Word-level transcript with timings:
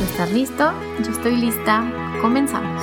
Estás 0.00 0.32
listo, 0.32 0.72
yo 1.04 1.10
estoy 1.10 1.36
lista. 1.36 1.84
Comenzamos. 2.20 2.82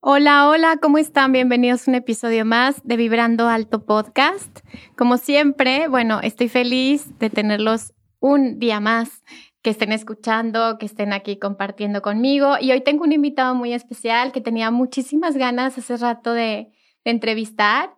Hola, 0.00 0.48
hola, 0.48 0.78
¿cómo 0.82 0.98
están? 0.98 1.30
Bienvenidos 1.30 1.86
a 1.86 1.92
un 1.92 1.94
episodio 1.94 2.44
más 2.44 2.82
de 2.82 2.96
Vibrando 2.96 3.48
Alto 3.48 3.86
Podcast. 3.86 4.58
Como 4.96 5.16
siempre, 5.16 5.86
bueno, 5.86 6.20
estoy 6.20 6.48
feliz 6.48 7.16
de 7.20 7.30
tenerlos 7.30 7.94
un 8.18 8.58
día 8.58 8.80
más, 8.80 9.22
que 9.62 9.70
estén 9.70 9.92
escuchando, 9.92 10.78
que 10.78 10.86
estén 10.86 11.12
aquí 11.12 11.38
compartiendo 11.38 12.02
conmigo. 12.02 12.56
Y 12.60 12.72
hoy 12.72 12.80
tengo 12.80 13.04
un 13.04 13.12
invitado 13.12 13.54
muy 13.54 13.72
especial 13.72 14.32
que 14.32 14.40
tenía 14.40 14.72
muchísimas 14.72 15.36
ganas 15.36 15.78
hace 15.78 15.96
rato 15.96 16.32
de 16.32 16.72
entrevistar. 17.04 17.94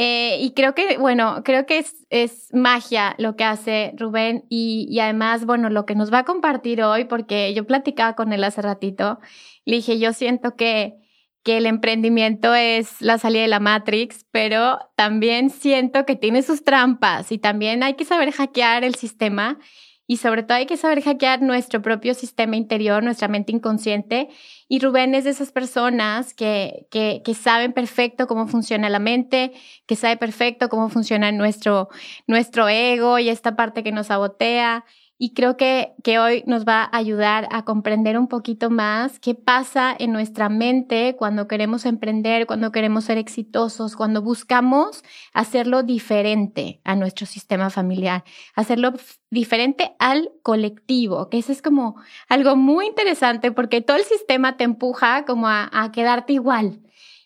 Eh, 0.00 0.38
y 0.40 0.52
creo 0.52 0.76
que, 0.76 0.96
bueno, 0.96 1.42
creo 1.44 1.66
que 1.66 1.78
es, 1.78 2.06
es 2.08 2.54
magia 2.54 3.16
lo 3.18 3.34
que 3.34 3.42
hace 3.42 3.94
Rubén 3.96 4.44
y, 4.48 4.86
y, 4.88 5.00
además, 5.00 5.44
bueno, 5.44 5.70
lo 5.70 5.86
que 5.86 5.96
nos 5.96 6.12
va 6.12 6.20
a 6.20 6.24
compartir 6.24 6.84
hoy, 6.84 7.06
porque 7.06 7.52
yo 7.52 7.66
platicaba 7.66 8.14
con 8.14 8.32
él 8.32 8.44
hace 8.44 8.62
ratito, 8.62 9.18
le 9.64 9.74
dije, 9.74 9.98
yo 9.98 10.12
siento 10.12 10.54
que, 10.54 10.94
que 11.42 11.56
el 11.56 11.66
emprendimiento 11.66 12.54
es 12.54 13.02
la 13.02 13.18
salida 13.18 13.42
de 13.42 13.48
la 13.48 13.58
Matrix, 13.58 14.24
pero 14.30 14.78
también 14.94 15.50
siento 15.50 16.06
que 16.06 16.14
tiene 16.14 16.42
sus 16.42 16.62
trampas 16.62 17.32
y 17.32 17.38
también 17.38 17.82
hay 17.82 17.94
que 17.94 18.04
saber 18.04 18.30
hackear 18.30 18.84
el 18.84 18.94
sistema 18.94 19.58
y 20.10 20.16
sobre 20.16 20.42
todo 20.42 20.56
hay 20.56 20.64
que 20.64 20.78
saber 20.78 21.02
hackear 21.02 21.42
nuestro 21.42 21.82
propio 21.82 22.14
sistema 22.14 22.56
interior, 22.56 23.02
nuestra 23.02 23.28
mente 23.28 23.52
inconsciente. 23.52 24.30
Y 24.66 24.80
Rubén 24.80 25.14
es 25.14 25.24
de 25.24 25.30
esas 25.30 25.52
personas 25.52 26.32
que, 26.32 26.86
que, 26.90 27.20
que 27.22 27.34
saben 27.34 27.74
perfecto 27.74 28.26
cómo 28.26 28.48
funciona 28.48 28.88
la 28.88 29.00
mente, 29.00 29.52
que 29.86 29.96
sabe 29.96 30.16
perfecto 30.16 30.70
cómo 30.70 30.88
funciona 30.88 31.30
nuestro, 31.30 31.90
nuestro 32.26 32.70
ego 32.70 33.18
y 33.18 33.28
esta 33.28 33.54
parte 33.54 33.84
que 33.84 33.92
nos 33.92 34.06
sabotea 34.06 34.86
y 35.20 35.34
creo 35.34 35.56
que, 35.56 35.94
que 36.04 36.20
hoy 36.20 36.44
nos 36.46 36.64
va 36.64 36.82
a 36.84 36.96
ayudar 36.96 37.48
a 37.50 37.64
comprender 37.64 38.16
un 38.16 38.28
poquito 38.28 38.70
más 38.70 39.18
qué 39.18 39.34
pasa 39.34 39.94
en 39.98 40.12
nuestra 40.12 40.48
mente 40.48 41.16
cuando 41.18 41.48
queremos 41.48 41.84
emprender, 41.86 42.46
cuando 42.46 42.70
queremos 42.70 43.04
ser 43.04 43.18
exitosos, 43.18 43.96
cuando 43.96 44.22
buscamos 44.22 45.02
hacerlo 45.32 45.82
diferente 45.82 46.80
a 46.84 46.94
nuestro 46.94 47.26
sistema 47.26 47.68
familiar, 47.68 48.22
hacerlo 48.54 48.92
diferente 49.30 49.96
al 49.98 50.30
colectivo, 50.42 51.28
que 51.28 51.38
eso 51.38 51.50
es 51.50 51.62
como 51.62 51.96
algo 52.28 52.54
muy 52.54 52.86
interesante 52.86 53.50
porque 53.50 53.80
todo 53.80 53.96
el 53.96 54.04
sistema 54.04 54.56
te 54.56 54.62
empuja 54.62 55.24
como 55.24 55.48
a, 55.48 55.68
quedarte 55.92 56.34
igual. 56.34 56.80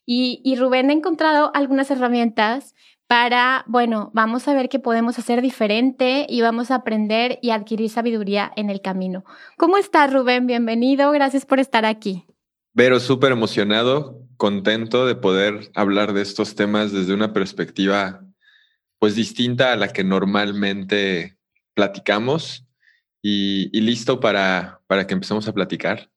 Y 0.04 0.56
Rubén 0.56 0.90
ha 0.90 0.92
encontrado 0.92 1.50
algunas 1.54 1.90
herramientas 1.90 2.74
para, 3.12 3.62
bueno, 3.66 4.10
vamos 4.14 4.48
a 4.48 4.54
ver 4.54 4.70
qué 4.70 4.78
podemos 4.78 5.18
hacer 5.18 5.42
diferente 5.42 6.24
y 6.30 6.40
vamos 6.40 6.70
a 6.70 6.76
aprender 6.76 7.38
y 7.42 7.50
adquirir 7.50 7.90
sabiduría 7.90 8.50
en 8.56 8.70
el 8.70 8.80
camino. 8.80 9.22
¿Cómo 9.58 9.76
estás, 9.76 10.10
Rubén? 10.10 10.46
Bienvenido, 10.46 11.10
gracias 11.10 11.44
por 11.44 11.60
estar 11.60 11.84
aquí. 11.84 12.24
Vero, 12.72 12.98
súper 13.00 13.32
emocionado, 13.32 14.18
contento 14.38 15.04
de 15.04 15.14
poder 15.14 15.70
hablar 15.74 16.14
de 16.14 16.22
estos 16.22 16.54
temas 16.54 16.90
desde 16.90 17.12
una 17.12 17.34
perspectiva 17.34 18.24
pues 18.98 19.14
distinta 19.14 19.74
a 19.74 19.76
la 19.76 19.88
que 19.88 20.04
normalmente 20.04 21.36
platicamos 21.74 22.64
y, 23.20 23.78
listo 23.78 24.20
para, 24.20 24.80
para 24.86 25.06
que 25.06 25.12
empecemos 25.12 25.46
a 25.48 25.52
platicar. 25.52 26.11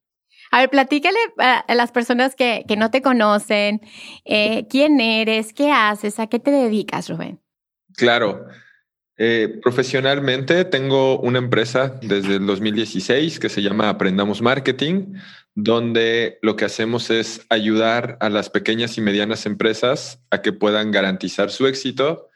A 0.56 0.60
ver, 0.60 0.70
platícale 0.70 1.20
a 1.38 1.76
las 1.76 1.92
personas 1.92 2.34
que, 2.34 2.64
no 2.78 2.90
te 2.90 3.02
conocen, 3.02 3.82
eh, 4.24 4.66
quién 4.70 5.02
eres, 5.02 5.52
qué 5.52 5.70
haces, 5.70 6.18
a 6.18 6.28
qué 6.28 6.40
te 6.40 6.50
dedicas, 6.50 7.10
Rubén. 7.10 7.42
Claro. 7.98 8.46
Eh, 9.18 9.60
profesionalmente 9.62 10.64
tengo 10.64 11.20
una 11.20 11.40
empresa 11.40 12.00
desde 12.02 12.38
el 12.38 12.46
2016 12.46 13.38
que 13.38 13.50
se 13.50 13.62
llama 13.62 13.90
Aprendamos 13.90 14.42
Marketing, 14.42 15.16
donde 15.56 16.40
lo 16.42 16.56
que 16.56 16.64
hacemos 16.64 17.10
es 17.10 17.46
ayudar 17.50 18.18
a 18.22 18.30
las 18.30 18.50
pequeñas 18.50 18.98
y 18.98 19.02
medianas 19.02 19.46
empresas 19.46 20.22
a 20.32 20.42
que 20.42 20.54
puedan 20.54 20.90
garantizar 20.92 21.52
su 21.52 21.68
éxito 21.68 22.30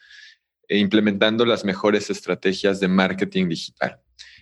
e 0.67 0.77
implementando 0.77 1.45
las 1.45 1.63
mejores 1.63 2.09
estrategias 2.09 2.81
de 2.81 2.89
marketing 2.89 3.47
digital. 3.47 4.01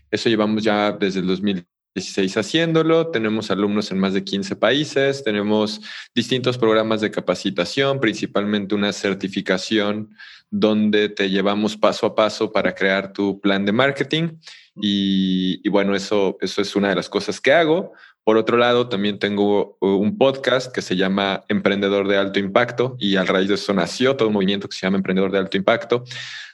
Eso 0.09 0.29
llevamos 0.29 0.63
ya 0.63 0.93
desde 0.93 1.19
el 1.19 1.27
2016 1.27 1.76
16 1.95 2.37
haciéndolo, 2.37 3.07
tenemos 3.07 3.49
alumnos 3.49 3.91
en 3.91 3.97
más 3.97 4.13
de 4.13 4.23
15 4.23 4.55
países, 4.55 5.23
tenemos 5.23 5.81
distintos 6.13 6.57
programas 6.57 7.01
de 7.01 7.11
capacitación, 7.11 7.99
principalmente 7.99 8.75
una 8.75 8.93
certificación 8.93 10.11
donde 10.49 11.09
te 11.09 11.29
llevamos 11.29 11.75
paso 11.75 12.05
a 12.05 12.15
paso 12.15 12.51
para 12.51 12.73
crear 12.75 13.13
tu 13.13 13.39
plan 13.41 13.65
de 13.65 13.71
marketing. 13.71 14.37
Y, 14.75 15.67
bueno, 15.69 15.95
eso, 15.95 16.37
eso 16.39 16.61
es 16.61 16.75
una 16.75 16.89
de 16.89 16.95
las 16.95 17.09
cosas 17.09 17.41
que 17.41 17.51
hago. 17.51 17.93
Por 18.23 18.37
otro 18.37 18.57
lado, 18.57 18.89
también 18.89 19.19
tengo 19.19 19.77
un 19.81 20.17
podcast 20.17 20.73
que 20.73 20.81
se 20.81 20.95
llama 20.95 21.45
Emprendedor 21.47 22.07
de 22.07 22.17
Alto 22.17 22.39
Impacto 22.39 22.95
y 22.99 23.15
a 23.15 23.23
raíz 23.23 23.47
de 23.47 23.55
eso 23.55 23.73
nació 23.73 24.15
todo 24.15 24.27
un 24.27 24.33
movimiento 24.33 24.67
que 24.67 24.75
se 24.75 24.85
llama 24.85 24.97
Emprendedor 24.97 25.31
de 25.31 25.39
Alto 25.39 25.57
Impacto, 25.57 26.03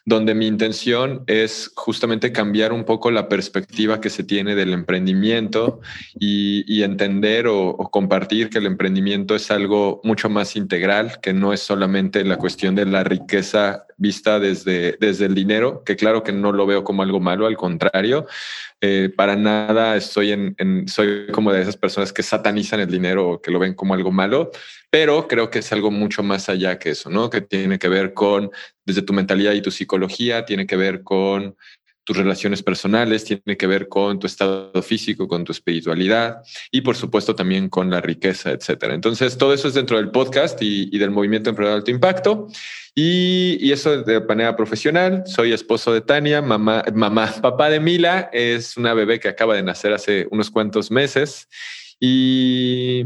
donde 0.05 0.35
mi 0.35 0.47
intención 0.47 1.23
es 1.27 1.71
justamente 1.75 2.33
cambiar 2.33 2.73
un 2.73 2.83
poco 2.83 3.09
la 3.09 3.29
perspectiva 3.29 4.01
que 4.01 4.09
se 4.09 4.23
tiene 4.23 4.53
del 4.55 4.73
emprendimiento 4.73 5.79
y, 6.19 6.83
entender 6.83 7.47
o, 7.47 7.69
o, 7.69 7.89
compartir 7.89 8.49
que 8.49 8.57
el 8.57 8.65
emprendimiento 8.65 9.35
es 9.35 9.49
algo 9.51 10.01
mucho 10.03 10.29
más 10.29 10.57
integral, 10.57 11.19
que 11.21 11.31
no 11.31 11.53
es 11.53 11.61
solamente 11.61 12.25
la 12.25 12.37
cuestión 12.37 12.75
de 12.75 12.85
la 12.85 13.05
riqueza 13.05 13.85
vista 13.97 14.39
desde, 14.39 14.97
desde 14.99 15.25
el 15.25 15.35
dinero, 15.35 15.83
que 15.85 15.95
claro 15.95 16.23
que 16.23 16.33
no 16.33 16.51
lo 16.51 16.65
veo 16.65 16.83
como 16.83 17.03
algo 17.03 17.19
malo, 17.19 17.45
al 17.45 17.55
contrario, 17.55 18.27
eh, 18.85 19.09
para 19.15 19.37
nada 19.37 19.95
estoy 19.95 20.33
en, 20.33 20.55
en, 20.57 20.89
soy 20.89 21.27
como 21.31 21.53
de 21.53 21.61
esas 21.61 21.77
personas 21.77 22.11
que 22.11 22.21
satanizan 22.21 22.81
el 22.81 22.91
dinero 22.91 23.29
o 23.29 23.41
que 23.41 23.49
lo 23.49 23.57
ven 23.57 23.75
como 23.75 23.93
algo 23.93 24.11
malo, 24.11 24.51
pero 24.89 25.25
creo 25.29 25.49
que 25.49 25.59
es 25.59 25.71
algo 25.71 25.89
mucho 25.89 26.21
más 26.21 26.49
allá 26.49 26.77
que 26.77 26.89
eso, 26.89 27.09
¿no? 27.09 27.29
Que 27.29 27.39
tiene 27.39 27.79
que 27.79 27.87
ver 27.87 28.13
con 28.13 28.51
desde 28.83 29.01
tu 29.01 29.13
mentalidad 29.13 29.53
y 29.53 29.61
tu 29.61 29.71
psicología, 29.71 30.43
tiene 30.43 30.67
que 30.67 30.75
ver 30.75 31.01
con 31.01 31.55
tus 32.03 32.17
relaciones 32.17 32.61
personales, 32.63 33.23
tiene 33.23 33.57
que 33.57 33.67
ver 33.67 33.87
con 33.87 34.19
tu 34.19 34.27
estado 34.27 34.81
físico, 34.81 35.27
con 35.27 35.43
tu 35.43 35.51
espiritualidad 35.51 36.41
y 36.71 36.81
por 36.81 36.95
supuesto 36.95 37.35
también 37.35 37.69
con 37.69 37.89
la 37.89 38.01
riqueza, 38.01 38.51
etcétera. 38.51 38.93
Entonces, 38.93 39.37
todo 39.37 39.53
eso 39.53 39.67
es 39.67 39.73
dentro 39.73 39.97
del 39.97 40.11
podcast 40.11 40.61
y, 40.61 40.97
del 40.97 41.11
movimiento 41.11 41.49
Emprendedor 41.49 41.75
de 41.75 41.81
Alto 41.81 41.91
Impacto. 41.91 42.47
Y, 42.95 43.57
y, 43.59 43.71
eso 43.71 44.03
de 44.03 44.21
manera 44.21 44.55
profesional. 44.55 45.23
Soy 45.25 45.51
esposo 45.51 45.93
de 45.93 46.01
Tania, 46.01 46.41
mamá, 46.41 46.83
mamá, 46.93 47.33
papá 47.41 47.69
de 47.69 47.79
Mila. 47.79 48.29
Es 48.31 48.77
una 48.77 48.93
bebé 48.93 49.19
que 49.19 49.29
acaba 49.29 49.55
de 49.55 49.63
nacer 49.63 49.93
hace 49.93 50.27
unos 50.29 50.51
cuantos 50.51 50.91
meses. 50.91 51.47
Y, 51.99 53.05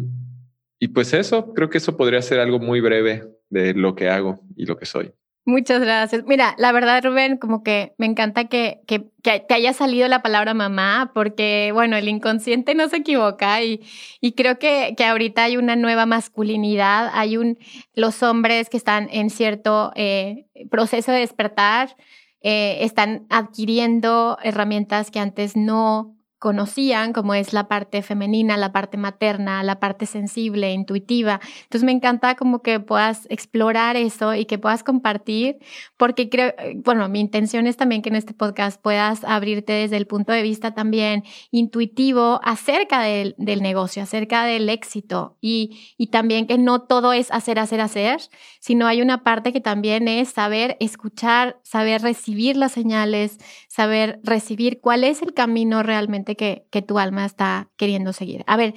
y 0.79 0.87
pues 0.89 1.13
eso, 1.13 1.53
creo 1.53 1.69
que 1.69 1.77
eso 1.77 1.95
podría 1.95 2.21
ser 2.21 2.39
algo 2.39 2.59
muy 2.59 2.81
breve 2.81 3.25
de 3.49 3.73
lo 3.73 3.95
que 3.95 4.09
hago 4.09 4.41
y 4.55 4.65
lo 4.65 4.77
que 4.77 4.85
soy. 4.85 5.13
Muchas 5.47 5.79
gracias. 5.79 6.25
Mira, 6.27 6.55
la 6.57 6.73
verdad, 6.73 7.01
Rubén, 7.01 7.37
como 7.37 7.63
que 7.63 7.93
me 7.97 8.05
encanta 8.05 8.49
que, 8.49 8.81
que, 8.85 9.09
que, 9.23 9.39
te 9.39 9.53
haya 9.53 9.71
salido 9.71 10.05
la 10.09 10.21
palabra 10.21 10.53
mamá, 10.53 11.11
porque, 11.13 11.71
bueno, 11.73 11.95
el 11.95 12.09
inconsciente 12.09 12.75
no 12.75 12.89
se 12.89 12.97
equivoca 12.97 13.63
y, 13.63 13.79
y 14.19 14.33
creo 14.33 14.59
que, 14.59 14.93
que 14.97 15.05
ahorita 15.05 15.45
hay 15.45 15.55
una 15.55 15.77
nueva 15.77 16.05
masculinidad, 16.05 17.09
hay 17.13 17.37
un, 17.37 17.57
los 17.93 18.23
hombres 18.23 18.67
que 18.67 18.75
están 18.75 19.07
en 19.09 19.29
cierto 19.29 19.93
eh, 19.95 20.47
proceso 20.69 21.13
de 21.13 21.19
despertar, 21.19 21.95
eh, 22.41 22.79
están 22.81 23.25
adquiriendo 23.29 24.37
herramientas 24.43 25.11
que 25.11 25.19
antes 25.21 25.55
no 25.55 26.16
conocían, 26.39 27.13
como 27.13 27.33
es 27.33 27.53
la 27.53 27.67
parte 27.67 28.01
femenina, 28.01 28.57
la 28.57 28.71
parte 28.71 28.97
materna, 28.97 29.63
la 29.63 29.79
parte 29.79 30.05
sensible, 30.05 30.71
intuitiva. 30.71 31.39
Entonces 31.63 31.83
me 31.83 31.91
encanta 31.91 32.35
como 32.35 32.61
que 32.61 32.79
puedas 32.79 33.25
explorar 33.29 33.95
eso 33.95 34.35
y 34.35 34.45
que 34.45 34.59
puedas 34.59 34.83
compartir, 34.83 35.57
porque 35.97 36.29
creo, 36.29 36.53
eh, 36.59 36.75
bueno, 36.77 37.09
mi 37.09 37.19
intención 37.19 37.65
es 37.65 37.77
también 37.77 38.01
que 38.01 38.09
en 38.09 38.15
este 38.15 38.33
podcast 38.33 38.81
puedas 38.81 39.23
abrirte 39.23 39.73
desde 39.73 39.97
el 39.97 40.05
punto 40.05 40.31
de 40.31 40.43
vista 40.43 40.73
también 40.73 41.23
intuitivo 41.51 42.39
acerca 42.43 43.01
del, 43.01 43.33
del 43.37 43.61
negocio, 43.61 44.03
acerca 44.03 44.45
del 44.45 44.69
éxito 44.69 45.37
y, 45.41 45.95
y 45.97 46.07
también 46.07 46.45
que 46.45 46.57
no 46.57 46.83
todo 46.83 47.13
es 47.13 47.31
hacer, 47.31 47.57
hacer, 47.59 47.81
hacer, 47.81 48.21
sino 48.59 48.85
hay 48.85 49.01
una 49.01 49.23
parte 49.23 49.51
que 49.53 49.61
también 49.61 50.07
es 50.07 50.29
saber 50.29 50.77
escuchar, 50.79 51.59
saber 51.63 52.01
recibir 52.01 52.57
las 52.57 52.71
señales, 52.71 53.37
saber 53.77 54.19
recibir 54.23 54.81
cuál 54.81 55.03
es 55.03 55.21
el 55.21 55.35
camino 55.35 55.83
realmente 55.83 56.35
que, 56.35 56.65
que 56.71 56.81
tu 56.81 56.97
alma 56.97 57.25
está 57.25 57.69
queriendo 57.77 58.11
seguir. 58.11 58.43
A 58.47 58.57
ver, 58.57 58.73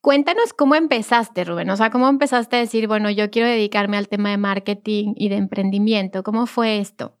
Cuéntanos 0.00 0.52
cómo 0.52 0.74
empezaste, 0.74 1.44
Rubén. 1.44 1.70
O 1.70 1.78
sea, 1.78 1.88
cómo 1.88 2.10
empezaste 2.10 2.56
a 2.56 2.58
decir, 2.58 2.88
bueno, 2.88 3.10
yo 3.10 3.30
quiero 3.30 3.48
dedicarme 3.48 3.96
al 3.96 4.06
tema 4.06 4.28
de 4.28 4.36
marketing 4.36 5.14
y 5.16 5.30
de 5.30 5.36
emprendimiento. 5.36 6.22
¿Cómo 6.22 6.46
fue 6.46 6.78
esto? 6.78 7.18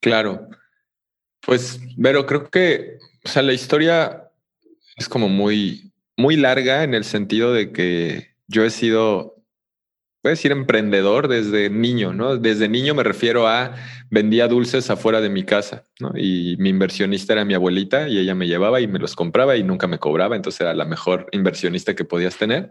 Claro. 0.00 0.48
Pues, 1.46 1.78
pero 2.02 2.26
creo 2.26 2.50
que, 2.50 2.98
o 3.24 3.28
sea, 3.28 3.42
la 3.42 3.52
historia 3.52 4.32
es 4.96 5.08
como 5.08 5.28
muy, 5.28 5.92
muy 6.16 6.34
larga 6.34 6.82
en 6.82 6.94
el 6.94 7.04
sentido 7.04 7.52
de 7.52 7.70
que 7.70 8.34
yo 8.48 8.64
he 8.64 8.70
sido 8.70 9.33
puedes 10.24 10.38
decir 10.38 10.52
emprendedor 10.52 11.28
desde 11.28 11.68
niño, 11.68 12.14
¿no? 12.14 12.38
Desde 12.38 12.66
niño 12.66 12.94
me 12.94 13.02
refiero 13.02 13.46
a 13.46 13.74
vendía 14.08 14.48
dulces 14.48 14.88
afuera 14.88 15.20
de 15.20 15.28
mi 15.28 15.44
casa, 15.44 15.84
¿no? 16.00 16.12
Y 16.16 16.56
mi 16.58 16.70
inversionista 16.70 17.34
era 17.34 17.44
mi 17.44 17.52
abuelita 17.52 18.08
y 18.08 18.18
ella 18.18 18.34
me 18.34 18.46
llevaba 18.46 18.80
y 18.80 18.86
me 18.86 18.98
los 18.98 19.14
compraba 19.14 19.54
y 19.58 19.62
nunca 19.62 19.86
me 19.86 19.98
cobraba, 19.98 20.34
entonces 20.34 20.62
era 20.62 20.72
la 20.72 20.86
mejor 20.86 21.26
inversionista 21.32 21.94
que 21.94 22.06
podías 22.06 22.38
tener. 22.38 22.70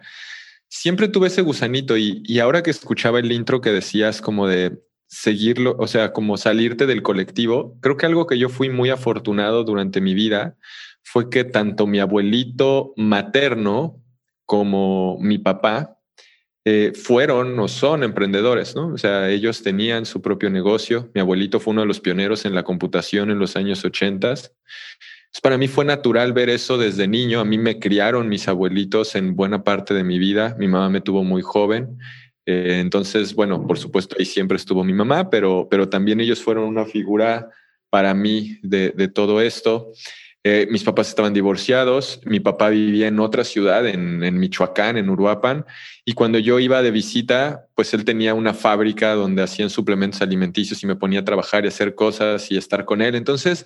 Siempre 0.67 1.07
tuve 1.07 1.27
ese 1.27 1.43
gusanito 1.43 1.95
y, 1.95 2.23
y 2.25 2.39
ahora 2.39 2.63
que 2.63 2.71
escuchaba 2.71 3.19
el 3.19 3.31
intro 3.31 3.61
que 3.61 3.71
decías 3.71 4.19
como 4.19 4.47
de 4.47 4.81
seguirlo, 5.05 5.75
o 5.77 5.85
sea, 5.85 6.11
como 6.11 6.37
salirte 6.37 6.87
del 6.87 7.03
colectivo, 7.03 7.77
creo 7.81 7.97
que 7.97 8.07
algo 8.07 8.25
que 8.25 8.39
yo 8.39 8.49
fui 8.49 8.69
muy 8.69 8.89
afortunado 8.89 9.63
durante 9.63 10.01
mi 10.01 10.15
vida 10.15 10.57
fue 11.03 11.29
que 11.29 11.43
tanto 11.43 11.85
mi 11.85 11.99
abuelito 11.99 12.93
materno 12.97 14.01
como 14.47 15.19
mi 15.19 15.37
papá 15.37 15.99
eh, 16.65 16.93
fueron 16.95 17.59
o 17.59 17.67
son 17.67 18.03
emprendedores, 18.03 18.73
¿no? 18.73 18.93
O 18.93 18.97
sea, 18.97 19.29
ellos 19.29 19.63
tenían 19.63 20.05
su 20.05 20.21
propio 20.21 20.49
negocio. 20.49 21.09
Mi 21.13 21.19
abuelito 21.19 21.59
fue 21.59 21.71
uno 21.71 21.81
de 21.81 21.87
los 21.87 21.99
pioneros 21.99 22.45
en 22.45 22.55
la 22.55 22.63
computación 22.63 23.31
en 23.31 23.39
los 23.39 23.57
años 23.57 23.83
80. 23.83 24.33
para 25.41 25.57
mí 25.57 25.67
fue 25.67 25.83
natural 25.83 26.31
ver 26.31 26.49
eso 26.49 26.77
desde 26.77 27.07
niño. 27.07 27.41
A 27.41 27.45
mí 27.45 27.57
me 27.57 27.79
criaron 27.79 28.29
mis 28.29 28.47
abuelitos 28.47 29.15
en 29.15 29.35
buena 29.35 29.63
parte 29.63 29.93
de 29.93 30.05
mi 30.05 30.19
vida. 30.19 30.55
Mi 30.57 30.69
mamá 30.69 30.89
me 30.89 31.01
tuvo 31.01 31.25
muy 31.25 31.41
joven. 31.41 31.97
Eh, 32.45 32.79
entonces, 32.79 33.35
bueno, 33.35 33.67
por 33.67 33.77
supuesto, 33.77 34.15
ahí 34.17 34.25
siempre 34.25 34.55
estuvo 34.55 34.85
mi 34.85 34.93
mamá, 34.93 35.29
pero, 35.29 35.67
pero 35.69 35.89
también 35.89 36.21
ellos 36.21 36.41
fueron 36.41 36.63
una 36.63 36.85
figura 36.85 37.49
para 37.89 38.13
mí 38.13 38.57
de, 38.61 38.91
de 38.91 39.09
todo 39.09 39.41
esto. 39.41 39.91
Eh, 40.45 40.67
mis 40.69 40.83
papás 40.83 41.07
estaban 41.07 41.33
divorciados, 41.33 42.19
mi 42.25 42.41
papá 42.41 42.69
vivía 42.69 43.07
en 43.07 43.21
otra 43.21 43.45
ciudad, 43.45 43.87
en, 43.87 44.19
Michoacán, 44.37 44.97
en 44.97 45.09
Uruapan, 45.09 45.65
y 46.03 46.13
cuando 46.13 46.37
yo 46.37 46.59
iba 46.59 46.81
de 46.81 46.91
visita, 46.91 47.67
pues 47.75 47.93
él 47.93 48.03
tenía 48.03 48.33
una 48.33 48.53
fábrica 48.53 49.13
donde 49.13 49.41
hacían 49.41 49.69
suplementos 49.69 50.21
alimenticios 50.21 50.83
y 50.83 50.87
me 50.87 50.97
ponía 50.97 51.21
a 51.21 51.25
trabajar 51.25 51.63
y 51.63 51.69
hacer 51.69 51.95
cosas 51.95 52.51
y 52.51 52.57
estar 52.57 52.83
con 52.83 53.01
él. 53.01 53.15
Entonces, 53.15 53.65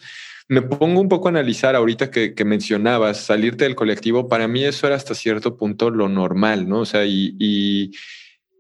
me 0.50 0.62
pongo 0.62 1.02
un 1.02 1.10
poco 1.10 1.28
a 1.28 1.32
analizar 1.32 1.76
ahorita 1.76 2.12
que, 2.12 2.36
mencionabas 2.46 3.22
salirte 3.22 3.64
del 3.64 3.76
colectivo, 3.76 4.30
para 4.30 4.48
mí 4.48 4.64
eso 4.64 4.86
era 4.86 4.96
hasta 4.96 5.16
cierto 5.16 5.58
punto 5.58 5.90
lo 5.90 6.10
normal, 6.10 6.70
¿no? 6.70 6.82
O 6.82 6.86
sea, 6.86 7.06
y, 7.06 7.36
y, 7.40 7.92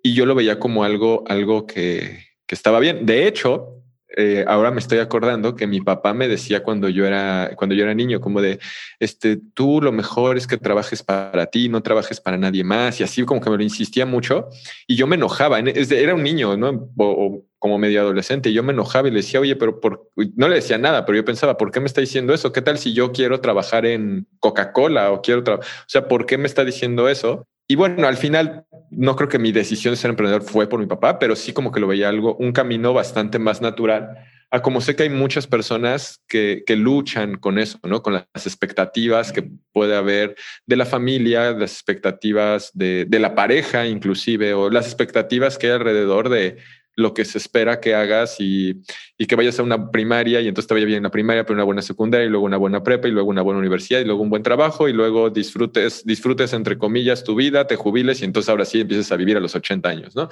yo 0.03 0.25
lo 0.25 0.33
veía 0.33 0.57
como 0.57 0.83
algo, 0.83 1.23
algo 1.27 1.67
que, 1.67 2.23
que 2.47 2.55
estaba 2.55 2.79
bien. 2.79 3.05
De 3.05 3.27
hecho, 3.27 3.76
eh, 4.19 4.43
ahora 4.47 4.71
me 4.71 4.79
estoy 4.79 4.97
acordando 4.97 5.55
que 5.55 5.67
mi 5.67 5.79
papá 5.79 6.11
me 6.15 6.27
decía 6.27 6.63
cuando 6.63 6.89
yo 6.89 7.05
era, 7.05 7.51
cuando 7.55 7.75
yo 7.75 7.83
era 7.83 7.93
niño, 7.93 8.19
como 8.19 8.41
de, 8.41 8.59
este, 8.99 9.37
tú 9.53 9.79
lo 9.79 9.91
mejor 9.91 10.37
es 10.37 10.47
que 10.47 10.57
trabajes 10.57 11.03
para 11.03 11.45
ti, 11.45 11.69
no 11.69 11.83
trabajes 11.83 12.19
para 12.19 12.35
nadie 12.35 12.63
más. 12.63 12.99
Y 12.99 13.03
así 13.03 13.23
como 13.25 13.41
que 13.41 13.51
me 13.51 13.57
lo 13.57 13.63
insistía 13.63 14.07
mucho 14.07 14.49
y 14.87 14.95
yo 14.95 15.05
me 15.05 15.17
enojaba. 15.17 15.59
Era 15.59 16.15
un 16.15 16.23
niño, 16.23 16.57
¿no? 16.57 16.89
O, 16.97 17.43
como 17.59 17.77
medio 17.77 18.01
adolescente. 18.01 18.49
Y 18.49 18.53
yo 18.53 18.63
me 18.63 18.73
enojaba 18.73 19.07
y 19.07 19.11
le 19.11 19.17
decía, 19.17 19.39
oye, 19.39 19.55
pero 19.55 19.79
por... 19.79 20.09
no 20.35 20.47
le 20.47 20.55
decía 20.55 20.79
nada, 20.79 21.05
pero 21.05 21.17
yo 21.17 21.25
pensaba, 21.25 21.55
¿por 21.57 21.71
qué 21.71 21.79
me 21.79 21.85
está 21.85 22.01
diciendo 22.01 22.33
eso? 22.33 22.51
¿Qué 22.51 22.63
tal 22.63 22.79
si 22.79 22.93
yo 22.93 23.11
quiero 23.11 23.39
trabajar 23.39 23.85
en 23.85 24.27
Coca-Cola 24.39 25.11
o 25.11 25.21
quiero 25.21 25.43
trabajar? 25.43 25.69
O 25.81 25.89
sea, 25.89 26.07
¿por 26.07 26.25
qué 26.25 26.39
me 26.39 26.47
está 26.47 26.65
diciendo 26.65 27.07
eso? 27.07 27.47
Y 27.67 27.75
bueno, 27.75 28.07
al 28.07 28.17
final 28.17 28.65
no 28.91 29.15
creo 29.15 29.29
que 29.29 29.39
mi 29.39 29.51
decisión 29.51 29.93
de 29.93 29.97
ser 29.97 30.09
emprendedor 30.09 30.43
fue 30.43 30.69
por 30.69 30.79
mi 30.79 30.85
papá, 30.85 31.19
pero 31.19 31.35
sí 31.35 31.51
como 31.53 31.71
que 31.71 31.79
lo 31.79 31.87
veía 31.87 32.09
algo, 32.09 32.35
un 32.37 32.53
camino 32.53 32.93
bastante 32.93 33.39
más 33.39 33.61
natural 33.61 34.25
a 34.49 34.61
como 34.61 34.79
sé 34.79 34.95
que 34.95 35.03
hay 35.03 35.09
muchas 35.09 35.45
personas 35.45 36.21
que, 36.27 36.63
que 36.65 36.75
luchan 36.75 37.37
con 37.37 37.59
eso, 37.59 37.79
¿no? 37.83 38.01
Con 38.01 38.13
las 38.13 38.25
expectativas 38.35 39.33
que 39.33 39.49
puede 39.73 39.95
haber 39.95 40.35
de 40.65 40.75
la 40.77 40.85
familia, 40.85 41.51
las 41.51 41.73
expectativas 41.73 42.71
de, 42.73 43.05
de 43.07 43.19
la 43.19 43.35
pareja 43.35 43.87
inclusive, 43.87 44.53
o 44.53 44.69
las 44.69 44.85
expectativas 44.85 45.57
que 45.57 45.67
hay 45.67 45.73
alrededor 45.73 46.29
de, 46.29 46.57
lo 46.97 47.13
que 47.13 47.25
se 47.25 47.37
espera 47.37 47.79
que 47.79 47.93
hagas 47.93 48.37
y, 48.39 48.81
que 49.17 49.35
vayas 49.35 49.59
a 49.59 49.63
una 49.63 49.91
primaria 49.91 50.41
y 50.41 50.47
entonces 50.47 50.67
te 50.67 50.73
vaya 50.73 50.87
bien 50.87 50.97
en 50.97 51.03
la 51.03 51.11
primaria, 51.11 51.45
pero 51.45 51.53
una 51.53 51.63
buena 51.63 51.83
secundaria 51.83 52.25
y 52.25 52.29
luego 52.29 52.45
una 52.45 52.57
buena 52.57 52.81
prepa 52.81 53.07
y 53.07 53.11
luego 53.11 53.29
una 53.29 53.43
buena 53.43 53.59
universidad 53.59 53.99
y 53.99 54.03
luego 54.03 54.23
un 54.23 54.31
buen 54.31 54.41
trabajo 54.41 54.89
y 54.89 54.93
luego 54.93 55.29
disfrutes, 55.29 56.03
disfrutes 56.05 56.53
entre 56.53 56.77
comillas 56.79 57.23
tu 57.23 57.35
vida, 57.35 57.67
te 57.67 57.75
jubiles 57.75 58.21
y 58.21 58.25
entonces 58.25 58.49
ahora 58.49 58.65
sí 58.65 58.81
empiezas 58.81 59.11
a 59.11 59.15
vivir 59.15 59.37
a 59.37 59.39
los 59.39 59.53
80 59.55 59.87
años, 59.87 60.15
¿no? 60.15 60.27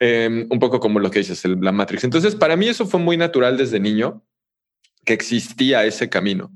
Em, 0.00 0.48
un 0.50 0.58
poco 0.58 0.80
como 0.80 0.98
lo 0.98 1.10
que 1.12 1.20
dices, 1.20 1.44
la 1.44 1.72
Matrix. 1.72 2.02
Entonces, 2.02 2.34
para 2.34 2.56
mí 2.56 2.66
eso 2.66 2.86
fue 2.86 2.98
muy 2.98 3.16
natural 3.16 3.56
desde 3.56 3.78
niño, 3.78 4.24
que 5.04 5.12
existía 5.12 5.84
ese 5.84 6.08
camino. 6.08 6.50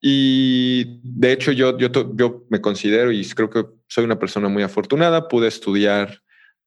Y 0.00 1.00
de 1.02 1.32
hecho 1.32 1.50
yo, 1.50 1.76
yo, 1.78 1.90
yo 2.14 2.46
me 2.50 2.60
considero 2.60 3.10
y 3.10 3.24
creo 3.30 3.50
que 3.50 3.64
soy 3.88 4.04
una 4.04 4.18
persona 4.18 4.48
muy 4.48 4.62
afortunada, 4.62 5.26
pude 5.26 5.48
estudiar 5.48 6.22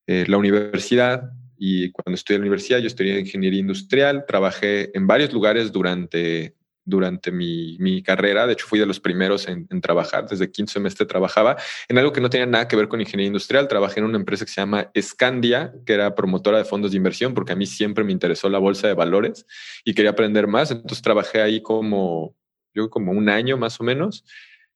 eh, 0.07 0.25
la 0.27 0.37
universidad, 0.37 1.31
y 1.61 1.91
cuando 1.91 2.15
estudié 2.15 2.37
en 2.37 2.41
la 2.41 2.45
universidad, 2.45 2.79
yo 2.79 2.87
estudié 2.87 3.19
ingeniería 3.19 3.59
industrial, 3.59 4.23
trabajé 4.25 4.95
en 4.97 5.05
varios 5.07 5.33
lugares 5.33 5.73
durante, 5.73 6.55
durante 6.85 7.33
mi, 7.33 7.77
mi 7.79 8.01
carrera. 8.01 8.47
De 8.47 8.53
hecho, 8.53 8.65
fui 8.65 8.79
de 8.79 8.85
los 8.85 9.01
primeros 9.01 9.45
en, 9.49 9.67
trabajar. 9.81 10.25
Desde 10.25 10.49
quinto 10.49 10.71
semestre 10.71 11.05
trabajaba 11.05 11.57
en 11.89 11.97
algo 11.97 12.13
que 12.13 12.21
no 12.21 12.29
tenía 12.29 12.45
nada 12.45 12.69
que 12.69 12.77
ver 12.77 12.87
con 12.87 13.01
ingeniería 13.01 13.27
industrial. 13.27 13.67
Trabajé 13.67 13.99
en 13.99 14.05
una 14.05 14.17
empresa 14.17 14.45
que 14.45 14.51
se 14.51 14.61
llama 14.61 14.89
Scandia, 14.97 15.73
que 15.85 15.93
era 15.93 16.15
promotora 16.15 16.59
de 16.59 16.63
fondos 16.63 16.91
de 16.91 16.97
inversión, 16.97 17.33
porque 17.33 17.51
a 17.51 17.57
mí 17.57 17.65
siempre 17.65 18.05
me 18.05 18.13
interesó 18.13 18.47
la 18.47 18.59
bolsa 18.59 18.87
de 18.87 18.93
valores 18.93 19.45
y 19.83 19.93
quería 19.93 20.11
aprender 20.11 20.47
más. 20.47 20.71
Entonces 20.71 21.01
trabajé 21.01 21.41
ahí 21.41 21.61
como, 21.61 22.37
yo 22.73 22.89
como 22.89 23.11
un 23.11 23.27
año 23.27 23.57
más 23.57 23.81
o 23.81 23.83
menos 23.83 24.23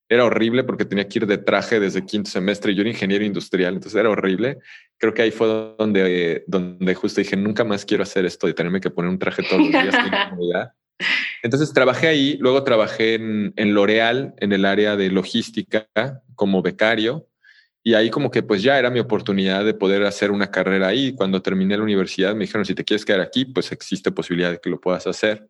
era 0.09 0.25
horrible 0.25 0.63
porque 0.63 0.85
tenía 0.85 1.07
que 1.07 1.19
ir 1.19 1.27
de 1.27 1.37
traje 1.37 1.79
desde 1.79 2.05
quinto 2.05 2.29
semestre. 2.29 2.75
Yo 2.75 2.81
era 2.81 2.89
ingeniero 2.89 3.25
industrial, 3.25 3.75
entonces 3.75 3.99
era 3.99 4.09
horrible. 4.09 4.59
Creo 5.03 5.13
que 5.13 5.23
ahí 5.23 5.31
fue 5.31 5.75
donde, 5.77 6.45
donde 6.47 6.95
justo 6.95 7.19
dije, 7.19 7.35
nunca 7.35 7.65
más 7.65 7.83
quiero 7.83 8.03
hacer 8.03 8.25
esto 8.25 8.47
de 8.47 8.53
tenerme 8.53 8.79
que 8.79 8.89
poner 8.89 9.11
un 9.11 9.19
traje 9.19 9.43
todos 9.43 9.61
los 9.61 9.69
días. 9.69 10.69
entonces 11.43 11.73
trabajé 11.73 12.07
ahí, 12.07 12.37
luego 12.39 12.63
trabajé 12.63 13.15
en, 13.15 13.51
en 13.57 13.73
L'Oreal, 13.73 14.33
en 14.37 14.53
el 14.53 14.63
área 14.63 14.95
de 14.95 15.09
logística, 15.09 15.89
como 16.35 16.61
becario. 16.61 17.27
Y 17.83 17.95
ahí 17.95 18.09
como 18.09 18.31
que 18.31 18.43
pues 18.43 18.63
ya 18.63 18.79
era 18.79 18.89
mi 18.89 19.01
oportunidad 19.01 19.65
de 19.65 19.73
poder 19.73 20.05
hacer 20.05 20.31
una 20.31 20.51
carrera 20.51 20.87
ahí. 20.87 21.13
Cuando 21.13 21.41
terminé 21.41 21.75
la 21.75 21.83
universidad 21.83 22.33
me 22.33 22.45
dijeron, 22.45 22.63
si 22.63 22.73
te 22.73 22.85
quieres 22.85 23.03
quedar 23.03 23.19
aquí, 23.19 23.43
pues 23.43 23.73
existe 23.73 24.09
posibilidad 24.09 24.51
de 24.51 24.59
que 24.61 24.69
lo 24.69 24.79
puedas 24.79 25.05
hacer. 25.05 25.49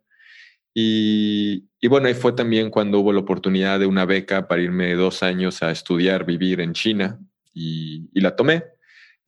Y, 0.73 1.67
bueno, 1.87 2.07
ahí 2.07 2.15
fue 2.15 2.33
también 2.33 2.71
cuando 2.71 3.01
hubo 3.01 3.13
la 3.13 3.19
oportunidad 3.19 3.79
de 3.79 3.85
una 3.85 4.05
beca 4.05 4.47
para 4.47 4.63
irme 4.63 4.95
dos 4.95 5.21
años 5.21 5.61
a 5.61 5.69
estudiar, 5.69 6.25
vivir 6.25 6.59
en 6.59 6.73
China 6.73 7.19
y, 7.53 8.09
la 8.19 8.35
tomé. 8.35 8.63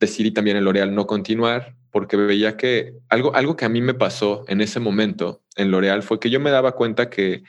Decidí 0.00 0.30
también 0.30 0.56
en 0.56 0.64
L'Oreal 0.64 0.94
no 0.94 1.06
continuar 1.06 1.74
porque 1.90 2.16
veía 2.16 2.56
que 2.56 2.94
algo, 3.08 3.34
algo 3.34 3.56
que 3.56 3.64
a 3.64 3.70
mí 3.70 3.80
me 3.80 3.94
pasó 3.94 4.44
en 4.48 4.60
ese 4.60 4.80
momento 4.80 5.42
en 5.56 5.70
L'Oreal 5.70 6.02
fue 6.02 6.20
que 6.20 6.28
yo 6.28 6.40
me 6.40 6.50
daba 6.50 6.72
cuenta 6.72 7.08
que 7.08 7.42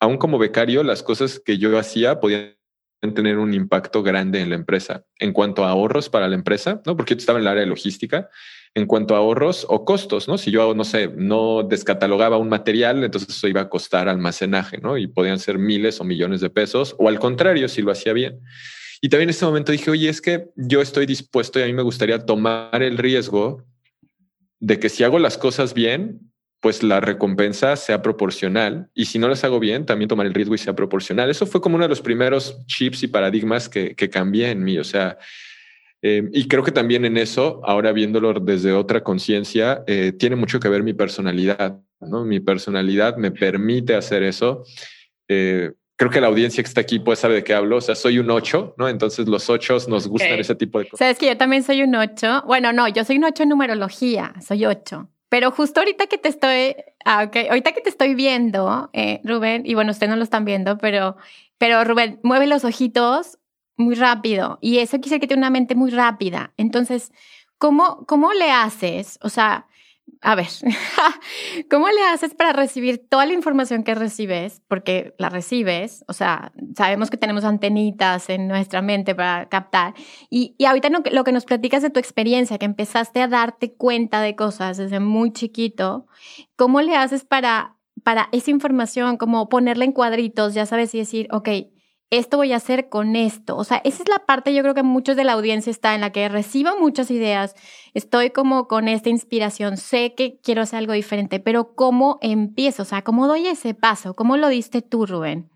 aún 0.00 0.18
como 0.18 0.38
becario 0.38 0.82
las 0.82 1.02
cosas 1.02 1.40
que 1.40 1.56
yo 1.56 1.78
hacía 1.78 2.20
podían 2.20 2.54
tener 3.14 3.38
un 3.38 3.54
impacto 3.54 4.02
grande 4.02 4.40
en 4.40 4.50
la 4.50 4.56
empresa 4.56 5.04
en 5.18 5.32
cuanto 5.32 5.64
a 5.64 5.70
ahorros 5.70 6.08
para 6.08 6.28
la 6.28 6.34
empresa, 6.34 6.82
¿no? 6.86 6.96
Porque 6.96 7.14
yo 7.14 7.18
estaba 7.18 7.38
en 7.38 7.44
el 7.44 7.48
área 7.48 7.62
de 7.62 7.68
logística 7.68 8.28
en 8.74 8.86
cuanto 8.86 9.14
a 9.14 9.18
ahorros 9.18 9.66
o 9.68 9.84
costos, 9.84 10.26
¿no? 10.26 10.36
Si 10.36 10.50
yo, 10.50 10.74
no 10.74 10.84
sé, 10.84 11.08
no 11.08 11.62
descatalogaba 11.62 12.38
un 12.38 12.48
material, 12.48 13.04
entonces 13.04 13.36
eso 13.36 13.46
iba 13.46 13.60
a 13.60 13.68
costar 13.68 14.08
almacenaje, 14.08 14.78
¿no? 14.78 14.98
Y 14.98 15.06
podían 15.06 15.38
ser 15.38 15.58
miles 15.58 16.00
o 16.00 16.04
millones 16.04 16.40
de 16.40 16.50
pesos, 16.50 16.96
o 16.98 17.08
al 17.08 17.20
contrario, 17.20 17.68
si 17.68 17.82
lo 17.82 17.92
hacía 17.92 18.12
bien. 18.12 18.40
Y 19.04 19.10
también 19.10 19.28
en 19.28 19.34
ese 19.34 19.44
momento 19.44 19.70
dije, 19.70 19.90
oye, 19.90 20.08
es 20.08 20.22
que 20.22 20.48
yo 20.56 20.80
estoy 20.80 21.04
dispuesto 21.04 21.58
y 21.58 21.62
a 21.62 21.66
mí 21.66 21.74
me 21.74 21.82
gustaría 21.82 22.24
tomar 22.24 22.82
el 22.82 22.96
riesgo 22.96 23.62
de 24.60 24.78
que 24.78 24.88
si 24.88 25.04
hago 25.04 25.18
las 25.18 25.36
cosas 25.36 25.74
bien, 25.74 26.32
pues 26.60 26.82
la 26.82 27.00
recompensa 27.00 27.76
sea 27.76 28.00
proporcional. 28.00 28.88
Y 28.94 29.04
si 29.04 29.18
no 29.18 29.28
les 29.28 29.44
hago 29.44 29.60
bien, 29.60 29.84
también 29.84 30.08
tomar 30.08 30.24
el 30.24 30.32
riesgo 30.32 30.54
y 30.54 30.58
sea 30.58 30.74
proporcional. 30.74 31.28
Eso 31.28 31.44
fue 31.44 31.60
como 31.60 31.74
uno 31.74 31.84
de 31.84 31.90
los 31.90 32.00
primeros 32.00 32.64
chips 32.64 33.02
y 33.02 33.08
paradigmas 33.08 33.68
que, 33.68 33.94
que 33.94 34.08
cambié 34.08 34.50
en 34.50 34.64
mí. 34.64 34.78
O 34.78 34.84
sea, 34.84 35.18
eh, 36.00 36.26
y 36.32 36.48
creo 36.48 36.64
que 36.64 36.72
también 36.72 37.04
en 37.04 37.18
eso, 37.18 37.60
ahora 37.62 37.92
viéndolo 37.92 38.32
desde 38.32 38.72
otra 38.72 39.04
conciencia, 39.04 39.84
eh, 39.86 40.12
tiene 40.18 40.36
mucho 40.36 40.60
que 40.60 40.70
ver 40.70 40.82
mi 40.82 40.94
personalidad. 40.94 41.78
¿no? 42.00 42.24
Mi 42.24 42.40
personalidad 42.40 43.18
me 43.18 43.32
permite 43.32 43.96
hacer 43.96 44.22
eso. 44.22 44.64
Eh, 45.28 45.72
creo 45.96 46.10
que 46.10 46.20
la 46.20 46.26
audiencia 46.26 46.62
que 46.62 46.68
está 46.68 46.80
aquí 46.80 46.98
pues 46.98 47.18
sabe 47.18 47.34
de 47.34 47.44
qué 47.44 47.54
hablo. 47.54 47.76
O 47.76 47.80
sea, 47.80 47.94
soy 47.94 48.18
un 48.18 48.30
ocho, 48.30 48.74
¿no? 48.78 48.88
Entonces 48.88 49.28
los 49.28 49.48
ochos 49.50 49.88
nos 49.88 50.08
gustan 50.08 50.38
ese 50.38 50.54
tipo 50.54 50.78
de 50.78 50.86
cosas. 50.86 50.98
Sabes 50.98 51.18
que 51.18 51.26
yo 51.26 51.36
también 51.36 51.62
soy 51.62 51.82
un 51.82 51.94
ocho. 51.94 52.42
Bueno, 52.46 52.72
no, 52.72 52.88
yo 52.88 53.04
soy 53.04 53.18
un 53.18 53.24
ocho 53.24 53.42
en 53.42 53.50
numerología, 53.50 54.34
soy 54.46 54.66
ocho. 54.66 55.08
Pero 55.28 55.50
justo 55.50 55.80
ahorita 55.80 56.06
que 56.06 56.18
te 56.18 56.28
estoy, 56.28 56.76
ah, 57.04 57.24
okay, 57.24 57.48
ahorita 57.48 57.72
que 57.72 57.80
te 57.80 57.90
estoy 57.90 58.14
viendo, 58.14 58.90
eh, 58.92 59.20
Rubén, 59.24 59.62
y 59.64 59.74
bueno, 59.74 59.90
ustedes 59.90 60.10
no 60.10 60.16
lo 60.16 60.22
están 60.22 60.44
viendo, 60.44 60.78
pero, 60.78 61.16
pero 61.58 61.82
Rubén, 61.82 62.20
mueve 62.22 62.46
los 62.46 62.64
ojitos 62.64 63.38
muy 63.76 63.96
rápido 63.96 64.58
y 64.60 64.78
eso 64.78 65.00
quisiera 65.00 65.20
que 65.20 65.26
tiene 65.26 65.40
una 65.40 65.50
mente 65.50 65.74
muy 65.74 65.90
rápida. 65.90 66.52
Entonces, 66.56 67.10
¿cómo, 67.58 68.04
cómo 68.06 68.32
le 68.32 68.50
haces? 68.50 69.18
O 69.22 69.28
sea, 69.28 69.66
a 70.24 70.34
ver, 70.34 70.48
¿cómo 71.70 71.88
le 71.88 72.02
haces 72.04 72.34
para 72.34 72.52
recibir 72.52 73.06
toda 73.08 73.26
la 73.26 73.34
información 73.34 73.84
que 73.84 73.94
recibes? 73.94 74.62
Porque 74.68 75.14
la 75.18 75.28
recibes, 75.28 76.04
o 76.08 76.14
sea, 76.14 76.52
sabemos 76.74 77.10
que 77.10 77.18
tenemos 77.18 77.44
antenitas 77.44 78.30
en 78.30 78.48
nuestra 78.48 78.80
mente 78.80 79.14
para 79.14 79.48
captar. 79.50 79.94
Y, 80.30 80.54
y 80.56 80.64
ahorita 80.64 80.88
lo 80.88 81.24
que 81.24 81.32
nos 81.32 81.44
platicas 81.44 81.82
de 81.82 81.90
tu 81.90 82.00
experiencia, 82.00 82.58
que 82.58 82.64
empezaste 82.64 83.20
a 83.20 83.28
darte 83.28 83.74
cuenta 83.74 84.22
de 84.22 84.34
cosas 84.34 84.78
desde 84.78 84.98
muy 84.98 85.32
chiquito, 85.32 86.06
¿cómo 86.56 86.80
le 86.80 86.96
haces 86.96 87.24
para, 87.24 87.76
para 88.02 88.30
esa 88.32 88.50
información, 88.50 89.18
como 89.18 89.48
ponerla 89.50 89.84
en 89.84 89.92
cuadritos, 89.92 90.54
ya 90.54 90.64
sabes, 90.64 90.94
y 90.94 90.98
decir, 90.98 91.28
ok, 91.32 91.48
esto 92.18 92.36
voy 92.36 92.52
a 92.52 92.56
hacer 92.56 92.88
con 92.88 93.16
esto. 93.16 93.56
O 93.56 93.64
sea, 93.64 93.80
esa 93.84 94.02
es 94.02 94.08
la 94.08 94.20
parte 94.26 94.54
yo 94.54 94.62
creo 94.62 94.74
que 94.74 94.82
muchos 94.82 95.16
de 95.16 95.24
la 95.24 95.32
audiencia 95.32 95.70
está 95.70 95.94
en 95.94 96.00
la 96.00 96.10
que 96.10 96.28
recibo 96.28 96.78
muchas 96.78 97.10
ideas, 97.10 97.54
estoy 97.94 98.30
como 98.30 98.68
con 98.68 98.88
esta 98.88 99.10
inspiración, 99.10 99.76
sé 99.76 100.14
que 100.14 100.38
quiero 100.42 100.62
hacer 100.62 100.78
algo 100.78 100.92
diferente, 100.92 101.40
pero 101.40 101.74
¿cómo 101.74 102.18
empiezo? 102.20 102.82
O 102.82 102.86
sea, 102.86 103.02
¿cómo 103.02 103.26
doy 103.26 103.46
ese 103.46 103.74
paso? 103.74 104.14
¿Cómo 104.14 104.36
lo 104.36 104.48
diste 104.48 104.82
tú, 104.82 105.06
Rubén? 105.06 105.53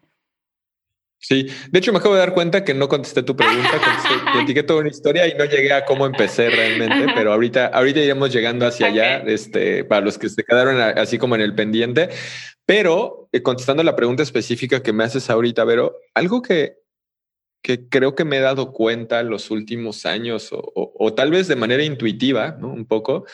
Sí, 1.21 1.49
de 1.71 1.79
hecho 1.79 1.93
me 1.93 1.99
acabo 1.99 2.15
de 2.15 2.21
dar 2.21 2.33
cuenta 2.33 2.65
que 2.65 2.75
no 2.75 2.89
contesté 2.89 3.25
tu 3.25 3.35
pregunta, 3.35 3.81
platiqué 4.33 4.63
toda 4.65 4.81
una 4.81 4.89
historia 4.89 5.27
y 5.27 5.35
no 5.35 5.45
llegué 5.47 5.73
a 5.73 5.85
cómo 5.85 6.07
empecé 6.07 6.49
realmente, 6.49 7.13
pero 7.15 7.33
ahorita, 7.33 7.67
ahorita 7.67 7.99
iremos 7.99 8.33
llegando 8.33 8.67
hacia 8.67 8.87
allá, 8.87 9.19
este, 9.27 9.85
para 9.85 10.01
los 10.01 10.17
que 10.17 10.29
se 10.29 10.45
quedaron 10.45 10.81
así 10.81 11.19
como 11.19 11.35
en 11.35 11.41
el 11.41 11.55
pendiente. 11.57 12.09
Pero 12.65 13.29
eh, 13.33 13.43
contestando 13.43 13.83
la 13.83 13.97
pregunta 13.97 14.23
específica 14.23 14.83
que 14.83 14.93
me 14.93 15.03
haces 15.03 15.29
ahorita, 15.29 15.65
Vero, 15.65 15.97
algo 16.15 16.41
que, 16.41 16.77
que 17.63 17.89
creo 17.89 18.15
que 18.15 18.25
me 18.25 18.37
he 18.37 18.41
dado 18.41 18.73
cuenta 18.73 19.19
en 19.19 19.31
los 19.31 19.51
últimos 19.51 20.07
años 20.07 20.51
o, 20.53 20.73
o 20.75 21.15
tal 21.15 21.33
vez 21.33 21.49
de 21.49 21.57
manera 21.57 21.83
intuitiva, 21.83 22.57
¿no? 22.61 22.69
Un 22.69 22.87
poco, 22.87 23.25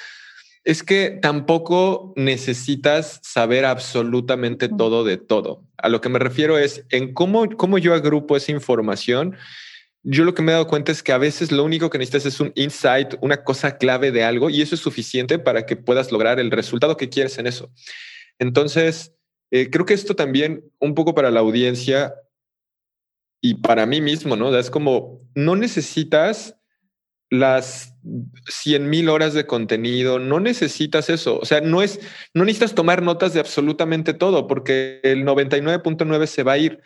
es 0.65 0.83
que 0.83 1.11
tampoco 1.21 2.15
necesitas 2.17 3.21
saber 3.23 3.67
absolutamente 3.67 4.69
todo 4.69 5.05
de 5.05 5.19
todo. 5.19 5.63
A 5.77 5.91
lo 5.91 6.01
que 6.01 6.09
me 6.09 6.19
refiero 6.19 6.59
es 6.59 6.87
en 6.89 7.13
cómo, 7.13 7.47
cómo 7.57 7.77
yo 7.77 7.93
agrupo 7.93 8.35
esa 8.35 8.51
información. 8.51 9.37
Yo 10.03 10.25
lo 10.25 10.35
que 10.35 10.43
me 10.43 10.53
he 10.53 10.55
dado 10.55 10.67
cuenta 10.67 10.91
es 10.91 11.03
que 11.03 11.13
a 11.13 11.19
veces 11.19 11.53
lo 11.53 11.65
único 11.65 11.91
que 11.91 11.99
necesitas 11.99 12.27
es 12.27 12.41
un 12.41 12.53
insight, 12.55 13.15
una 13.21 13.45
cosa 13.45 13.77
clave 13.77 14.11
de 14.11 14.25
algo, 14.25 14.49
y 14.49 14.63
eso 14.63 14.75
es 14.75 14.81
suficiente 14.81 15.39
para 15.39 15.67
que 15.67 15.77
puedas 15.77 16.11
lograr 16.11 16.41
el 16.41 16.51
resultado 16.51 16.97
que 16.97 17.11
quieres 17.11 17.37
en 17.39 17.47
eso. 17.47 17.71
Entonces, 18.39 19.13
eh, 19.51 19.69
creo 19.71 19.85
que 19.85 19.95
esto 19.95 20.17
también, 20.17 20.65
un 20.79 20.95
poco 20.95 21.15
para 21.15 21.31
la 21.31 21.41
audiencia 21.41 22.15
y 23.43 23.55
para 23.55 23.85
mí 23.85 24.01
mismo, 24.01 24.35
¿no? 24.37 24.57
Es 24.57 24.71
como, 24.71 25.21
no 25.35 25.57
necesitas 25.57 26.57
las 27.31 27.95
100 28.49 28.89
mil 28.89 29.09
horas 29.09 29.35
de 29.35 29.47
contenido, 29.47 30.19
no 30.19 30.41
necesitas 30.41 31.11
eso. 31.11 31.39
O 31.39 31.45
sea, 31.45 31.61
no 31.61 31.83
es, 31.83 32.01
no 32.33 32.45
necesitas 32.45 32.75
tomar 32.75 33.03
notas 33.03 33.35
de 33.35 33.41
absolutamente 33.41 34.15
todo 34.15 34.47
porque 34.47 35.01
el 35.03 35.25
99.9 35.25 36.27
se 36.27 36.43
va 36.43 36.53
a 36.53 36.59
ir. 36.59 36.81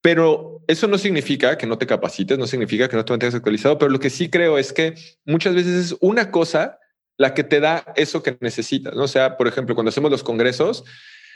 Pero 0.00 0.64
eso 0.66 0.88
no 0.88 0.98
significa 0.98 1.56
que 1.56 1.66
no 1.66 1.78
te 1.78 1.86
capacites, 1.86 2.36
no 2.36 2.48
significa 2.48 2.88
que 2.88 2.96
no 2.96 3.04
te 3.04 3.12
mantengas 3.12 3.36
actualizado, 3.36 3.78
pero 3.78 3.88
lo 3.88 4.00
que 4.00 4.10
sí 4.10 4.28
creo 4.28 4.58
es 4.58 4.72
que 4.72 4.94
muchas 5.24 5.54
veces 5.54 5.92
es 5.92 5.96
una 6.00 6.32
cosa 6.32 6.80
la 7.16 7.34
que 7.34 7.44
te 7.44 7.60
da 7.60 7.84
eso 7.94 8.20
que 8.20 8.36
necesitas. 8.40 8.96
¿no? 8.96 9.06
Sea, 9.06 9.36
por 9.36 9.46
ejemplo, 9.46 9.76
cuando 9.76 9.90
hacemos 9.90 10.10
los 10.10 10.24
congresos, 10.24 10.84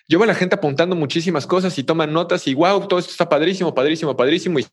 yo 0.09 0.19
veo 0.19 0.25
a 0.25 0.29
la 0.29 0.35
gente 0.35 0.57
apuntando 0.57 0.97
muchísimas 0.97 1.47
cosas 1.47 1.79
y 1.79 1.85
toman 1.85 2.13
notas 2.13 2.47
y 2.47 2.55
wow, 2.55 2.87
todo 2.89 2.99
esto 2.99 3.11
está 3.11 3.29
padrísimo, 3.29 3.75
padrísimo, 3.75 4.17
padrísimo. 4.17 4.59
Y 4.59 4.67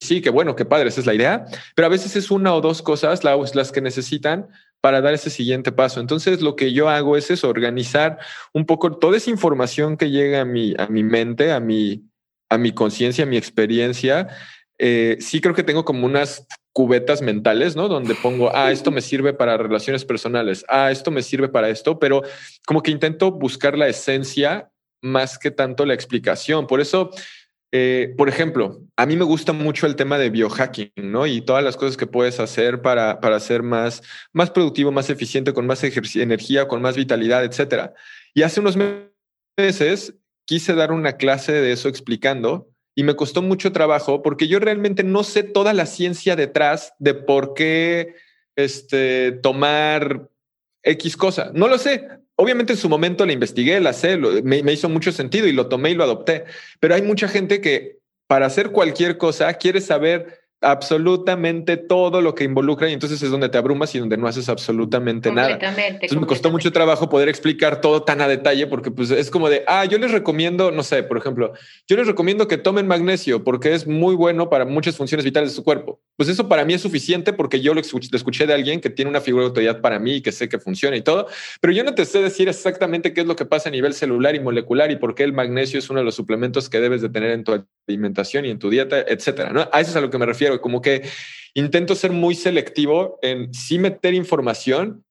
sí, 0.00 0.20
qué 0.20 0.30
bueno, 0.30 0.56
qué 0.56 0.64
padre, 0.64 0.88
esa 0.88 1.00
es 1.00 1.06
la 1.06 1.14
idea, 1.14 1.44
pero 1.74 1.86
a 1.86 1.90
veces 1.90 2.16
es 2.16 2.30
una 2.30 2.54
o 2.54 2.60
dos 2.60 2.82
cosas 2.82 3.24
las, 3.24 3.72
que 3.72 3.80
necesitan 3.80 4.48
para 4.80 5.00
dar 5.00 5.14
ese 5.14 5.30
siguiente 5.30 5.72
paso. 5.72 6.00
Entonces, 6.00 6.40
lo 6.40 6.56
que 6.56 6.72
yo 6.72 6.88
hago 6.88 7.16
es 7.16 7.30
eso, 7.30 7.48
organizar 7.48 8.18
un 8.52 8.64
poco 8.64 8.96
toda 8.98 9.16
esa 9.16 9.30
información 9.30 9.96
que 9.96 10.10
llega 10.10 10.42
a 10.42 10.44
mi, 10.44 10.74
a 10.78 10.86
mi 10.86 11.02
mente, 11.02 11.52
a 11.52 11.60
mi, 11.60 12.04
a 12.48 12.58
mi 12.58 12.72
conciencia, 12.72 13.24
a 13.24 13.26
mi 13.26 13.36
experiencia. 13.36 14.28
Eh, 14.78 15.16
sí 15.20 15.40
creo 15.40 15.54
que 15.54 15.64
tengo 15.64 15.84
como 15.84 16.06
unas 16.06 16.46
cubetas 16.72 17.22
mentales, 17.22 17.74
¿no? 17.74 17.88
Donde 17.88 18.14
pongo, 18.14 18.54
ah, 18.54 18.70
esto 18.70 18.92
me 18.92 19.00
sirve 19.00 19.32
para 19.32 19.56
relaciones 19.56 20.04
personales, 20.04 20.64
ah, 20.68 20.92
esto 20.92 21.10
me 21.10 21.22
sirve 21.22 21.48
para 21.48 21.70
esto, 21.70 21.98
pero 21.98 22.22
como 22.64 22.84
que 22.84 22.92
intento 22.92 23.32
buscar 23.32 23.76
la 23.76 23.88
esencia 23.88 24.70
más 25.02 25.38
que 25.38 25.50
tanto 25.50 25.84
la 25.84 25.94
explicación. 25.94 26.68
Por 26.68 26.80
eso 26.80 27.10
eh, 27.70 28.14
por 28.16 28.28
ejemplo, 28.28 28.80
a 28.96 29.04
mí 29.04 29.16
me 29.16 29.24
gusta 29.24 29.52
mucho 29.52 29.86
el 29.86 29.96
tema 29.96 30.18
de 30.18 30.30
biohacking, 30.30 30.92
¿no? 30.96 31.26
Y 31.26 31.42
todas 31.42 31.62
las 31.62 31.76
cosas 31.76 31.96
que 31.96 32.06
puedes 32.06 32.40
hacer 32.40 32.80
para, 32.80 33.20
para 33.20 33.38
ser 33.40 33.62
más, 33.62 34.02
más 34.32 34.50
productivo, 34.50 34.90
más 34.90 35.10
eficiente, 35.10 35.52
con 35.52 35.66
más 35.66 35.84
energía, 36.16 36.66
con 36.66 36.80
más 36.80 36.96
vitalidad, 36.96 37.44
etcétera. 37.44 37.92
Y 38.34 38.42
hace 38.42 38.60
unos 38.60 38.78
meses 39.56 40.14
quise 40.46 40.74
dar 40.74 40.92
una 40.92 41.18
clase 41.18 41.52
de 41.52 41.72
eso 41.72 41.88
explicando 41.88 42.70
y 42.94 43.02
me 43.02 43.16
costó 43.16 43.42
mucho 43.42 43.70
trabajo 43.70 44.22
porque 44.22 44.48
yo 44.48 44.58
realmente 44.58 45.04
no 45.04 45.22
sé 45.22 45.42
toda 45.42 45.74
la 45.74 45.86
ciencia 45.86 46.36
detrás 46.36 46.94
de 46.98 47.14
por 47.14 47.52
qué 47.54 48.14
este, 48.56 49.32
tomar 49.32 50.30
X 50.82 51.16
cosa. 51.16 51.50
No 51.54 51.68
lo 51.68 51.78
sé. 51.78 52.08
Obviamente 52.40 52.74
en 52.74 52.78
su 52.78 52.88
momento 52.88 53.26
la 53.26 53.32
investigué, 53.32 53.80
la 53.80 53.92
sé, 53.92 54.16
me, 54.16 54.62
me, 54.62 54.72
hizo 54.72 54.88
mucho 54.88 55.10
sentido 55.10 55.48
y 55.48 55.52
lo 55.52 55.66
tomé 55.66 55.90
y 55.90 55.94
lo 55.94 56.04
adopté. 56.04 56.44
Pero 56.78 56.94
hay 56.94 57.02
mucha 57.02 57.26
gente 57.26 57.60
que 57.60 57.98
para 58.28 58.46
hacer 58.46 58.70
cualquier 58.70 59.18
cosa 59.18 59.52
quiere 59.54 59.80
saber 59.80 60.37
absolutamente 60.60 61.76
todo 61.76 62.20
lo 62.20 62.34
que 62.34 62.42
involucra 62.42 62.88
y 62.88 62.92
entonces 62.92 63.22
es 63.22 63.30
donde 63.30 63.48
te 63.48 63.58
abrumas 63.58 63.94
y 63.94 64.00
donde 64.00 64.16
no 64.16 64.26
haces 64.26 64.48
absolutamente 64.48 65.30
nada. 65.30 65.52
Entonces 65.52 66.18
me 66.18 66.26
costó 66.26 66.50
mucho 66.50 66.72
trabajo 66.72 67.08
poder 67.08 67.28
explicar 67.28 67.80
todo 67.80 68.02
tan 68.02 68.20
a 68.20 68.28
detalle 68.28 68.66
porque 68.66 68.90
pues 68.90 69.10
es 69.10 69.30
como 69.30 69.48
de, 69.48 69.62
ah, 69.68 69.84
yo 69.84 69.98
les 69.98 70.10
recomiendo, 70.10 70.72
no 70.72 70.82
sé, 70.82 71.04
por 71.04 71.16
ejemplo, 71.16 71.52
yo 71.86 71.96
les 71.96 72.08
recomiendo 72.08 72.48
que 72.48 72.58
tomen 72.58 72.88
magnesio 72.88 73.44
porque 73.44 73.72
es 73.72 73.86
muy 73.86 74.16
bueno 74.16 74.50
para 74.50 74.64
muchas 74.64 74.96
funciones 74.96 75.24
vitales 75.24 75.50
de 75.50 75.56
su 75.56 75.62
cuerpo. 75.62 76.00
Pues 76.16 76.28
eso 76.28 76.48
para 76.48 76.64
mí 76.64 76.74
es 76.74 76.82
suficiente 76.82 77.32
porque 77.32 77.60
yo 77.60 77.74
lo 77.74 77.80
escuché, 77.80 78.46
de 78.46 78.54
alguien 78.54 78.80
que 78.80 78.90
tiene 78.90 79.10
una 79.10 79.20
figura 79.20 79.44
de 79.44 79.48
autoridad 79.48 79.80
para 79.80 79.98
mí 80.00 80.16
y 80.16 80.22
que 80.22 80.32
sé 80.32 80.48
que 80.48 80.58
funciona 80.58 80.96
y 80.96 81.02
todo, 81.02 81.28
pero 81.60 81.72
yo 81.72 81.84
no 81.84 81.94
te 81.94 82.04
sé 82.04 82.20
decir 82.20 82.48
exactamente 82.48 83.12
qué 83.12 83.20
es 83.20 83.26
lo 83.26 83.36
que 83.36 83.44
pasa 83.44 83.68
a 83.68 83.72
nivel 83.72 83.94
celular 83.94 84.34
y 84.34 84.40
molecular 84.40 84.90
y 84.90 84.96
por 84.96 85.14
qué 85.14 85.22
el 85.22 85.32
magnesio 85.32 85.78
es 85.78 85.88
uno 85.90 86.00
de 86.00 86.04
los 86.04 86.16
suplementos 86.16 86.68
que 86.68 86.80
debes 86.80 87.02
de 87.02 87.08
tener 87.08 87.30
en 87.30 87.44
tu 87.44 87.64
alimentación 87.86 88.44
y 88.44 88.50
en 88.50 88.58
tu 88.58 88.70
dieta, 88.70 89.00
etcétera. 89.00 89.52
¿no? 89.52 89.68
A 89.72 89.80
eso 89.80 89.90
es 89.90 89.96
a 89.96 90.00
lo 90.00 90.10
que 90.10 90.18
me 90.18 90.26
refiero 90.26 90.47
como 90.60 90.80
que 90.80 91.08
intento 91.54 91.94
ser 91.94 92.12
muy 92.12 92.34
selectivo 92.34 93.18
en 93.22 93.52
sí 93.52 93.78
meter 93.78 94.14
información, 94.14 95.04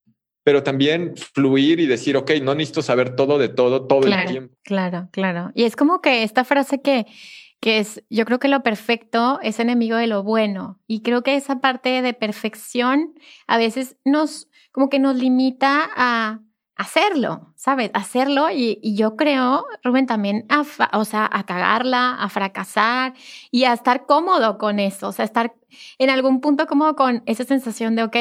pero 0.44 0.64
también 0.64 1.16
fluir 1.18 1.80
y 1.80 1.88
decir, 1.88 2.16
ok, 2.16 2.32
no 2.42 2.56
necesito 2.56 2.82
saber 2.82 3.16
todo 3.16 3.38
de 3.38 3.50
todo 3.50 3.86
todo 3.86 4.08
el 4.08 4.26
tiempo. 4.26 4.56
Claro, 4.64 5.10
claro. 5.12 5.52
Y 5.54 5.64
es 5.64 5.76
como 5.76 6.00
que 6.00 6.24
esta 6.24 6.46
frase 6.46 6.82
que, 6.82 7.06
que 7.60 7.80
es, 7.80 8.02
yo 8.10 8.24
creo 8.26 8.40
que 8.40 8.48
lo 8.48 8.64
perfecto 8.64 9.40
es 9.42 9.60
enemigo 9.60 9.98
de 9.98 10.08
lo 10.08 10.24
bueno. 10.24 10.80
Y 10.88 11.02
creo 11.02 11.22
que 11.22 11.36
esa 11.36 11.60
parte 11.60 12.02
de 12.02 12.14
perfección 12.14 13.14
a 13.46 13.58
veces 13.58 13.98
nos, 14.06 14.48
como 14.72 14.90
que 14.90 15.00
nos 15.00 15.18
limita 15.18 15.90
a 15.96 16.40
hacerlo, 16.78 17.54
¿sabes? 17.56 17.92
Hacerlo 17.94 18.50
y, 18.52 18.80
yo 18.96 19.16
creo, 19.16 19.66
Rubén, 19.84 20.06
también 20.06 20.46
a, 20.50 20.64
o 20.98 21.06
sea, 21.06 21.30
a 21.32 21.46
cagarla, 21.46 22.14
a 22.14 22.30
fracasar 22.30 23.14
y 23.52 23.66
a 23.66 23.74
estar 23.74 24.06
cómodo 24.06 24.58
con 24.58 24.80
eso, 24.80 25.10
o 25.10 25.12
sea, 25.12 25.26
estar 25.26 25.56
en 25.98 26.10
algún 26.10 26.40
punto 26.40 26.68
cómodo 26.68 26.96
con 26.96 27.24
esa 27.26 27.44
sensación 27.44 27.96
de, 27.96 28.04
ok, 28.04 28.16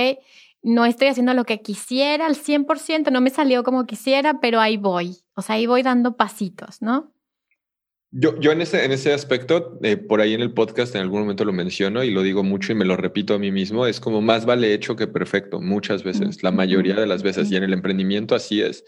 no 0.63 0.85
estoy 0.85 1.09
haciendo 1.09 1.35
lo 1.35 1.45
que 1.45 1.63
quisiera 1.63 2.27
al 2.27 2.35
100%, 2.35 3.11
no 3.11 3.21
me 3.21 3.31
salió 3.31 3.63
como 3.63 3.87
quisiera, 3.87 4.41
pero 4.41 4.61
ahí 4.61 4.77
voy, 4.77 5.19
o 5.35 5.43
sea, 5.43 5.57
ahí 5.57 5.67
voy 5.67 5.83
dando 5.83 6.17
pasitos, 6.17 6.83
¿no? 6.83 7.13
Yo, 8.19 8.41
yo 8.41 8.51
en, 8.51 8.63
ese, 8.63 8.83
en 8.83 8.93
ese 8.93 9.13
aspecto, 9.13 9.79
eh, 9.83 9.99
por 9.99 10.23
ahí 10.23 10.33
en 10.33 10.41
el 10.41 10.55
podcast 10.55 10.95
en 10.95 11.03
algún 11.03 11.21
momento 11.21 11.45
lo 11.45 11.53
menciono 11.53 12.03
y 12.03 12.11
lo 12.11 12.23
digo 12.23 12.43
mucho 12.43 12.73
y 12.73 12.75
me 12.75 12.87
lo 12.87 12.97
repito 12.97 13.35
a 13.35 13.39
mí 13.39 13.53
mismo, 13.53 13.87
es 13.87 14.01
como 14.01 14.23
más 14.23 14.47
vale 14.47 14.73
hecho 14.73 14.97
que 14.97 15.07
perfecto, 15.07 15.61
muchas 15.61 16.03
veces, 16.03 16.43
la 16.43 16.51
mayoría 16.51 16.95
de 16.95 17.07
las 17.07 17.23
veces, 17.23 17.51
y 17.51 17.57
en 17.57 17.65
el 17.65 17.75
emprendimiento 17.75 18.35
así 18.35 18.63
es. 18.63 18.85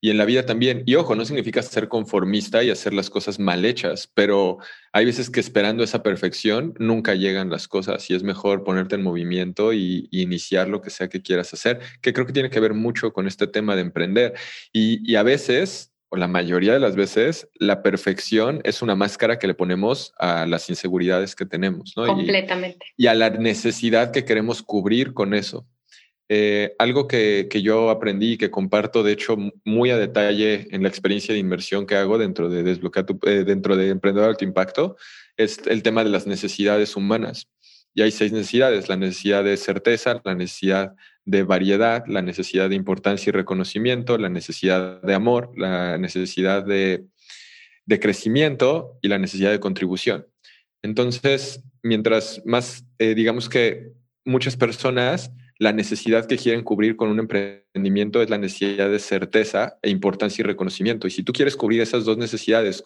Y 0.00 0.10
en 0.10 0.18
la 0.18 0.24
vida 0.24 0.46
también. 0.46 0.84
Y 0.86 0.94
ojo, 0.94 1.16
no 1.16 1.24
significa 1.24 1.62
ser 1.62 1.88
conformista 1.88 2.62
y 2.62 2.70
hacer 2.70 2.94
las 2.94 3.10
cosas 3.10 3.40
mal 3.40 3.64
hechas, 3.64 4.08
pero 4.14 4.58
hay 4.92 5.04
veces 5.04 5.30
que 5.30 5.40
esperando 5.40 5.82
esa 5.82 6.04
perfección 6.04 6.72
nunca 6.78 7.16
llegan 7.16 7.50
las 7.50 7.66
cosas 7.66 8.08
y 8.08 8.14
es 8.14 8.22
mejor 8.22 8.62
ponerte 8.62 8.94
en 8.94 9.02
movimiento 9.02 9.72
y, 9.72 10.08
iniciar 10.12 10.68
lo 10.68 10.80
que 10.80 10.90
sea 10.90 11.08
que 11.08 11.22
quieras 11.22 11.52
hacer, 11.52 11.80
que 12.00 12.12
creo 12.12 12.24
que 12.24 12.32
tiene 12.32 12.50
que 12.50 12.60
ver 12.60 12.74
mucho 12.74 13.12
con 13.12 13.26
este 13.26 13.48
tema 13.48 13.74
de 13.74 13.82
emprender. 13.82 14.34
Y, 14.72 15.00
y 15.10 15.16
a 15.16 15.24
veces, 15.24 15.90
o 16.10 16.16
la 16.16 16.28
mayoría 16.28 16.72
de 16.72 16.80
las 16.80 16.96
veces, 16.96 17.48
la 17.54 17.82
perfección 17.82 18.60
es 18.64 18.82
una 18.82 18.96
máscara 18.96 19.38
que 19.38 19.46
le 19.46 19.54
ponemos 19.54 20.12
a 20.18 20.44
las 20.44 20.68
inseguridades 20.68 21.36
que 21.36 21.46
tenemos, 21.46 21.94
¿no? 21.96 22.06
Completamente. 22.06 22.84
y 22.96 23.06
a 23.06 23.14
la 23.14 23.30
necesidad 23.30 24.10
que 24.10 24.24
queremos 24.24 24.62
cubrir 24.62 25.14
con 25.14 25.34
eso. 25.34 25.66
Eh, 26.32 26.74
algo 26.78 27.08
que, 27.08 27.48
yo 27.62 27.90
aprendí 27.90 28.32
y 28.32 28.38
que 28.38 28.50
comparto, 28.50 29.02
de 29.02 29.12
hecho, 29.12 29.36
muy 29.64 29.90
a 29.90 29.98
detalle 29.98 30.68
en 30.70 30.82
la 30.82 30.88
experiencia 30.88 31.32
de 31.32 31.40
inversión 31.40 31.86
que 31.86 31.96
hago 31.96 32.18
dentro 32.18 32.48
de 32.48 32.62
Desbloquear 32.62 33.06
eh, 33.26 33.44
dentro 33.44 33.76
de 33.76 33.88
Emprendedor 33.88 34.26
de 34.26 34.30
Alto 34.30 34.44
Impacto, 34.44 34.96
es 35.36 35.60
el 35.66 35.82
tema 35.82 36.04
de 36.04 36.10
las 36.10 36.26
necesidades 36.26 36.94
humanas. 36.96 37.48
Y 37.94 38.02
hay 38.02 38.12
seis 38.12 38.30
necesidades, 38.30 38.88
la 38.88 38.96
necesidad 38.96 39.42
de 39.42 39.56
certeza, 39.56 40.20
la 40.24 40.34
necesidad 40.34 40.94
de 41.24 41.42
variedad, 41.42 42.04
la 42.06 42.22
necesidad 42.22 42.68
de 42.68 42.74
importancia 42.74 43.30
y 43.30 43.32
reconocimiento, 43.32 44.18
la 44.18 44.28
necesidad 44.28 45.02
de 45.02 45.14
amor, 45.14 45.52
la 45.56 45.98
necesidad 45.98 46.64
de, 46.64 47.06
crecimiento 48.00 48.98
y 49.02 49.08
la 49.08 49.18
necesidad 49.18 49.50
de 49.50 49.58
contribución. 49.58 50.26
Entonces, 50.80 51.64
mientras 51.82 52.40
más, 52.44 52.84
eh, 52.98 53.14
digamos 53.14 53.48
que 53.48 53.92
muchas 54.24 54.56
personas 54.56 55.32
la 55.60 55.74
necesidad 55.74 56.24
que 56.24 56.38
quieren 56.38 56.64
cubrir 56.64 56.96
con 56.96 57.10
un 57.10 57.18
emprendimiento 57.18 58.22
es 58.22 58.30
la 58.30 58.38
necesidad 58.38 58.88
de 58.88 58.98
certeza 58.98 59.76
e 59.82 59.90
importancia 59.90 60.42
y 60.42 60.46
reconocimiento. 60.46 61.06
Y 61.06 61.10
si 61.10 61.22
tú 61.22 61.34
quieres 61.34 61.54
cubrir 61.54 61.82
esas 61.82 62.06
dos 62.06 62.16
necesidades 62.16 62.82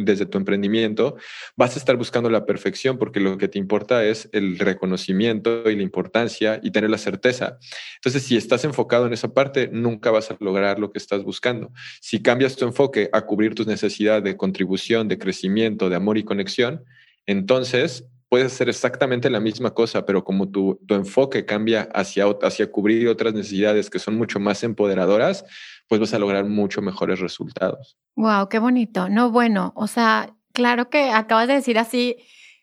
desde 0.00 0.26
tu 0.26 0.38
emprendimiento, 0.38 1.16
vas 1.56 1.74
a 1.74 1.80
estar 1.80 1.96
buscando 1.96 2.30
la 2.30 2.46
perfección 2.46 2.96
porque 2.96 3.18
lo 3.18 3.36
que 3.38 3.48
te 3.48 3.58
importa 3.58 4.04
es 4.04 4.28
el 4.32 4.56
reconocimiento 4.60 5.68
y 5.68 5.74
la 5.74 5.82
importancia 5.82 6.60
y 6.62 6.70
tener 6.70 6.90
la 6.90 6.98
certeza. 6.98 7.58
Entonces, 7.96 8.22
si 8.22 8.36
estás 8.36 8.64
enfocado 8.64 9.08
en 9.08 9.12
esa 9.12 9.34
parte, 9.34 9.68
nunca 9.72 10.12
vas 10.12 10.30
a 10.30 10.36
lograr 10.38 10.78
lo 10.78 10.92
que 10.92 10.98
estás 10.98 11.24
buscando. 11.24 11.72
Si 12.00 12.22
cambias 12.22 12.54
tu 12.54 12.66
enfoque 12.66 13.10
a 13.12 13.22
cubrir 13.22 13.56
tus 13.56 13.66
necesidades 13.66 14.22
de 14.22 14.36
contribución, 14.36 15.08
de 15.08 15.18
crecimiento, 15.18 15.90
de 15.90 15.96
amor 15.96 16.18
y 16.18 16.22
conexión, 16.22 16.84
entonces 17.26 18.04
puedes 18.28 18.52
hacer 18.52 18.68
exactamente 18.68 19.30
la 19.30 19.40
misma 19.40 19.72
cosa, 19.72 20.04
pero 20.04 20.24
como 20.24 20.48
tu, 20.48 20.80
enfoque 20.88 21.44
cambia 21.44 21.88
hacia, 21.94 22.26
hacia 22.42 22.70
cubrir 22.70 23.08
otras 23.08 23.34
necesidades 23.34 23.90
que 23.90 23.98
son 23.98 24.16
mucho 24.16 24.40
más 24.40 24.62
empoderadoras, 24.64 25.44
pues 25.88 26.00
vas 26.00 26.14
a 26.14 26.18
lograr 26.18 26.44
mucho 26.44 26.82
mejores 26.82 27.20
resultados. 27.20 27.96
Wow, 28.16 28.48
qué 28.48 28.58
bonito. 28.58 29.08
No, 29.08 29.30
bueno, 29.30 29.72
o 29.76 29.86
sea, 29.86 30.34
claro 30.52 30.90
que 30.90 31.10
acabas 31.10 31.48
de 31.48 31.54
decir 31.54 31.78
así 31.78 32.16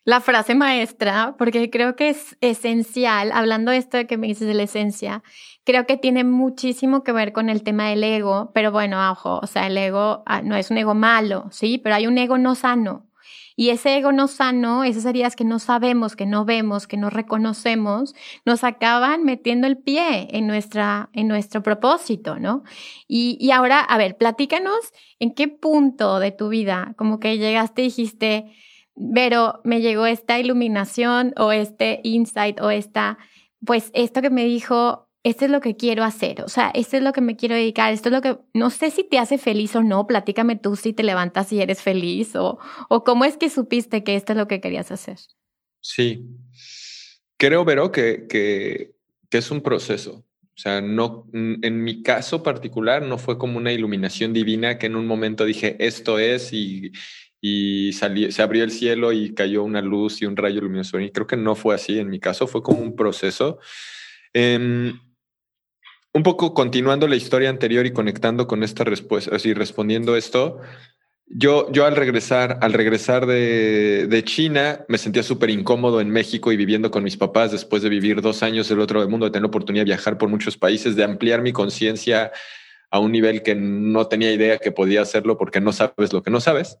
la 0.04 0.20
frase 0.20 0.54
maestra, 0.54 1.34
porque 1.38 1.70
creo 1.70 1.96
que 1.96 2.10
es 2.10 2.36
esencial, 2.42 3.32
hablando 3.32 3.70
de 3.70 3.78
esto 3.78 3.96
de 3.96 4.06
que 4.06 4.18
me 4.18 4.26
dices 4.26 4.46
de 4.46 4.52
la 4.52 4.64
esencia, 4.64 5.22
creo 5.64 5.86
que 5.86 5.96
tiene 5.96 6.24
muchísimo 6.24 7.02
que 7.02 7.12
ver 7.12 7.32
con 7.32 7.48
el 7.48 7.62
tema 7.62 7.88
del 7.88 8.04
ego, 8.04 8.50
pero 8.52 8.70
bueno, 8.70 9.10
ojo, 9.10 9.40
o 9.42 9.46
sea, 9.46 9.66
el 9.66 9.78
ego 9.78 10.22
ah, 10.26 10.42
no 10.42 10.56
es 10.56 10.70
un 10.70 10.76
ego 10.76 10.94
malo, 10.94 11.48
¿sí? 11.50 11.78
Pero 11.78 11.94
hay 11.94 12.06
un 12.06 12.18
ego 12.18 12.36
no 12.36 12.54
sano. 12.54 13.06
Y 13.56 13.70
ese 13.70 13.96
ego 13.96 14.12
no 14.12 14.26
sano, 14.26 14.84
esas 14.84 15.04
heridas 15.04 15.36
que 15.36 15.44
no 15.44 15.58
sabemos, 15.58 16.16
que 16.16 16.26
no 16.26 16.44
vemos, 16.44 16.86
que 16.86 16.96
no 16.96 17.10
reconocemos, 17.10 18.14
nos 18.44 18.64
acaban 18.64 19.24
metiendo 19.24 19.66
el 19.66 19.78
pie 19.78 20.28
en, 20.36 20.46
nuestra, 20.46 21.10
en 21.12 21.28
nuestro 21.28 21.62
propósito, 21.62 22.38
¿no? 22.38 22.64
Y, 23.06 23.36
y 23.40 23.52
ahora, 23.52 23.80
a 23.80 23.96
ver, 23.96 24.16
platícanos 24.16 24.92
en 25.18 25.34
qué 25.34 25.48
punto 25.48 26.18
de 26.18 26.32
tu 26.32 26.48
vida, 26.48 26.94
como 26.96 27.20
que 27.20 27.38
llegaste 27.38 27.82
y 27.82 27.84
dijiste, 27.86 28.52
pero 29.14 29.60
me 29.64 29.80
llegó 29.80 30.06
esta 30.06 30.38
iluminación 30.38 31.32
o 31.36 31.52
este 31.52 32.00
insight 32.04 32.60
o 32.60 32.70
esta, 32.70 33.18
pues 33.64 33.90
esto 33.94 34.22
que 34.22 34.30
me 34.30 34.44
dijo 34.44 35.08
esto 35.24 35.46
es 35.46 35.50
lo 35.50 35.60
que 35.60 35.74
quiero 35.74 36.04
hacer, 36.04 36.42
o 36.42 36.48
sea, 36.48 36.70
esto 36.74 36.98
es 36.98 37.02
lo 37.02 37.12
que 37.14 37.22
me 37.22 37.34
quiero 37.34 37.54
dedicar, 37.54 37.92
esto 37.94 38.10
es 38.10 38.12
lo 38.12 38.20
que, 38.20 38.36
no 38.52 38.68
sé 38.68 38.90
si 38.90 39.04
te 39.04 39.18
hace 39.18 39.38
feliz 39.38 39.74
o 39.74 39.82
no, 39.82 40.06
platícame 40.06 40.56
tú 40.56 40.76
si 40.76 40.92
te 40.92 41.02
levantas 41.02 41.50
y 41.50 41.62
eres 41.62 41.80
feliz 41.80 42.36
o, 42.36 42.58
o 42.90 43.04
cómo 43.04 43.24
es 43.24 43.38
que 43.38 43.48
supiste 43.48 44.04
que 44.04 44.16
esto 44.16 44.34
es 44.34 44.38
lo 44.38 44.46
que 44.46 44.60
querías 44.60 44.92
hacer. 44.92 45.16
Sí, 45.80 46.26
creo, 47.38 47.64
Vero, 47.64 47.90
que, 47.90 48.26
que, 48.28 48.94
es 49.30 49.50
un 49.50 49.62
proceso. 49.62 50.24
O 50.40 50.56
sea, 50.56 50.80
no, 50.80 51.26
en 51.32 51.82
mi 51.82 52.04
caso 52.04 52.44
particular 52.44 53.02
no 53.02 53.18
fue 53.18 53.36
como 53.36 53.58
una 53.58 53.72
iluminación 53.72 54.32
divina 54.32 54.78
que 54.78 54.86
en 54.86 54.94
un 54.94 55.08
momento 55.08 55.44
dije, 55.44 55.74
esto 55.80 56.20
es 56.20 56.52
y, 56.52 56.92
y 57.40 57.92
se 57.94 58.40
abrió 58.40 58.62
el 58.62 58.70
cielo 58.70 59.10
y 59.10 59.34
cayó 59.34 59.64
una 59.64 59.80
luz 59.80 60.22
y 60.22 60.26
un 60.26 60.36
rayo 60.36 60.60
luminoso. 60.60 61.00
Y 61.00 61.10
creo 61.10 61.26
que 61.26 61.36
no 61.36 61.56
fue 61.56 61.74
así 61.74 61.98
en 61.98 62.08
mi 62.08 62.20
caso, 62.20 62.46
fue 62.46 62.62
como 62.62 62.78
un 62.78 62.94
proceso. 62.94 63.58
Eh, 64.32 64.92
un 66.14 66.22
poco 66.22 66.54
continuando 66.54 67.08
la 67.08 67.16
historia 67.16 67.50
anterior 67.50 67.84
y 67.86 67.92
conectando 67.92 68.46
con 68.46 68.62
esta 68.62 68.84
respuesta, 68.84 69.34
así 69.34 69.52
respondiendo 69.52 70.16
esto, 70.16 70.60
yo, 71.26 71.70
yo 71.72 71.86
al 71.86 71.96
regresar, 71.96 72.58
al 72.60 72.72
regresar 72.72 73.26
de, 73.26 74.06
de 74.06 74.24
China, 74.24 74.84
me 74.88 74.98
sentía 74.98 75.24
súper 75.24 75.50
incómodo 75.50 76.00
en 76.00 76.10
México 76.10 76.52
y 76.52 76.56
viviendo 76.56 76.90
con 76.90 77.02
mis 77.02 77.16
papás 77.16 77.50
después 77.50 77.82
de 77.82 77.88
vivir 77.88 78.20
dos 78.20 78.44
años 78.44 78.68
del 78.68 78.78
otro 78.80 79.06
mundo, 79.08 79.26
de 79.26 79.32
tener 79.32 79.42
la 79.42 79.48
oportunidad 79.48 79.84
de 79.84 79.90
viajar 79.90 80.16
por 80.16 80.28
muchos 80.28 80.56
países, 80.56 80.94
de 80.94 81.02
ampliar 81.02 81.42
mi 81.42 81.52
conciencia 81.52 82.30
a 82.90 83.00
un 83.00 83.10
nivel 83.10 83.42
que 83.42 83.56
no 83.56 84.06
tenía 84.06 84.32
idea 84.32 84.58
que 84.58 84.70
podía 84.70 85.02
hacerlo 85.02 85.36
porque 85.36 85.60
no 85.60 85.72
sabes 85.72 86.12
lo 86.12 86.22
que 86.22 86.30
no 86.30 86.40
sabes. 86.40 86.78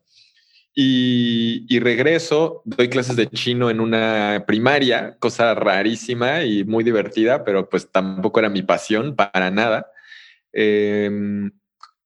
Y, 0.76 1.78
regreso, 1.78 2.62
doy 2.64 2.88
clases 2.88 3.14
de 3.14 3.28
chino 3.28 3.70
en 3.70 3.78
una 3.80 4.44
primaria, 4.44 5.16
cosa 5.20 5.54
rarísima 5.54 6.42
y 6.42 6.64
muy 6.64 6.82
divertida, 6.82 7.44
pero 7.44 7.68
pues 7.68 7.90
tampoco 7.92 8.40
era 8.40 8.48
mi 8.48 8.62
pasión 8.62 9.14
para 9.14 9.52
nada. 9.52 9.86
Em, 10.52 11.52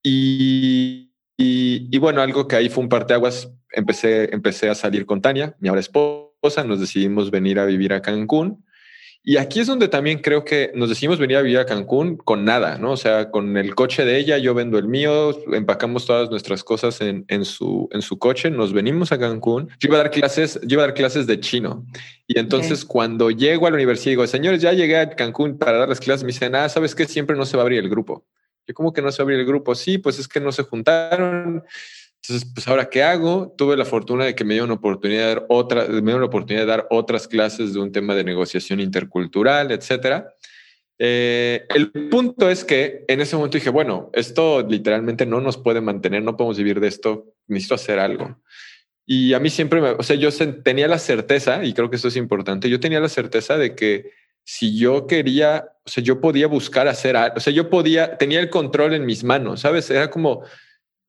y, 0.03 1.11
y, 1.35 1.97
bueno, 1.97 2.21
algo 2.21 2.47
que 2.47 2.57
ahí 2.57 2.69
fue 2.69 2.83
un 2.83 2.89
parteaguas, 2.89 3.51
empecé, 3.71 4.33
empecé 4.33 4.69
a 4.69 4.75
salir 4.75 5.07
con 5.07 5.21
Tania, 5.21 5.55
mi 5.59 5.69
ahora 5.69 5.81
esposa, 5.81 6.63
nos 6.63 6.79
decidimos 6.79 7.31
venir 7.31 7.57
a 7.59 7.65
vivir 7.65 7.91
a 7.93 8.01
Cancún. 8.03 8.63
Y 9.21 9.35
aquí 9.35 9.59
es 9.59 9.67
donde 9.67 9.89
también 9.89 10.19
creo 10.19 10.45
que 10.45 10.71
nos 10.75 10.87
decidimos 10.87 11.19
venir 11.19 11.37
a 11.37 11.41
vivir 11.41 11.59
a 11.59 11.65
Cancún 11.65 12.15
con 12.15 12.45
nada, 12.45 12.77
¿no? 12.77 12.93
O 12.93 12.97
sea, 12.97 13.29
con 13.29 13.57
el 13.57 13.75
coche 13.75 14.05
de 14.05 14.17
ella, 14.17 14.37
yo 14.37 14.53
vendo 14.53 14.77
el 14.77 14.87
mío, 14.87 15.37
empacamos 15.53 16.05
todas 16.05 16.29
nuestras 16.31 16.63
cosas 16.63 17.01
en, 17.01 17.25
en, 17.27 17.43
su, 17.43 17.89
en 17.91 18.01
su 18.01 18.17
coche, 18.17 18.49
nos 18.49 18.71
venimos 18.71 19.11
a 19.11 19.19
Cancún. 19.19 19.67
Yo 19.79 19.89
iba 19.89 19.97
a 19.97 20.03
dar 20.03 20.11
clases, 20.11 20.59
yo 20.63 20.75
iba 20.75 20.83
a 20.83 20.87
dar 20.87 20.95
clases 20.95 21.27
de 21.27 21.39
chino. 21.41 21.85
Y 22.27 22.39
entonces 22.39 22.85
cuando 22.85 23.29
llego 23.29 23.67
a 23.67 23.71
la 23.71 23.75
universidad 23.75 24.11
digo, 24.11 24.25
señores, 24.25 24.61
ya 24.61 24.71
llegué 24.71 24.97
a 24.97 25.09
Cancún 25.09 25.57
para 25.57 25.79
dar 25.79 25.89
las 25.89 25.99
clases, 25.99 26.23
me 26.23 26.31
dicen, 26.31 26.55
ah, 26.55 26.69
¿sabes 26.69 26.95
qué? 26.95 27.05
Siempre 27.05 27.35
no 27.35 27.45
se 27.45 27.57
va 27.57 27.63
a 27.63 27.65
abrir 27.65 27.79
el 27.79 27.89
grupo. 27.89 28.25
Yo, 28.67 28.73
¿cómo 28.73 28.93
que 28.93 29.01
no 29.01 29.11
se 29.11 29.17
va 29.17 29.23
a 29.23 29.25
abrir 29.25 29.39
el 29.39 29.45
grupo? 29.45 29.75
Sí, 29.75 29.97
pues 29.97 30.17
es 30.17 30.29
que 30.29 30.39
no 30.39 30.53
se 30.53 30.63
juntaron 30.63 31.63
entonces, 32.21 32.51
pues 32.53 32.67
ahora 32.67 32.89
qué 32.89 33.01
hago? 33.01 33.53
Tuve 33.57 33.77
la 33.77 33.85
fortuna 33.85 34.25
de 34.25 34.35
que 34.35 34.43
me 34.43 34.53
dieron 34.53 34.71
oportunidad 34.71 35.21
de 35.21 35.27
dar 35.27 35.45
otra, 35.49 35.85
me 35.87 36.01
dieron 36.01 36.21
la 36.21 36.27
oportunidad 36.27 36.63
de 36.63 36.71
dar 36.71 36.87
otras 36.89 37.27
clases 37.27 37.73
de 37.73 37.79
un 37.79 37.91
tema 37.91 38.13
de 38.13 38.23
negociación 38.23 38.79
intercultural, 38.79 39.71
etcétera. 39.71 40.33
Eh, 40.99 41.65
el 41.73 41.91
punto 42.09 42.49
es 42.49 42.65
que 42.65 43.05
en 43.07 43.21
ese 43.21 43.37
momento 43.37 43.57
dije, 43.57 43.69
bueno, 43.69 44.09
esto 44.13 44.65
literalmente 44.67 45.25
no 45.25 45.39
nos 45.39 45.57
puede 45.57 45.79
mantener, 45.79 46.21
no 46.21 46.35
podemos 46.35 46.57
vivir 46.57 46.81
de 46.81 46.89
esto, 46.89 47.33
necesito 47.47 47.75
hacer 47.75 47.99
algo. 47.99 48.37
Y 49.05 49.33
a 49.33 49.39
mí 49.39 49.49
siempre, 49.49 49.79
me, 49.81 49.91
o 49.91 50.03
sea, 50.03 50.17
yo 50.17 50.29
tenía 50.61 50.89
la 50.89 50.99
certeza, 50.99 51.63
y 51.63 51.73
creo 51.73 51.89
que 51.89 51.95
eso 51.95 52.09
es 52.09 52.17
importante, 52.17 52.69
yo 52.69 52.81
tenía 52.81 52.99
la 52.99 53.09
certeza 53.09 53.57
de 53.57 53.75
que 53.75 54.11
si 54.43 54.77
yo 54.77 55.07
quería, 55.07 55.69
o 55.85 55.89
sea, 55.89 56.03
yo 56.03 56.19
podía 56.19 56.47
buscar 56.47 56.87
hacer 56.89 57.15
algo, 57.15 57.37
o 57.37 57.39
sea, 57.39 57.53
yo 57.53 57.69
podía, 57.69 58.17
tenía 58.17 58.41
el 58.41 58.49
control 58.49 58.93
en 58.93 59.05
mis 59.05 59.23
manos, 59.23 59.61
¿sabes? 59.61 59.89
Era 59.89 60.09
como, 60.11 60.43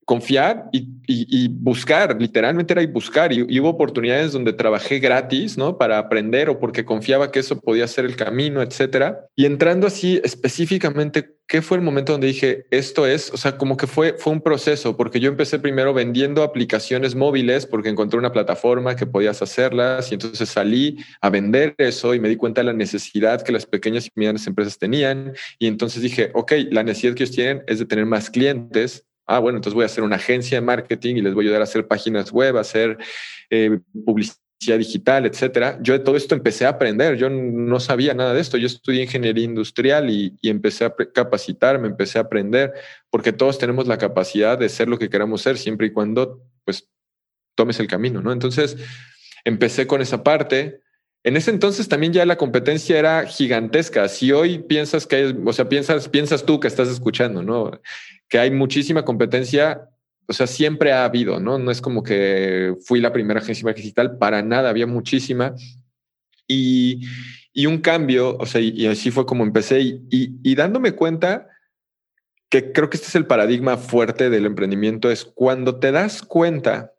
confiar 0.04 0.68
y, 0.72 1.48
buscar, 1.48 2.20
literalmente 2.20 2.72
era 2.72 2.82
y 2.82 2.86
buscar. 2.86 3.32
Y, 3.32 3.60
hubo 3.60 3.68
oportunidades 3.68 4.32
donde 4.32 4.52
trabajé 4.52 4.98
gratis, 4.98 5.56
¿no? 5.56 5.78
Para 5.78 5.98
aprender 5.98 6.48
o 6.48 6.58
porque 6.58 6.84
confiaba 6.84 7.30
que 7.30 7.40
eso 7.40 7.60
podía 7.60 7.86
ser 7.86 8.04
el 8.04 8.16
camino, 8.16 8.62
etcétera. 8.62 9.26
Y 9.36 9.44
entrando 9.44 9.86
así 9.86 10.20
específicamente, 10.24 11.36
¿qué 11.46 11.62
fue 11.62 11.76
el 11.76 11.82
momento 11.82 12.12
donde 12.12 12.28
dije 12.28 12.66
esto 12.70 13.06
es? 13.06 13.32
O 13.32 13.36
sea, 13.36 13.56
como 13.56 13.76
que 13.76 13.86
fue, 13.86 14.14
fue 14.18 14.32
un 14.32 14.40
proceso, 14.40 14.96
porque 14.96 15.20
yo 15.20 15.28
empecé 15.28 15.58
primero 15.58 15.94
vendiendo 15.94 16.42
aplicaciones 16.42 17.14
móviles 17.14 17.66
porque 17.66 17.88
encontré 17.88 18.18
una 18.18 18.32
plataforma 18.32 18.96
que 18.96 19.06
podías 19.06 19.42
hacerlas 19.42 20.10
y 20.10 20.14
entonces 20.14 20.48
salí 20.48 20.98
a 21.20 21.30
vender 21.30 21.74
eso 21.78 22.14
y 22.14 22.20
me 22.20 22.28
di 22.28 22.36
cuenta 22.36 22.62
de 22.62 22.66
la 22.66 22.72
necesidad 22.72 23.42
que 23.42 23.52
las 23.52 23.66
pequeñas 23.66 24.06
y 24.06 24.10
medianas 24.14 24.46
empresas 24.46 24.78
tenían. 24.78 25.34
Y 25.58 25.66
entonces 25.66 26.02
dije, 26.02 26.30
ok, 26.34 26.52
la 26.70 26.82
necesidad 26.82 27.14
que 27.14 27.24
ellos 27.24 27.34
tienen 27.34 27.62
es 27.66 27.78
de 27.78 27.86
tener 27.86 28.06
más 28.06 28.30
clientes 28.30 29.06
ah, 29.30 29.38
bueno, 29.38 29.58
entonces 29.58 29.74
voy 29.74 29.84
a 29.84 29.86
hacer 29.86 30.02
una 30.02 30.16
agencia 30.16 30.58
de 30.58 30.66
marketing 30.66 31.16
y 31.16 31.22
les 31.22 31.34
voy 31.34 31.44
a 31.44 31.46
ayudar 31.46 31.60
a 31.60 31.64
hacer 31.64 31.86
páginas 31.86 32.32
web, 32.32 32.56
a 32.56 32.60
hacer 32.60 32.98
eh, 33.48 33.78
publicidad 34.04 34.36
digital, 34.76 35.24
etcétera. 35.24 35.78
Yo 35.80 35.94
de 35.94 36.00
todo 36.00 36.16
esto 36.16 36.34
empecé 36.34 36.66
a 36.66 36.70
aprender. 36.70 37.16
Yo 37.16 37.30
no 37.30 37.78
sabía 37.80 38.12
nada 38.12 38.34
de 38.34 38.40
esto. 38.40 38.58
Yo 38.58 38.66
estudié 38.66 39.04
ingeniería 39.04 39.44
industrial 39.44 40.10
y, 40.10 40.36
empecé 40.42 40.84
a 40.84 40.94
capacitarme, 41.14 41.86
empecé 41.88 42.18
a 42.18 42.22
aprender, 42.22 42.72
porque 43.08 43.32
todos 43.32 43.58
tenemos 43.58 43.86
la 43.86 43.98
capacidad 43.98 44.58
de 44.58 44.68
ser 44.68 44.88
lo 44.88 44.98
que 44.98 45.08
queramos 45.08 45.42
ser, 45.42 45.56
siempre 45.56 45.86
y 45.86 45.92
cuando 45.92 46.42
pues 46.64 46.88
tomes 47.54 47.78
el 47.80 47.86
camino, 47.86 48.20
¿no? 48.20 48.32
Entonces 48.32 48.76
empecé 49.44 49.86
con 49.86 50.02
esa 50.02 50.22
parte. 50.24 50.80
En 51.22 51.37
ese 51.37 51.50
entonces 51.50 51.88
también 51.88 52.12
ya 52.12 52.24
la 52.24 52.37
competencia 52.37 52.98
era 52.98 53.26
gigantesca. 53.26 54.09
Si 54.09 54.33
hoy 54.33 54.61
piensas 54.61 55.06
que 55.06 55.16
hay, 55.16 55.38
o 55.44 55.52
sea, 55.52 55.68
piensas, 55.68 56.09
piensas 56.09 56.46
tú 56.46 56.61
que 56.61 56.68
estás 56.68 56.88
escuchando, 56.88 57.42
¿no? 57.42 57.78
Que 58.28 58.38
hay 58.38 58.50
muchísima 58.50 59.04
competencia, 59.04 59.88
o 60.26 60.33
sea, 60.33 60.46
siempre 60.46 60.92
ha 60.92 61.04
habido, 61.04 61.38
¿no? 61.38 61.59
No 61.59 61.70
es 61.70 61.83
como 61.83 62.02
que 62.02 62.74
fui 62.87 63.00
la 63.00 63.12
primera 63.12 63.40
agencia 63.40 63.70
digital, 63.72 64.16
para 64.16 64.42
nada, 64.42 64.70
había 64.70 64.87
muchísima. 64.87 65.54
Y, 66.48 67.02
y 67.52 67.66
un 67.66 67.78
cambio, 67.78 68.37
o 68.38 68.46
sea, 68.46 68.61
y, 68.61 68.87
así 68.87 69.11
fue 69.11 69.26
como 69.26 69.44
empecé 69.44 69.80
y, 69.80 70.02
y, 70.11 70.54
dándome 70.54 70.92
cuenta 70.92 71.48
que 72.48 72.72
creo 72.72 72.88
que 72.88 72.96
este 72.96 73.09
es 73.09 73.14
el 73.14 73.26
paradigma 73.26 73.76
fuerte 73.76 74.30
del 74.30 74.46
emprendimiento, 74.46 75.11
es 75.11 75.24
cuando 75.24 75.78
te 75.78 75.92
das 75.92 76.22
cuenta 76.22 76.94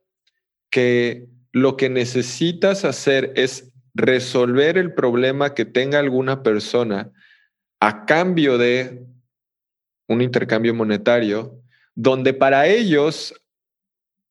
que 0.69 1.27
lo 1.51 1.75
que 1.75 1.89
necesitas 1.89 2.85
hacer 2.85 3.33
es 3.35 3.70
resolver 3.93 4.77
el 4.77 4.93
problema 4.93 5.53
que 5.53 5.65
tenga 5.65 5.99
alguna 5.99 6.43
persona 6.43 7.11
a 7.79 8.05
cambio 8.05 8.57
de 8.57 9.05
un 10.07 10.21
intercambio 10.21 10.73
monetario, 10.73 11.61
donde 11.95 12.33
para 12.33 12.67
ellos 12.67 13.33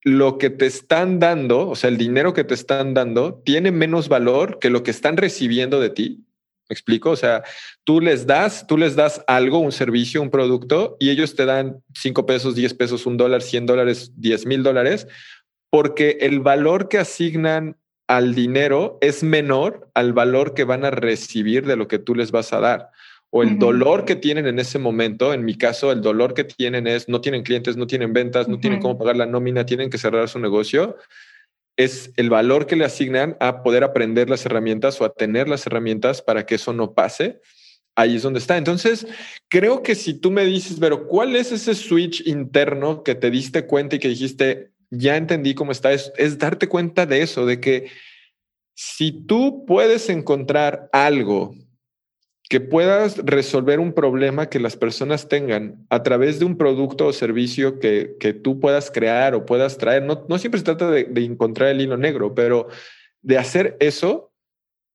lo 0.03 0.39
que 0.39 0.51
te 0.51 0.67
están 0.67 1.19
dando, 1.19 1.69
o 1.69 1.77
sea, 1.77 1.91
el 1.91 1.99
dinero 1.99 2.33
que 2.33 2.45
te 2.45 2.55
están 2.55 2.95
dando, 2.95 3.43
tiene 3.45 3.71
menos 3.71 4.09
valor 4.09 4.59
que 4.59 4.71
lo 4.71 4.83
que 4.83 4.91
están 4.91 5.17
recibiendo 5.17 5.81
de 5.81 5.91
ti. 5.91 6.25
¿Me 6.69 6.75
explico? 6.75 7.11
O 7.11 7.17
sea, 7.17 7.43
tú 7.85 8.01
les 8.01 8.27
das, 8.27 8.67
tú 8.67 8.79
les 8.79 8.95
das 8.95 9.23
algo, 9.27 9.59
un 9.59 9.73
servicio, 9.73 10.23
un 10.23 10.31
producto, 10.31 10.97
y 11.01 11.11
ellos 11.11 11.35
te 11.35 11.45
dan 11.45 11.83
cinco 11.95 12.27
pesos, 12.27 12.55
diez 12.55 12.73
pesos, 12.73 13.07
un 13.07 13.17
dólar, 13.17 13.43
cien 13.43 13.67
dólares, 13.67 14.13
diez 14.15 14.47
mil 14.47 14.63
dólares, 14.63 15.07
porque 15.69 16.19
el 16.21 16.41
valor 16.41 16.89
que 16.89 16.99
asignan 16.99 17.77
al 18.11 18.35
dinero 18.35 18.99
es 19.01 19.23
menor 19.23 19.89
al 19.95 20.13
valor 20.13 20.53
que 20.53 20.65
van 20.65 20.85
a 20.85 20.91
recibir 20.91 21.65
de 21.65 21.77
lo 21.77 21.87
que 21.87 22.01
tú 22.01 22.17
les 22.17 22.33
vas 22.33 22.53
a 22.53 22.59
dar 22.59 22.91
o 23.31 23.45
el 23.45 23.61
dolor 23.61 24.05
que 24.05 24.17
tienen 24.17 24.49
en 24.49 24.59
ese 24.59 24.81
momento, 24.81 25.33
en 25.33 25.45
mi 25.45 25.57
caso, 25.57 25.93
el 25.93 26.03
dolor 26.03 26.35
que 26.35 26.43
tienen 26.43 26.89
es 26.89 27.09
no 27.09 27.21
tienen 27.21 27.45
clientes, 27.45 27.77
no 27.77 27.87
tienen 27.87 28.13
ventas, 28.13 28.49
no 28.49 28.59
tienen 28.59 28.81
cómo 28.81 28.99
pagar 28.99 29.17
la 29.17 29.27
nómina, 29.27 29.65
tienen 29.65 29.89
que 29.89 29.99
cerrar 29.99 30.29
su 30.29 30.41
negocio, 30.41 30.97
es 31.77 32.13
el 32.17 32.29
valor 32.29 32.67
que 32.67 32.75
le 32.75 32.85
asignan 32.85 33.37
a 33.39 33.63
poder 33.63 33.85
aprender 33.85 34.29
las 34.29 34.45
herramientas 34.45 35.01
o 35.01 35.05
a 35.05 35.13
tener 35.13 35.49
las 35.49 35.65
herramientas 35.65 36.23
para 36.23 36.45
que 36.45 36.57
eso 36.57 36.73
no 36.73 36.93
pase. 36.93 37.41
Ahí 37.95 38.17
es 38.17 38.23
donde 38.23 38.41
está. 38.41 38.57
Entonces, 38.57 39.07
creo 39.49 39.83
que 39.83 39.95
si 39.95 40.15
tú 40.15 40.33
me 40.33 40.45
dices, 40.45 40.79
pero 40.81 41.07
¿cuál 41.07 41.37
es 41.37 41.53
ese 41.53 41.77
switch 41.77 42.27
interno 42.27 43.05
que 43.05 43.15
te 43.15 43.31
diste 43.31 43.67
cuenta 43.67 43.97
y 43.97 43.99
que 44.01 44.09
dijiste, 44.09 44.70
ya 44.91 45.17
entendí 45.17 45.55
cómo 45.55 45.73
está? 45.73 45.93
Es, 45.93 46.39
darte 46.39 46.69
cuenta 46.69 47.07
de 47.07 47.23
eso, 47.23 47.47
de 47.47 47.61
que 47.61 47.91
si 48.75 49.13
tú 49.13 49.65
puedes 49.67 50.09
encontrar 50.09 50.89
algo 50.93 51.55
que 52.49 52.61
puedas 52.61 53.19
resolver 53.19 53.79
un 53.79 53.93
problema 53.93 54.49
que 54.49 54.59
las 54.59 54.77
personas 54.77 55.29
tengan 55.29 55.87
a 55.89 56.03
través 56.03 56.41
de 56.41 56.45
un 56.45 56.57
producto 56.57 57.07
o 57.07 57.13
servicio 57.13 57.79
que, 57.79 58.17
que 58.19 58.33
tú 58.33 58.59
puedas 58.59 58.91
crear 58.91 59.37
o 59.37 59.47
puedas 59.47 59.79
traer. 59.79 60.03
No, 60.03 60.27
no 60.29 60.39
siempre 60.39 60.59
se 60.59 60.65
trata 60.65 60.91
de, 60.91 61.05
de, 61.05 61.25
encontrar 61.25 61.69
el 61.69 61.81
hilo 61.81 61.97
negro, 61.97 62.35
pero 62.35 62.67
de 63.23 63.39
hacer 63.39 63.77
eso, 63.79 64.33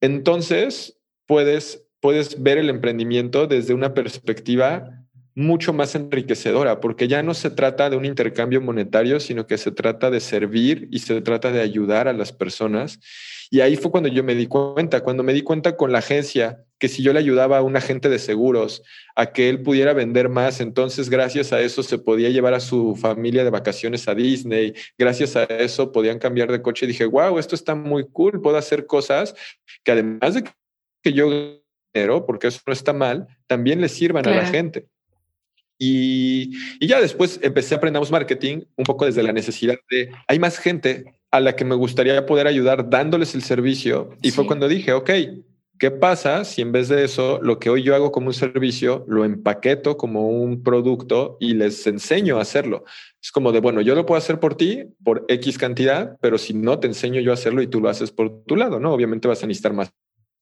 entonces 0.01 0.99
puedes, 1.25 1.87
puedes 2.01 2.43
ver 2.43 2.57
el 2.57 2.69
emprendimiento 2.69 3.47
desde 3.47 3.73
una 3.73 3.93
perspectiva 3.93 5.04
mucho 5.35 5.73
más 5.73 5.95
enriquecedora, 5.95 6.79
porque 6.79 7.09
ya 7.09 7.21
no 7.21 7.33
se 7.33 7.49
trata 7.49 7.89
de 7.89 7.97
un 7.97 8.05
intercambio 8.05 8.61
monetario, 8.61 9.19
sino 9.19 9.45
que 9.45 9.57
se 9.57 9.71
trata 9.71 10.09
de 10.09 10.21
servir 10.21 10.87
y 10.91 10.99
se 10.99 11.21
trata 11.21 11.51
de 11.51 11.59
ayudar 11.59 12.07
a 12.07 12.13
las 12.13 12.31
personas. 12.31 12.99
Y 13.51 13.59
ahí 13.59 13.75
fue 13.75 13.91
cuando 13.91 14.07
yo 14.09 14.23
me 14.23 14.33
di 14.33 14.47
cuenta, 14.47 15.01
cuando 15.01 15.23
me 15.23 15.33
di 15.33 15.41
cuenta 15.41 15.75
con 15.75 15.91
la 15.91 15.99
agencia, 15.99 16.63
que 16.79 16.87
si 16.87 17.03
yo 17.03 17.11
le 17.11 17.19
ayudaba 17.19 17.57
a 17.57 17.61
un 17.61 17.75
agente 17.75 18.07
de 18.07 18.17
seguros 18.17 18.81
a 19.15 19.33
que 19.33 19.49
él 19.49 19.61
pudiera 19.61 19.93
vender 19.93 20.29
más, 20.29 20.61
entonces 20.61 21.09
gracias 21.09 21.51
a 21.51 21.59
eso 21.59 21.83
se 21.83 21.97
podía 21.97 22.29
llevar 22.29 22.53
a 22.53 22.61
su 22.61 22.95
familia 22.95 23.43
de 23.43 23.49
vacaciones 23.49 24.07
a 24.07 24.15
Disney, 24.15 24.73
gracias 24.97 25.35
a 25.35 25.43
eso 25.43 25.91
podían 25.91 26.17
cambiar 26.17 26.49
de 26.49 26.61
coche. 26.61 26.85
Y 26.85 26.89
dije, 26.89 27.05
wow, 27.05 27.37
esto 27.39 27.55
está 27.55 27.75
muy 27.75 28.07
cool, 28.09 28.41
puedo 28.41 28.57
hacer 28.57 28.85
cosas 28.85 29.35
que 29.83 29.91
además 29.91 30.33
de 30.33 30.43
que 31.03 31.13
yo 31.13 31.59
dinero, 31.93 32.25
porque 32.25 32.47
eso 32.47 32.61
no 32.65 32.73
está 32.73 32.93
mal, 32.93 33.27
también 33.47 33.81
le 33.81 33.89
sirvan 33.89 34.27
a 34.27 34.31
la 34.31 34.45
gente. 34.45 34.87
Y, 35.77 36.51
y, 36.79 36.87
ya 36.87 37.01
después 37.01 37.39
empecé 37.43 37.75
a 37.75 37.77
aprender 37.77 38.01
marketing 38.09 38.61
un 38.77 38.85
poco 38.85 39.05
desde 39.05 39.23
la 39.23 39.33
necesidad 39.33 39.75
de, 39.89 40.09
hay 40.27 40.39
más 40.39 40.57
gente 40.57 41.05
a 41.31 41.39
la 41.41 41.55
que 41.55 41.65
me 41.65 41.75
gustaría 41.75 42.25
poder 42.25 42.47
ayudar 42.47 42.89
dándoles 42.89 43.35
el 43.35 43.43
servicio. 43.43 44.11
Y 44.21 44.31
fue 44.31 44.45
cuando 44.45 44.69
dije, 44.69 44.93
ok, 44.93 45.09
¿qué 45.77 45.91
pasa 45.91 46.45
si 46.45 46.61
en 46.61 46.71
vez 46.71 46.87
de 46.87 47.03
eso, 47.03 47.39
lo 47.41 47.59
que 47.59 47.69
hoy 47.69 47.83
yo 47.83 47.93
hago 47.93 48.11
como 48.11 48.27
un 48.27 48.33
servicio, 48.33 49.03
lo 49.07 49.25
empaqueto 49.25 49.97
como 49.97 50.29
un 50.29 50.63
producto 50.63 51.37
y 51.39 51.53
les 51.53 51.85
enseño 51.87 52.37
a 52.37 52.41
hacerlo? 52.41 52.85
Es 53.21 53.31
como 53.31 53.51
de, 53.51 53.59
bueno, 53.59 53.81
yo 53.81 53.95
lo 53.95 54.05
puedo 54.05 54.17
hacer 54.17 54.39
por 54.39 54.55
ti 54.55 54.85
por 55.03 55.25
X 55.27 55.57
cantidad, 55.57 56.17
pero 56.21 56.37
si 56.37 56.53
no 56.53 56.79
te 56.79 56.87
enseño 56.87 57.19
yo 57.19 57.31
a 57.31 57.33
hacerlo 57.33 57.61
y 57.61 57.67
tú 57.67 57.81
lo 57.81 57.89
haces 57.89 58.11
por 58.11 58.43
tu 58.45 58.55
lado, 58.55 58.79
¿no? 58.79 58.93
Obviamente 58.93 59.27
vas 59.27 59.43
a 59.43 59.47
necesitar 59.47 59.73
más 59.73 59.91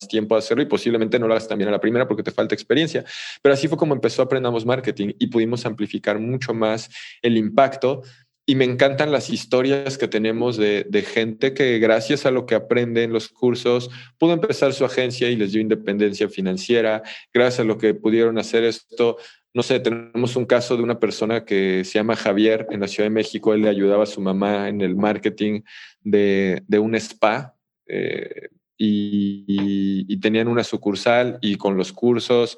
tiempo 0.08 0.36
a 0.36 0.39
hacerlo 0.39 0.63
y 0.63 0.68
posiblemente 0.68 1.20
no 1.20 1.28
lo 1.28 1.34
hagas 1.34 1.48
también 1.48 1.70
a 1.70 1.72
la 1.72 1.82
primera 1.82 2.08
porque 2.08 2.24
te 2.24 2.32
falta 2.32 2.56
experiencia. 2.56 3.04
Pero 3.42 3.54
así 3.54 3.68
fue 3.68 3.78
como 3.78 3.94
empezó 3.94 4.22
Aprendamos 4.22 4.66
Marketing 4.66 5.13
y 5.20 5.28
pudimos 5.28 5.66
amplificar 5.66 6.20
mucho 6.20 6.54
más 6.54 6.89
el 7.22 7.38
impacto. 7.38 8.02
Y 8.46 8.56
me 8.56 8.66
encantan 8.66 9.13
las 9.13 9.30
historias 9.30 9.98
que 9.98 10.10
tenemos 10.10 10.58
de, 10.58 10.86
de 10.89 11.02
gente 11.02 11.54
que 11.54 11.80
gracias 11.80 12.26
a 12.26 12.32
lo 12.32 12.46
que 12.46 12.56
aprende 12.56 13.04
en 13.04 13.13
los 13.13 13.30
cursos 13.30 13.89
pudo 14.18 14.34
empezar 14.34 14.74
su 14.74 14.84
agencia 14.84 15.30
y 15.30 15.38
les 15.38 15.54
dio 15.54 15.62
independencia 15.62 16.28
financiera. 16.28 17.04
Gracias 17.34 17.62
a 17.62 17.63
lo 17.63 17.78
que 17.78 17.94
pudieron 17.94 18.38
hacer 18.38 18.66
esto, 18.66 19.18
no 19.54 19.62
sé, 19.62 19.80
tenemos 19.80 20.36
un 20.36 20.46
caso 20.46 20.76
de 20.76 20.82
una 20.82 21.00
persona 21.00 21.46
que 21.46 21.84
se 21.84 22.00
llama 22.00 22.16
Javier 22.16 22.66
en 22.72 22.80
la 22.80 22.88
Ciudad 22.88 23.06
de 23.06 23.13
México. 23.13 23.54
Él 23.54 23.62
le 23.62 23.70
ayudaba 23.70 24.04
a 24.04 24.08
su 24.08 24.20
mamá 24.20 24.68
en 24.68 24.82
el 24.82 24.96
marketing 24.96 25.62
de, 26.02 26.63
de 26.68 26.80
un 26.80 26.96
spa. 26.96 27.56
Eh, 27.88 28.50
y, 28.86 30.17
tenían 30.19 30.48
una 30.48 30.63
sucursal 30.63 31.38
y 31.41 31.56
con 31.56 31.76
los 31.76 31.91
cursos 31.91 32.58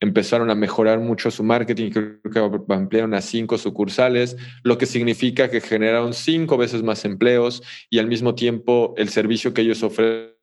empezaron 0.00 0.50
a 0.50 0.54
mejorar 0.54 0.98
mucho 0.98 1.30
su 1.30 1.42
marketing, 1.42 1.90
creo 1.90 2.20
que 2.30 2.74
ampliaron 2.74 3.14
a 3.14 3.22
cinco 3.22 3.56
sucursales, 3.56 4.36
lo 4.62 4.76
que 4.76 4.84
significa 4.84 5.50
que 5.50 5.62
generaron 5.62 6.12
cinco 6.12 6.58
veces 6.58 6.82
más 6.82 7.06
empleos 7.06 7.62
y 7.88 7.98
al 7.98 8.06
mismo 8.06 8.34
tiempo 8.34 8.92
el 8.98 9.08
servicio 9.08 9.54
que 9.54 9.62
ellos 9.62 9.82
ofrecen 9.82 10.34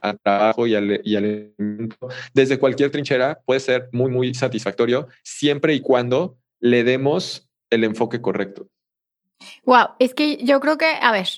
al 0.00 0.18
trabajo 0.20 0.66
y 0.66 0.74
al, 0.74 1.00
y 1.04 1.16
desde 2.32 2.58
cualquier 2.58 2.90
trinchera 2.90 3.40
puede 3.44 3.60
ser 3.60 3.90
muy, 3.92 4.10
muy 4.10 4.32
satisfactorio 4.32 5.08
siempre 5.22 5.74
y 5.74 5.80
cuando 5.80 6.38
le 6.58 6.82
demos 6.82 7.50
el 7.68 7.84
enfoque 7.84 8.22
correcto. 8.22 8.68
Wow, 9.64 9.90
es 9.98 10.14
que 10.14 10.38
yo 10.42 10.60
creo 10.60 10.78
que, 10.78 10.86
a 11.00 11.12
ver, 11.12 11.28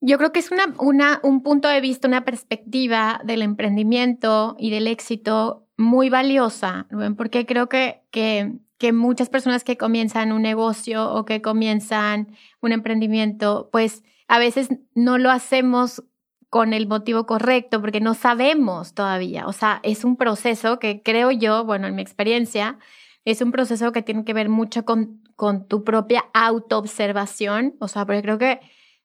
yo 0.00 0.18
creo 0.18 0.32
que 0.32 0.40
es 0.40 0.50
una, 0.50 1.20
un 1.22 1.42
punto 1.42 1.68
de 1.68 1.80
vista, 1.80 2.08
una 2.08 2.24
perspectiva 2.24 3.20
del 3.24 3.42
emprendimiento 3.42 4.56
y 4.58 4.70
del 4.70 4.86
éxito 4.86 5.66
muy 5.76 6.10
valiosa, 6.10 6.86
porque 7.16 7.46
creo 7.46 7.68
que, 7.68 8.02
que, 8.10 8.52
que 8.78 8.92
muchas 8.92 9.28
personas 9.28 9.64
que 9.64 9.76
comienzan 9.76 10.32
un 10.32 10.42
negocio 10.42 11.12
o 11.12 11.24
que 11.24 11.42
comienzan 11.42 12.28
un 12.60 12.72
emprendimiento, 12.72 13.68
pues 13.72 14.02
a 14.28 14.38
veces 14.38 14.68
no 14.94 15.18
lo 15.18 15.30
hacemos 15.30 16.02
con 16.48 16.72
el 16.72 16.88
motivo 16.88 17.26
correcto 17.26 17.80
porque 17.80 18.00
no 18.00 18.14
sabemos 18.14 18.94
todavía. 18.94 19.46
O 19.46 19.52
sea, 19.52 19.80
es 19.82 20.04
un 20.04 20.16
proceso 20.16 20.78
que 20.78 21.02
creo 21.02 21.30
yo, 21.30 21.64
bueno, 21.64 21.86
en 21.86 21.94
mi 21.94 22.02
experiencia, 22.02 22.78
es 23.24 23.40
un 23.40 23.52
proceso 23.52 23.92
que 23.92 24.02
tiene 24.02 24.24
que 24.24 24.34
ver 24.34 24.48
mucho 24.48 24.84
con, 24.84 25.22
con 25.36 25.68
tu 25.68 25.84
propia 25.84 26.24
autoobservación. 26.34 27.76
O 27.78 27.88
sea, 27.88 28.04
porque 28.04 28.22
creo 28.22 28.38
que 28.38 28.60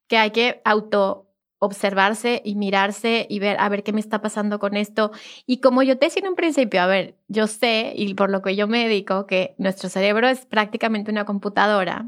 que 0.08 0.18
hay 0.18 0.32
que 0.32 0.62
auto 0.66 1.26
observarse 1.60 2.42
y 2.46 2.56
mirarse 2.56 3.26
y 3.30 3.40
ver 3.40 3.58
a 3.60 3.70
ver 3.70 3.84
qué 3.84 3.94
me 3.94 4.00
está 4.00 4.22
pasando 4.22 4.60
con 4.60 4.76
esto. 4.76 5.12
Y 5.46 5.60
como 5.62 5.84
yo 5.84 5.98
te 5.98 6.08
decía 6.08 6.22
en 6.22 6.30
un 6.30 6.36
principio, 6.36 6.82
a 6.82 6.88
ver, 6.88 7.18
yo 7.28 7.48
sé 7.48 7.94
y 7.96 8.14
por 8.14 8.30
lo 8.30 8.42
que 8.42 8.56
yo 8.56 8.68
me 8.68 8.84
dedico 8.88 9.26
que 9.26 9.56
nuestro 9.58 9.90
cerebro 9.90 10.28
es 10.28 10.46
prácticamente 10.46 11.12
una 11.12 11.26
computadora 11.26 12.08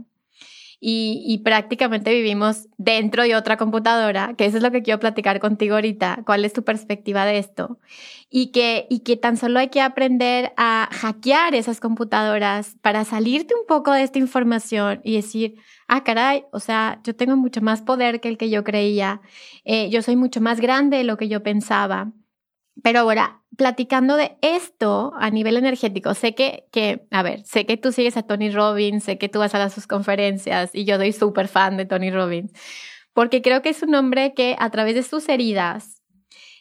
y, 0.79 1.41
prácticamente 1.43 2.13
vivimos 2.13 2.67
dentro 2.77 3.23
de 3.23 3.35
otra 3.35 3.57
computadora, 3.57 4.35
que 4.37 4.45
eso 4.45 4.57
es 4.57 4.63
lo 4.63 4.71
que 4.71 4.83
quiero 4.83 4.99
platicar 4.99 5.39
contigo 5.39 5.75
ahorita, 5.75 6.21
cuál 6.25 6.45
es 6.45 6.53
tu 6.53 6.63
perspectiva 6.63 7.25
de 7.25 7.39
esto, 7.39 7.79
y 8.29 8.51
que, 8.51 8.85
y 8.89 8.99
que 8.99 9.17
tan 9.17 9.37
solo 9.37 9.59
hay 9.59 9.69
que 9.69 9.81
aprender 9.81 10.53
a 10.55 10.87
hackear 10.91 11.55
esas 11.55 11.79
computadoras 11.79 12.75
para 12.81 13.05
salirte 13.05 13.55
un 13.55 13.65
poco 13.67 13.91
de 13.91 14.03
esta 14.03 14.19
información 14.19 15.01
y 15.03 15.15
decir, 15.15 15.55
ah, 15.87 16.03
caray, 16.03 16.45
o 16.51 16.59
sea, 16.59 16.99
yo 17.03 17.15
tengo 17.15 17.35
mucho 17.37 17.61
más 17.61 17.81
poder 17.81 18.19
que 18.21 18.29
el 18.29 18.37
que 18.37 18.51
yo 18.51 18.63
creía, 18.63 19.21
eh, 19.65 19.89
yo 19.89 20.03
soy 20.03 20.15
mucho 20.15 20.41
más 20.41 20.61
grande 20.61 20.97
de 20.97 21.03
lo 21.03 21.17
que 21.17 21.27
yo 21.27 21.41
pensaba. 21.41 22.11
Pero 22.83 22.99
ahora, 22.99 23.41
platicando 23.57 24.15
de 24.15 24.37
esto 24.41 25.13
a 25.17 25.29
nivel 25.29 25.57
energético, 25.57 26.13
sé 26.13 26.35
que, 26.35 26.67
que, 26.71 27.07
a 27.11 27.23
ver, 27.23 27.43
sé 27.45 27.65
que 27.65 27.77
tú 27.77 27.91
sigues 27.91 28.17
a 28.17 28.23
Tony 28.23 28.51
Robbins, 28.51 29.03
sé 29.03 29.17
que 29.17 29.29
tú 29.29 29.39
vas 29.39 29.55
a 29.55 29.69
sus 29.69 29.87
conferencias 29.87 30.71
y 30.73 30.85
yo 30.85 30.97
soy 30.97 31.11
súper 31.11 31.47
fan 31.47 31.77
de 31.77 31.85
Tony 31.85 32.11
Robbins, 32.11 32.51
porque 33.13 33.41
creo 33.41 33.61
que 33.61 33.69
es 33.69 33.81
un 33.81 33.95
hombre 33.95 34.33
que 34.35 34.55
a 34.59 34.69
través 34.69 34.95
de 34.95 35.03
sus 35.03 35.27
heridas 35.27 36.03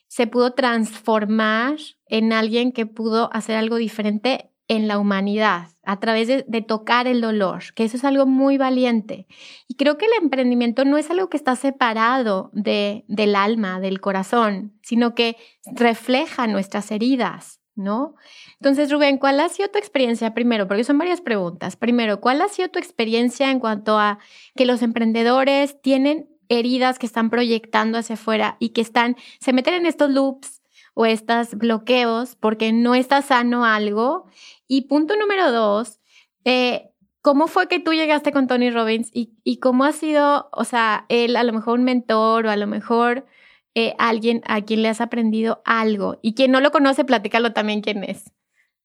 se 0.09 0.27
pudo 0.27 0.53
transformar 0.55 1.77
en 2.07 2.33
alguien 2.33 2.73
que 2.73 2.87
pudo 2.87 3.29
hacer 3.35 3.57
algo 3.57 3.77
diferente 3.77 4.51
en 4.69 4.89
la 4.89 4.99
humanidad 4.99 5.69
a 5.85 6.01
través 6.01 6.27
de, 6.27 6.63
tocar 6.63 7.07
el 7.07 7.21
dolor, 7.21 7.63
que 7.75 7.85
eso 7.85 7.97
es 7.97 8.05
algo 8.05 8.27
muy 8.27 8.59
valiente. 8.59 9.29
Y 9.69 9.77
creo 9.77 9.97
que 9.97 10.07
el 10.07 10.13
emprendimiento 10.21 10.85
no 10.85 10.99
es 10.99 11.11
algo 11.11 11.29
que 11.31 11.37
está 11.37 11.55
separado 11.55 12.51
de, 12.53 13.05
del 13.07 13.37
alma, 13.37 13.79
del 13.79 14.01
corazón, 14.01 14.73
sino 14.83 15.15
que 15.15 15.37
refleja 15.65 16.49
nuestras 16.49 16.91
heridas, 16.91 17.61
¿no? 17.77 18.17
Entonces, 18.55 18.91
Rubén, 18.91 19.19
¿cuál 19.19 19.39
ha 19.39 19.49
sido 19.49 19.69
tu 19.69 19.79
experiencia 19.79 20.35
primero? 20.35 20.67
Porque 20.67 20.83
son 20.83 20.99
varias 20.99 21.21
preguntas. 21.21 21.77
Primero, 21.77 22.21
¿cuál 22.21 22.43
ha 22.43 22.49
sido 22.49 22.69
tu 22.69 22.81
experiencia 22.81 23.53
en 23.53 23.61
cuanto 23.61 23.99
a 23.99 24.19
que 24.57 24.67
los 24.67 24.83
emprendedores 24.83 25.81
tienen 25.81 26.29
heridas 26.49 26.99
que 26.99 27.07
están 27.07 27.31
proyectando 27.31 27.99
hacia 27.99 28.15
afuera 28.15 28.57
y 28.59 28.71
que 28.71 28.81
están, 28.81 29.17
se 29.41 29.53
meten 29.53 29.75
en 29.75 29.87
estos 29.87 30.11
loops 30.11 30.63
o 30.95 31.05
estos 31.05 31.55
bloqueos 31.55 32.37
porque 32.37 32.73
no 32.73 32.95
está 32.95 33.21
sano 33.21 33.65
algo 33.65 34.27
y 34.69 34.83
punto 34.83 35.17
número 35.17 35.53
dos, 35.53 36.01
eh, 36.45 36.91
¿cómo 37.23 37.49
fue 37.49 37.69
que 37.69 37.81
tú 37.81 37.93
llegaste 37.93 38.33
con 38.33 38.47
Tony 38.47 38.71
Robbins 38.71 39.11
y, 39.13 39.59
cómo 39.61 39.85
ha 39.85 39.93
sido, 39.93 40.49
o 40.53 40.65
sea, 40.65 41.07
él 41.09 41.37
a 41.37 41.45
lo 41.45 41.53
mejor 41.53 41.79
un 41.79 41.85
mentor 41.85 42.47
o 42.47 42.51
a 42.51 42.57
lo 42.57 42.67
mejor 42.67 43.27
eh, 43.75 43.95
alguien 43.99 44.43
a 44.47 44.63
quien 44.63 44.83
le 44.83 44.89
has 44.89 45.01
aprendido 45.01 45.63
algo? 45.65 46.19
Y 46.23 46.35
quien 46.35 46.53
no 46.53 46.61
lo 46.61 46.71
conoce, 46.71 47.05
platícalo 47.05 47.53
también 47.53 47.81
quién 47.81 48.05
es. 48.05 48.31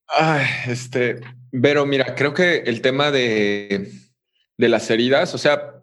Ay, 0.08 0.46
este, 0.68 1.22
pero 1.52 1.86
mira, 1.86 2.16
creo 2.16 2.34
que 2.34 2.64
el 2.66 2.82
tema 2.82 3.12
de, 3.12 3.92
de 4.58 4.70
las 4.70 4.90
heridas, 4.90 5.34
o 5.34 5.38
sea, 5.38 5.82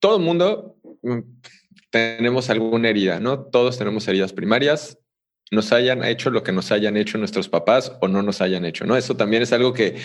todo 0.00 0.16
el 0.16 0.22
mundo 0.22 0.76
mm, 1.02 1.20
tenemos 1.90 2.50
alguna 2.50 2.88
herida, 2.88 3.20
¿no? 3.20 3.40
Todos 3.40 3.78
tenemos 3.78 4.06
heridas 4.08 4.32
primarias, 4.32 4.98
nos 5.50 5.72
hayan 5.72 6.04
hecho 6.04 6.30
lo 6.30 6.42
que 6.42 6.52
nos 6.52 6.70
hayan 6.72 6.96
hecho 6.96 7.18
nuestros 7.18 7.48
papás 7.48 7.92
o 8.00 8.08
no 8.08 8.22
nos 8.22 8.40
hayan 8.40 8.64
hecho, 8.64 8.84
¿no? 8.84 8.96
Eso 8.96 9.16
también 9.16 9.42
es 9.42 9.52
algo 9.52 9.72
que 9.72 9.96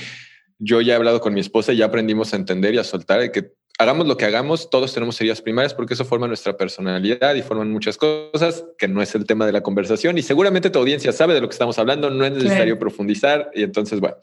yo 0.60 0.82
ya 0.82 0.94
he 0.94 0.96
hablado 0.96 1.20
con 1.20 1.34
mi 1.34 1.42
esposa 1.42 1.74
y 1.74 1.78
ya 1.78 1.86
aprendimos 1.86 2.34
a 2.34 2.38
entender 2.38 2.74
y 2.74 2.78
a 2.78 2.84
soltar, 2.84 3.32
que 3.32 3.52
hagamos 3.80 4.08
lo 4.08 4.18
que 4.18 4.26
hagamos, 4.26 4.70
todos 4.70 4.94
tenemos 4.94 5.20
heridas 5.20 5.42
primarias 5.42 5.74
porque 5.74 5.96
eso 5.96 6.06
forma 6.06 6.28
nuestra 6.28 6.56
personalidad 6.56 7.36
y 7.36 7.42
forman 7.42 7.72
muchas 7.72 7.98
cosas 7.98 8.64
que 8.78 8.88
no 8.88 9.02
es 9.02 9.16
el 9.16 9.26
tema 9.26 9.46
de 9.46 9.52
la 9.52 9.62
conversación 9.62 10.18
y 10.18 10.22
seguramente 10.22 10.70
tu 10.70 10.80
audiencia 10.80 11.12
sabe 11.12 11.34
de 11.34 11.42
lo 11.42 11.50
que 11.50 11.54
estamos 11.54 11.78
hablando, 11.80 12.10
no 12.10 12.26
es 12.26 12.32
necesario 12.32 12.80
profundizar 12.80 13.52
y 13.54 13.64
entonces, 13.64 14.00
bueno. 14.00 14.18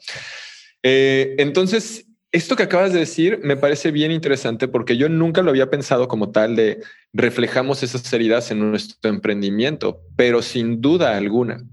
Eh, 0.83 1.35
entonces, 1.37 2.07
esto 2.31 2.55
que 2.55 2.63
acabas 2.63 2.93
de 2.93 2.99
decir 2.99 3.39
me 3.43 3.57
parece 3.57 3.91
bien 3.91 4.11
interesante 4.11 4.67
porque 4.67 4.97
yo 4.97 5.09
nunca 5.09 5.41
lo 5.41 5.49
había 5.49 5.69
pensado 5.69 6.07
como 6.07 6.31
tal 6.31 6.55
de 6.55 6.81
reflejamos 7.13 7.83
esas 7.83 8.11
heridas 8.13 8.51
en 8.51 8.71
nuestro 8.71 9.09
emprendimiento, 9.09 10.01
pero 10.15 10.41
sin 10.41 10.81
duda 10.81 11.17
alguna. 11.17 11.63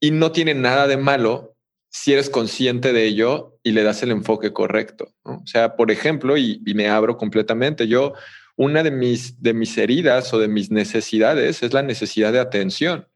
Y 0.00 0.10
no 0.10 0.32
tiene 0.32 0.54
nada 0.54 0.86
de 0.88 0.96
malo 0.96 1.56
si 1.88 2.12
eres 2.12 2.28
consciente 2.28 2.92
de 2.92 3.06
ello 3.06 3.58
y 3.62 3.72
le 3.72 3.82
das 3.82 4.02
el 4.02 4.10
enfoque 4.10 4.52
correcto. 4.52 5.14
O 5.22 5.46
sea, 5.46 5.76
por 5.76 5.90
ejemplo, 5.90 6.36
y, 6.36 6.60
me 6.74 6.88
abro 6.88 7.16
completamente, 7.16 7.88
yo, 7.88 8.12
una 8.56 8.82
de 8.82 8.90
mis, 8.90 9.40
de 9.40 9.54
mis 9.54 9.78
heridas 9.78 10.34
o 10.34 10.38
de 10.38 10.48
mis 10.48 10.70
necesidades 10.70 11.62
es 11.62 11.72
la 11.72 11.82
necesidad 11.82 12.32
de 12.32 12.40
atención, 12.40 13.08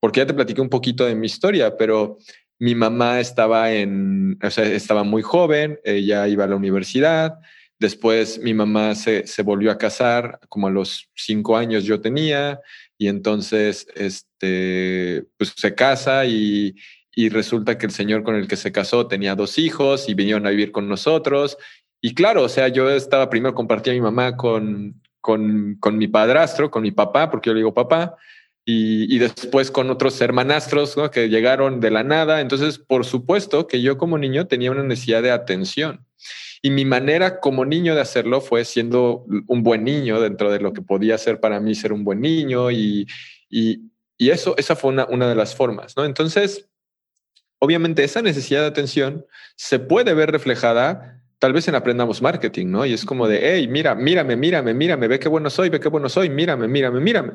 porque 0.00 0.20
ya 0.20 0.26
te 0.26 0.34
platiqué 0.34 0.60
un 0.60 0.68
poquito 0.68 1.04
de 1.04 1.14
mi 1.14 1.26
historia, 1.26 1.76
pero 1.76 2.18
mi 2.58 2.74
mamá 2.74 3.20
estaba 3.20 3.72
en, 3.72 4.38
o 4.42 4.50
sea, 4.50 4.64
estaba 4.64 5.04
muy 5.04 5.22
joven, 5.22 5.78
ella 5.84 6.28
iba 6.28 6.44
a 6.44 6.48
la 6.48 6.56
universidad. 6.56 7.38
Después 7.78 8.38
mi 8.38 8.54
mamá 8.54 8.94
se, 8.94 9.26
se 9.26 9.42
volvió 9.42 9.70
a 9.70 9.78
casar, 9.78 10.38
como 10.48 10.68
a 10.68 10.70
los 10.70 11.10
cinco 11.14 11.56
años 11.56 11.84
yo 11.84 12.00
tenía, 12.00 12.60
y 12.96 13.08
entonces 13.08 13.86
este, 13.96 15.24
pues 15.36 15.52
se 15.56 15.74
casa 15.74 16.24
y, 16.24 16.76
y 17.14 17.28
resulta 17.28 17.76
que 17.76 17.86
el 17.86 17.92
señor 17.92 18.22
con 18.22 18.36
el 18.36 18.48
que 18.48 18.56
se 18.56 18.72
casó 18.72 19.06
tenía 19.06 19.34
dos 19.34 19.58
hijos 19.58 20.08
y 20.08 20.14
vinieron 20.14 20.46
a 20.46 20.50
vivir 20.50 20.72
con 20.72 20.88
nosotros. 20.88 21.58
Y 22.00 22.14
claro, 22.14 22.42
o 22.44 22.48
sea, 22.48 22.68
yo 22.68 22.90
estaba 22.90 23.30
primero 23.30 23.54
compartía 23.54 23.92
mi 23.92 24.00
mamá 24.00 24.36
con, 24.36 25.00
con, 25.20 25.76
con 25.80 25.98
mi 25.98 26.06
padrastro, 26.06 26.70
con 26.70 26.82
mi 26.82 26.92
papá, 26.92 27.30
porque 27.30 27.50
yo 27.50 27.54
le 27.54 27.60
digo 27.60 27.74
papá, 27.74 28.16
y, 28.66 29.18
después 29.18 29.70
con 29.70 29.90
otros 29.90 30.18
hermanastros 30.20 30.96
que 31.12 31.28
llegaron 31.28 31.80
de 31.80 31.90
la 31.90 32.02
nada. 32.02 32.40
Entonces, 32.40 32.78
por 32.78 33.04
supuesto 33.04 33.66
que 33.66 33.82
yo 33.82 33.98
como 33.98 34.16
niño 34.16 34.46
tenía 34.46 34.70
una 34.70 34.82
necesidad 34.82 35.22
de 35.22 35.30
atención. 35.30 36.06
Y 36.62 36.70
mi 36.70 36.86
manera 36.86 37.40
como 37.40 37.66
niño 37.66 37.94
de 37.94 38.00
hacerlo 38.00 38.40
fue 38.40 38.64
siendo 38.64 39.26
un 39.46 39.62
buen 39.62 39.84
niño 39.84 40.18
dentro 40.20 40.50
de 40.50 40.60
lo 40.60 40.72
que 40.72 40.80
podía 40.80 41.18
ser 41.18 41.40
para 41.40 41.60
mí 41.60 41.74
ser 41.74 41.92
un 41.92 42.04
buen 42.04 42.22
niño. 42.22 42.70
Y, 42.70 43.06
y, 43.50 43.90
eso, 44.18 44.54
esa 44.56 44.74
fue 44.74 44.90
una, 44.90 45.04
una 45.06 45.28
de 45.28 45.34
las 45.34 45.54
formas. 45.54 45.94
¿no? 45.98 46.06
Entonces, 46.06 46.66
obviamente 47.58 48.02
esa 48.02 48.22
necesidad 48.22 48.62
de 48.62 48.68
atención 48.68 49.26
se 49.56 49.78
puede 49.78 50.14
ver 50.14 50.30
reflejada 50.30 51.20
tal 51.38 51.52
vez 51.52 51.68
en 51.68 51.74
aprendamos 51.74 52.22
marketing, 52.22 52.68
¿no? 52.68 52.86
Y 52.86 52.94
es 52.94 53.04
como 53.04 53.28
de, 53.28 53.38
hey, 53.42 53.68
mira, 53.68 53.94
mírame, 53.94 54.34
mírame, 54.34 54.72
mírame, 54.72 55.08
ve 55.08 55.18
qué 55.18 55.28
bueno 55.28 55.50
soy, 55.50 55.68
ve 55.68 55.78
qué 55.78 55.90
bueno 55.90 56.08
soy, 56.08 56.30
mírame, 56.30 56.68
mírame, 56.68 57.00
mírame. 57.00 57.32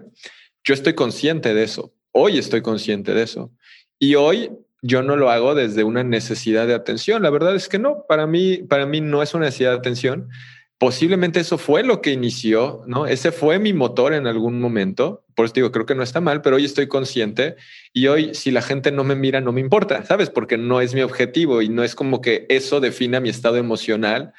Yo 0.64 0.74
estoy 0.74 0.94
consciente 0.94 1.54
de 1.54 1.64
eso. 1.64 1.94
Hoy 2.12 2.38
estoy 2.38 2.62
consciente 2.62 3.14
de 3.14 3.24
eso. 3.24 3.52
Y 3.98 4.16
hoy 4.16 4.52
yo 4.82 5.04
no 5.04 5.16
lo 5.16 5.30
hago 5.30 5.56
desde 5.56 5.84
una 5.84 6.04
necesidad 6.04 6.68
de 6.68 6.74
atención. 6.74 7.22
La 7.22 7.30
verdad 7.30 7.56
es 7.56 7.68
que 7.68 7.80
no, 7.80 8.06
para 8.08 8.28
mí, 8.28 8.58
para 8.58 8.86
mí 8.86 9.02
no 9.02 9.22
es 9.22 9.34
una 9.34 9.46
necesidad 9.46 9.72
de 9.72 9.78
atención. 9.78 10.30
Posiblemente 10.78 11.42
eso 11.42 11.58
fue 11.58 11.84
lo 11.84 12.02
que 12.02 12.12
inició, 12.12 12.84
¿no? 12.88 13.06
Ese 13.06 13.34
fue 13.34 13.60
mi 13.60 13.74
motor 13.74 14.14
en 14.14 14.28
algún 14.28 14.62
momento. 14.62 15.26
Por 15.36 15.46
eso 15.46 15.54
digo, 15.56 15.72
creo 15.74 15.86
que 15.86 15.96
no 15.96 16.04
está 16.04 16.22
mal, 16.22 16.42
pero 16.42 16.56
hoy 16.56 16.64
estoy 16.64 16.88
consciente 16.88 17.58
y 17.92 18.08
hoy 18.08 18.34
si 18.34 18.50
la 18.50 18.62
gente 18.62 18.90
no 18.90 19.04
me 19.04 19.16
mira, 19.16 19.42
no 19.42 19.52
me 19.52 19.60
importa, 19.60 20.06
¿sabes? 20.06 20.30
Porque 20.30 20.58
no 20.58 20.80
es 20.80 20.94
mi 20.94 21.02
objetivo 21.02 21.62
y 21.62 21.68
no 21.68 21.84
es 21.84 21.96
como 21.96 22.22
que 22.22 22.46
eso 22.48 22.80
defina 22.80 23.20
mi 23.20 23.28
estado 23.28 23.58
emocional, 23.58 24.32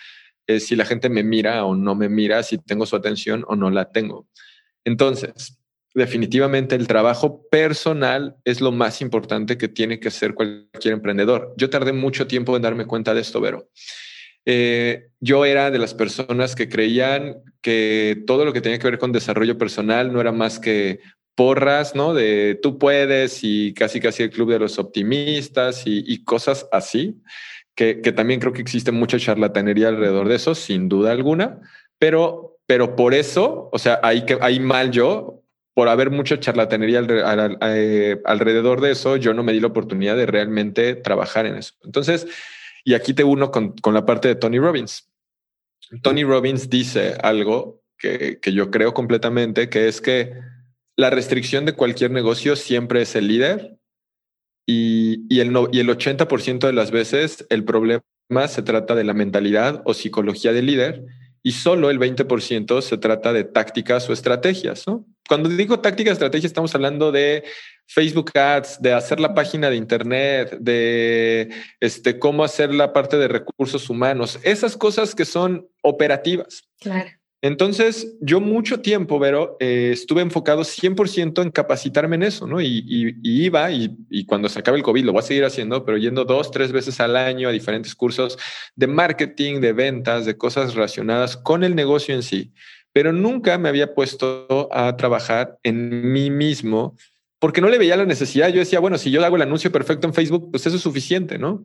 eh, 0.46 0.60
si 0.60 0.76
la 0.76 0.86
gente 0.86 1.10
me 1.10 1.22
mira 1.22 1.66
o 1.66 1.76
no 1.76 1.94
me 1.94 2.08
mira, 2.08 2.42
si 2.42 2.56
tengo 2.56 2.86
su 2.86 2.96
atención 2.96 3.44
o 3.46 3.54
no 3.54 3.70
la 3.70 3.92
tengo. 3.92 4.26
Entonces, 4.86 5.59
definitivamente 5.94 6.74
el 6.76 6.86
trabajo 6.86 7.46
personal 7.50 8.36
es 8.44 8.60
lo 8.60 8.72
más 8.72 9.00
importante 9.00 9.58
que 9.58 9.68
tiene 9.68 9.98
que 9.98 10.08
hacer 10.08 10.34
cualquier 10.34 10.94
emprendedor. 10.94 11.54
Yo 11.56 11.70
tardé 11.70 11.92
mucho 11.92 12.26
tiempo 12.26 12.56
en 12.56 12.62
darme 12.62 12.86
cuenta 12.86 13.14
de 13.14 13.20
esto, 13.20 13.40
Vero. 13.40 13.68
Eh, 14.46 15.08
yo 15.20 15.44
era 15.44 15.70
de 15.70 15.78
las 15.78 15.94
personas 15.94 16.54
que 16.54 16.68
creían 16.68 17.36
que 17.60 18.22
todo 18.26 18.44
lo 18.44 18.52
que 18.52 18.60
tenía 18.60 18.78
que 18.78 18.88
ver 18.88 18.98
con 18.98 19.12
desarrollo 19.12 19.58
personal 19.58 20.12
no 20.12 20.20
era 20.20 20.32
más 20.32 20.58
que 20.58 21.00
porras, 21.34 21.94
¿no? 21.94 22.14
De 22.14 22.58
tú 22.60 22.78
puedes 22.78 23.40
y 23.42 23.72
casi 23.74 24.00
casi 24.00 24.22
el 24.22 24.30
club 24.30 24.50
de 24.50 24.58
los 24.58 24.78
optimistas 24.78 25.82
y, 25.86 26.22
cosas 26.24 26.68
así, 26.72 27.20
que, 27.74 27.94
también 28.12 28.40
creo 28.40 28.52
que 28.52 28.60
existe 28.60 28.92
mucha 28.92 29.18
charlatanería 29.18 29.88
alrededor 29.88 30.28
de 30.28 30.36
eso, 30.36 30.54
sin 30.54 30.88
duda 30.88 31.12
alguna, 31.12 31.60
pero, 31.98 32.58
pero 32.66 32.94
por 32.94 33.14
eso, 33.14 33.70
o 33.72 33.78
sea, 33.78 34.00
ahí, 34.02 34.24
que, 34.26 34.38
ahí 34.40 34.60
mal 34.60 34.90
yo, 34.90 35.39
por 35.80 35.88
haber 35.88 36.10
mucha 36.10 36.38
charlatanería 36.38 37.02
eh, 37.62 38.20
alrededor 38.26 38.82
de 38.82 38.90
eso, 38.90 39.16
yo 39.16 39.32
no 39.32 39.42
me 39.42 39.54
di 39.54 39.60
la 39.60 39.68
oportunidad 39.68 40.14
de 40.14 40.26
realmente 40.26 40.94
trabajar 40.94 41.46
en 41.46 41.54
eso. 41.54 41.72
Entonces, 41.82 42.26
y 42.84 42.92
aquí 42.92 43.14
te 43.14 43.24
uno 43.24 43.50
con, 43.50 43.74
la 43.86 44.04
parte 44.04 44.28
de 44.28 44.34
Tony 44.34 44.58
Robbins. 44.58 45.10
Tony 46.02 46.22
Robbins 46.22 46.68
dice 46.68 47.16
algo 47.22 47.82
que, 47.96 48.38
yo 48.52 48.70
creo 48.70 48.92
completamente, 48.92 49.70
que 49.70 49.88
es 49.88 50.02
que 50.02 50.34
la 50.96 51.08
restricción 51.08 51.64
de 51.64 51.72
cualquier 51.72 52.10
negocio 52.10 52.56
siempre 52.56 53.00
es 53.00 53.16
el 53.16 53.28
líder 53.28 53.78
y, 54.66 55.24
y 55.34 55.40
el, 55.40 55.50
y 55.72 55.80
el 55.80 55.88
80% 55.88 56.66
de 56.66 56.74
las 56.74 56.90
veces 56.90 57.46
el 57.48 57.64
problema 57.64 58.02
se 58.48 58.60
trata 58.60 58.94
de 58.94 59.04
la 59.04 59.14
mentalidad 59.14 59.80
o 59.86 59.94
psicología 59.94 60.52
del 60.52 60.66
líder 60.66 61.06
y 61.42 61.52
solo 61.52 61.88
el 61.88 61.98
20% 61.98 62.82
se 62.82 62.98
trata 62.98 63.32
de 63.32 63.44
tácticas 63.44 64.10
o 64.10 64.12
estrategias, 64.12 64.86
¿no? 64.86 65.06
Cuando 65.30 65.48
digo 65.48 65.78
táctica, 65.78 66.10
estrategia, 66.10 66.48
estamos 66.48 66.74
hablando 66.74 67.12
de 67.12 67.44
Facebook 67.86 68.36
Ads, 68.36 68.82
de 68.82 68.92
hacer 68.92 69.20
la 69.20 69.32
página 69.32 69.70
de 69.70 69.76
Internet, 69.76 70.58
de 70.58 71.50
este, 71.78 72.18
cómo 72.18 72.42
hacer 72.42 72.74
la 72.74 72.92
parte 72.92 73.16
de 73.16 73.28
recursos 73.28 73.88
humanos, 73.88 74.40
esas 74.42 74.76
cosas 74.76 75.14
que 75.14 75.24
son 75.24 75.68
operativas. 75.82 76.64
Claro. 76.80 77.10
Entonces, 77.42 78.16
yo 78.20 78.40
mucho 78.40 78.80
tiempo, 78.80 79.20
Vero, 79.20 79.56
eh, 79.60 79.90
estuve 79.92 80.20
enfocado 80.20 80.64
100% 80.64 81.42
en 81.42 81.52
capacitarme 81.52 82.16
en 82.16 82.24
eso, 82.24 82.48
¿no? 82.48 82.60
Y, 82.60 82.84
iba, 83.22 83.70
y, 83.70 83.96
y, 84.10 84.26
cuando 84.26 84.48
se 84.48 84.58
acabe 84.58 84.78
el 84.78 84.82
COVID, 84.82 85.04
lo 85.04 85.12
voy 85.12 85.20
a 85.20 85.22
seguir 85.22 85.44
haciendo, 85.44 85.84
pero 85.84 85.96
yendo 85.96 86.24
dos, 86.24 86.50
tres 86.50 86.72
veces 86.72 86.98
al 86.98 87.16
año 87.16 87.48
a 87.48 87.52
diferentes 87.52 87.94
cursos 87.94 88.36
de 88.74 88.88
marketing, 88.88 89.60
de 89.60 89.72
ventas, 89.72 90.26
de 90.26 90.36
cosas 90.36 90.74
relacionadas 90.74 91.36
con 91.36 91.62
el 91.62 91.76
negocio 91.76 92.16
en 92.16 92.24
sí. 92.24 92.52
Pero 92.92 93.12
nunca 93.12 93.56
me 93.58 93.68
había 93.68 93.94
puesto 93.94 94.68
a 94.72 94.96
trabajar 94.96 95.58
en 95.62 96.12
mí 96.12 96.30
mismo 96.30 96.96
porque 97.40 97.60
no 97.60 97.68
le 97.68 97.78
veía 97.78 97.96
la 97.96 98.04
necesidad. 98.04 98.48
Yo 98.50 98.60
decía, 98.60 98.80
bueno, 98.80 98.98
si 98.98 99.10
yo 99.10 99.24
hago 99.24 99.36
el 99.36 99.42
anuncio 99.42 99.72
perfecto 99.72 100.06
en 100.06 100.14
Facebook, 100.14 100.50
pues 100.50 100.66
eso 100.66 100.76
es 100.76 100.82
suficiente, 100.82 101.38
¿no? 101.38 101.64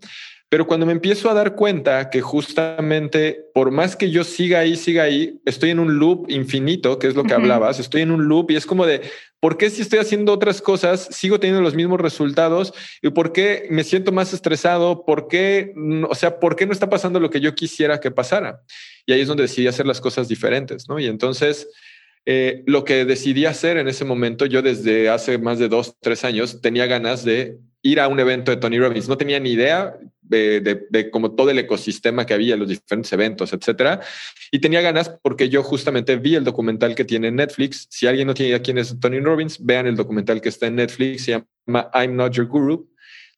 Pero 0.56 0.68
cuando 0.68 0.86
me 0.86 0.94
empiezo 0.94 1.30
a 1.30 1.34
dar 1.34 1.54
cuenta 1.54 2.10
que 2.10 2.22
justamente 2.22 3.44
por 3.54 3.72
más 3.72 3.98
que 3.98 4.10
yo 4.10 4.24
siga 4.24 4.60
ahí, 4.60 4.78
siga 4.78 5.04
ahí, 5.04 5.38
estoy 5.44 5.72
en 5.72 5.80
un 5.80 6.00
loop 6.00 6.32
infinito, 6.32 6.98
que 6.98 7.08
es 7.08 7.16
lo 7.16 7.26
que 7.26 7.34
hablabas, 7.34 7.78
estoy 7.78 8.04
en 8.04 8.12
un 8.12 8.30
loop 8.30 8.52
y 8.52 8.56
es 8.56 8.66
como 8.66 8.86
de, 8.86 9.02
¿por 9.42 9.58
qué 9.58 9.70
si 9.70 9.82
estoy 9.82 10.00
haciendo 10.00 10.32
otras 10.32 10.62
cosas 10.62 11.10
sigo 11.12 11.42
teniendo 11.42 11.62
los 11.62 11.76
mismos 11.76 12.00
resultados? 12.00 12.74
¿Y 13.02 13.10
por 13.10 13.34
qué 13.34 13.68
me 13.70 13.84
siento 13.84 14.14
más 14.14 14.32
estresado? 14.32 15.04
¿Por 15.04 15.28
qué, 15.28 15.74
o 16.10 16.16
sea, 16.16 16.40
por 16.40 16.56
qué 16.56 16.66
no 16.66 16.72
está 16.72 16.90
pasando 16.90 17.20
lo 17.20 17.30
que 17.30 17.42
yo 17.42 17.54
quisiera 17.54 18.00
que 18.00 18.12
pasara? 18.12 18.62
Y 19.06 19.12
ahí 19.12 19.20
es 19.20 19.28
donde 19.28 19.44
decidí 19.44 19.68
hacer 19.68 19.86
las 19.86 20.00
cosas 20.00 20.30
diferentes, 20.30 20.88
¿no? 20.88 21.00
Y 21.00 21.08
entonces... 21.08 21.68
Eh, 22.28 22.64
lo 22.66 22.86
que 22.86 23.06
decidí 23.06 23.46
hacer 23.46 23.78
en 23.78 23.88
ese 23.88 24.04
momento, 24.04 24.48
yo 24.48 24.64
desde 24.64 25.10
hace 25.10 25.38
más 25.38 25.60
de 25.60 25.70
dos, 25.70 25.96
tres 26.02 26.26
años 26.26 26.60
tenía 26.60 26.88
ganas 26.88 27.24
de 27.24 27.60
ir 27.84 28.00
a 28.00 28.08
un 28.08 28.20
evento 28.20 28.50
de 28.50 28.58
Tony 28.58 28.80
Robbins. 28.80 29.08
No 29.08 29.16
tenía 29.16 29.40
ni 29.40 29.52
idea 29.52 29.96
de, 30.36 30.88
de, 30.90 31.10
como 31.10 31.36
todo 31.36 31.50
el 31.50 31.60
ecosistema 31.60 32.26
que 32.26 32.34
había, 32.34 32.56
los 32.56 32.70
diferentes 32.70 33.12
eventos, 33.14 33.54
etcétera. 33.54 34.02
Y 34.52 34.60
tenía 34.60 34.82
ganas 34.82 35.10
porque 35.22 35.50
yo 35.50 35.64
justamente 35.64 36.16
vi 36.18 36.36
el 36.36 36.44
documental 36.44 36.96
que 36.96 37.06
tiene 37.06 37.32
Netflix. 37.32 37.88
Si 37.90 38.08
alguien 38.08 38.28
no 38.28 38.34
tiene 38.34 38.50
idea 38.50 38.62
quién 38.62 38.78
es 38.78 39.00
Tony 39.00 39.20
Robbins, 39.20 39.64
vean 39.64 39.88
el 39.88 39.96
documental 39.96 40.42
que 40.42 40.50
está 40.50 40.68
en 40.68 40.76
Netflix. 40.76 41.26
Se 41.26 41.32
llama 41.32 41.90
I'm 41.94 42.16
Not 42.16 42.34
Your 42.34 42.48
Guru. 42.48 42.90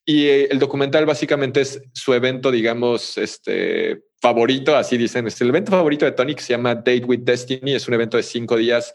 Y 0.05 0.25
eh, 0.25 0.47
el 0.49 0.59
documental 0.59 1.05
básicamente 1.05 1.61
es 1.61 1.81
su 1.93 2.13
evento, 2.13 2.51
digamos, 2.51 3.17
este 3.17 4.03
favorito, 4.21 4.75
así 4.75 4.97
dicen. 4.97 5.27
Es 5.27 5.39
el 5.41 5.49
evento 5.49 5.71
favorito 5.71 6.05
de 6.05 6.11
Tony 6.11 6.33
que 6.33 6.41
se 6.41 6.53
llama 6.53 6.75
Date 6.75 7.05
with 7.05 7.19
Destiny. 7.19 7.75
Es 7.75 7.87
un 7.87 7.93
evento 7.93 8.17
de 8.17 8.23
cinco 8.23 8.55
días 8.55 8.93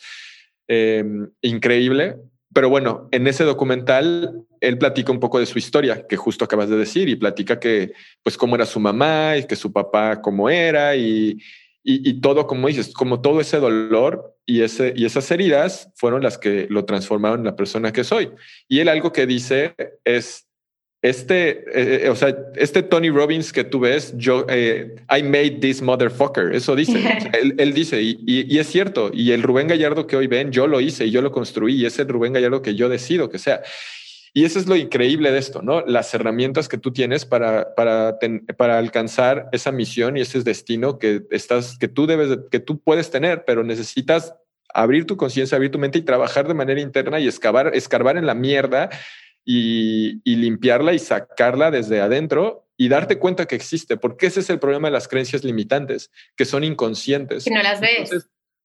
eh, 0.68 1.04
increíble 1.42 2.16
pero 2.54 2.68
bueno, 2.68 3.08
en 3.12 3.26
ese 3.26 3.44
documental 3.44 4.44
él 4.60 4.78
platica 4.78 5.12
un 5.12 5.20
poco 5.20 5.38
de 5.38 5.46
su 5.46 5.58
historia, 5.58 6.06
que 6.06 6.16
justo 6.16 6.44
acabas 6.44 6.68
de 6.68 6.76
decir, 6.76 7.08
y 7.08 7.16
platica 7.16 7.58
que, 7.58 7.92
pues, 8.22 8.36
cómo 8.36 8.54
era 8.54 8.66
su 8.66 8.80
mamá 8.80 9.36
y 9.36 9.44
que 9.44 9.56
su 9.56 9.72
papá 9.72 10.20
cómo 10.20 10.48
era 10.48 10.94
y, 10.96 11.38
y, 11.84 12.20
todo, 12.20 12.46
como 12.46 12.68
dices, 12.68 12.92
como 12.92 13.20
todo 13.20 13.40
ese 13.40 13.58
dolor 13.58 14.36
y, 14.46 14.62
ese, 14.62 14.92
y 14.96 15.04
esas 15.04 15.30
heridas 15.30 15.90
fueron 15.96 16.22
las 16.22 16.38
que 16.38 16.66
lo 16.70 16.84
transformaron 16.84 17.40
en 17.40 17.46
la 17.46 17.56
persona 17.56 17.92
que 17.92 18.04
soy. 18.04 18.30
Y 18.68 18.78
él 18.78 18.88
algo 18.88 19.12
que 19.12 19.26
dice 19.26 19.74
es, 20.04 20.46
este, 21.02 21.50
eh, 21.50 22.04
eh, 22.04 22.08
o 22.10 22.14
sea, 22.14 22.36
este 22.54 22.84
Tony 22.84 23.10
Robbins 23.10 23.52
que 23.52 23.64
tú 23.64 23.80
ves, 23.80 24.14
yo, 24.16 24.46
eh, 24.48 24.94
I 25.10 25.24
made 25.24 25.58
this 25.60 25.82
motherfucker, 25.82 26.54
eso 26.54 26.76
dice, 26.76 27.02
él, 27.58 27.74
dice, 27.74 28.00
y, 28.00 28.56
es 28.56 28.68
cierto, 28.68 29.10
y 29.12 29.32
el 29.32 29.42
Rubén 29.42 29.66
Gallardo 29.66 30.06
que 30.06 30.16
hoy 30.16 30.28
ven, 30.28 30.52
yo 30.52 30.68
lo 30.68 30.80
hice 30.80 31.06
y 31.06 31.10
yo 31.10 31.20
lo 31.20 31.32
construí, 31.32 31.74
y 31.74 31.86
es 31.86 31.98
el 31.98 32.06
Rubén 32.06 32.32
Gallardo 32.32 32.62
que 32.62 32.76
yo 32.76 32.88
decido 32.88 33.28
que 33.28 33.40
sea. 33.40 33.62
Y 34.32 34.44
eso 34.44 34.60
es 34.60 34.68
lo 34.68 34.76
increíble 34.76 35.32
de 35.32 35.38
esto, 35.38 35.60
¿no? 35.60 35.84
Las 35.84 36.14
herramientas 36.14 36.68
que 36.68 36.78
tú 36.78 36.92
tienes 36.92 37.26
para, 37.26 37.74
para, 37.74 38.18
para 38.56 38.78
alcanzar 38.78 39.48
esa 39.52 39.72
misión 39.72 40.16
y 40.16 40.20
ese 40.20 40.40
destino 40.42 40.98
que 40.98 41.22
estás, 41.32 41.76
que 41.78 41.88
tú 41.88 42.06
debes, 42.06 42.38
que 42.50 42.60
tú 42.60 42.80
puedes 42.80 43.10
tener, 43.10 43.44
pero 43.44 43.64
necesitas 43.64 44.34
abrir 44.72 45.04
tu 45.04 45.16
conciencia, 45.16 45.56
abrir 45.56 45.70
tu 45.70 45.78
mente 45.78 45.98
y 45.98 46.02
trabajar 46.02 46.48
de 46.48 46.54
manera 46.54 46.80
interna 46.80 47.20
y 47.20 47.26
excavar, 47.26 47.72
escarbar 47.74 48.16
en 48.16 48.24
la 48.24 48.34
mierda 48.34 48.88
y, 49.44 50.20
limpiarla 50.24 50.92
y 50.92 50.98
sacarla 50.98 51.70
desde 51.70 52.00
adentro 52.00 52.66
y 52.76 52.88
darte 52.88 53.18
cuenta 53.18 53.46
que 53.46 53.54
existe, 53.54 53.96
porque 53.96 54.26
ese 54.26 54.40
es 54.40 54.50
el 54.50 54.58
problema 54.58 54.88
de 54.88 54.92
las 54.92 55.08
creencias 55.08 55.44
limitantes, 55.44 56.10
que 56.36 56.44
son 56.44 56.64
inconscientes. 56.64 57.44
Que 57.44 57.50
no 57.50 57.62
las 57.62 57.80
ves. 57.80 58.10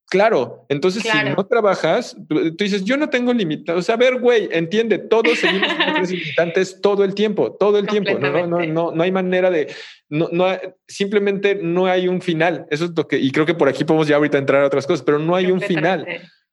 claro, 0.10 0.66
entonces 0.70 1.04
si 1.04 1.30
no 1.36 1.46
trabajas, 1.46 2.16
tú, 2.28 2.56
dices, 2.58 2.84
yo 2.84 2.98
no 2.98 3.10
tengo 3.10 3.34
limitados. 3.34 3.80
O 3.80 3.84
sea, 3.84 3.96
a 3.96 3.98
ver, 3.98 4.20
güey, 4.20 4.50
entiende, 4.52 4.98
todos 4.98 5.38
seguimos 5.38 5.70
limitantes 6.10 6.82
todo 6.82 7.04
el 7.04 7.14
tiempo, 7.14 7.52
todo 7.54 7.78
el 7.78 7.88
tiempo. 7.88 8.18
No, 8.18 8.48
no, 8.48 8.66
no, 8.66 8.92
no, 8.92 9.04
hay 9.04 9.12
manera 9.12 9.52
de, 9.52 9.74
no, 10.10 10.30
no, 10.32 10.48
simplemente 10.88 11.56
no 11.56 11.86
hay 11.86 12.08
un 12.08 12.22
final. 12.22 12.66
Eso 12.72 12.86
es 12.86 12.92
lo 12.96 13.08
que, 13.08 13.20
y 13.20 13.32
creo 13.32 13.46
que 13.46 13.56
por 13.56 13.70
aquí 13.70 13.84
podemos 13.84 14.08
ya 14.08 14.16
ahorita 14.16 14.38
entrar 14.38 14.64
a 14.64 14.68
otras 14.68 14.88
cosas, 14.88 15.04
pero 15.04 15.20
no 15.20 15.36
hay 15.36 15.52
un 15.52 15.62
final. 15.62 16.08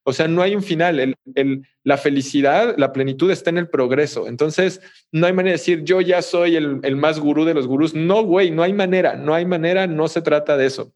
O 0.05 0.12
sea, 0.12 0.29
no 0.29 0.43
hay 0.43 0.55
un 0.55 0.62
final. 0.62 1.17
La 1.83 1.97
felicidad, 1.97 2.75
la 2.77 2.93
plenitud 2.93 3.31
está 3.31 3.51
en 3.51 3.59
el 3.59 3.69
progreso. 3.69 4.29
Entonces, 4.29 4.81
no 5.11 5.27
hay 5.27 5.33
manera 5.33 5.53
de 5.53 5.59
decir 5.59 5.83
yo 5.83 6.01
ya 6.01 6.23
soy 6.23 6.57
el, 6.57 6.97
más 6.97 7.19
gurú 7.19 7.45
de 7.45 7.55
los 7.55 7.67
gurús. 7.67 7.95
No, 7.95 8.23
güey, 8.23 8.51
no 8.51 8.62
hay 8.62 8.73
manera, 8.73 9.17
no 9.17 9.35
hay 9.35 9.47
manera, 9.47 9.87
no 9.87 10.07
se 10.09 10.23
trata 10.23 10.57
de 10.57 10.67
eso. 10.67 10.93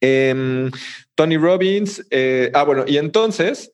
Em, 0.00 0.70
Tony 1.14 1.36
Robbins, 1.36 2.06
eh, 2.10 2.50
ah, 2.54 2.64
bueno, 2.64 2.84
y 2.86 2.96
entonces 2.96 3.72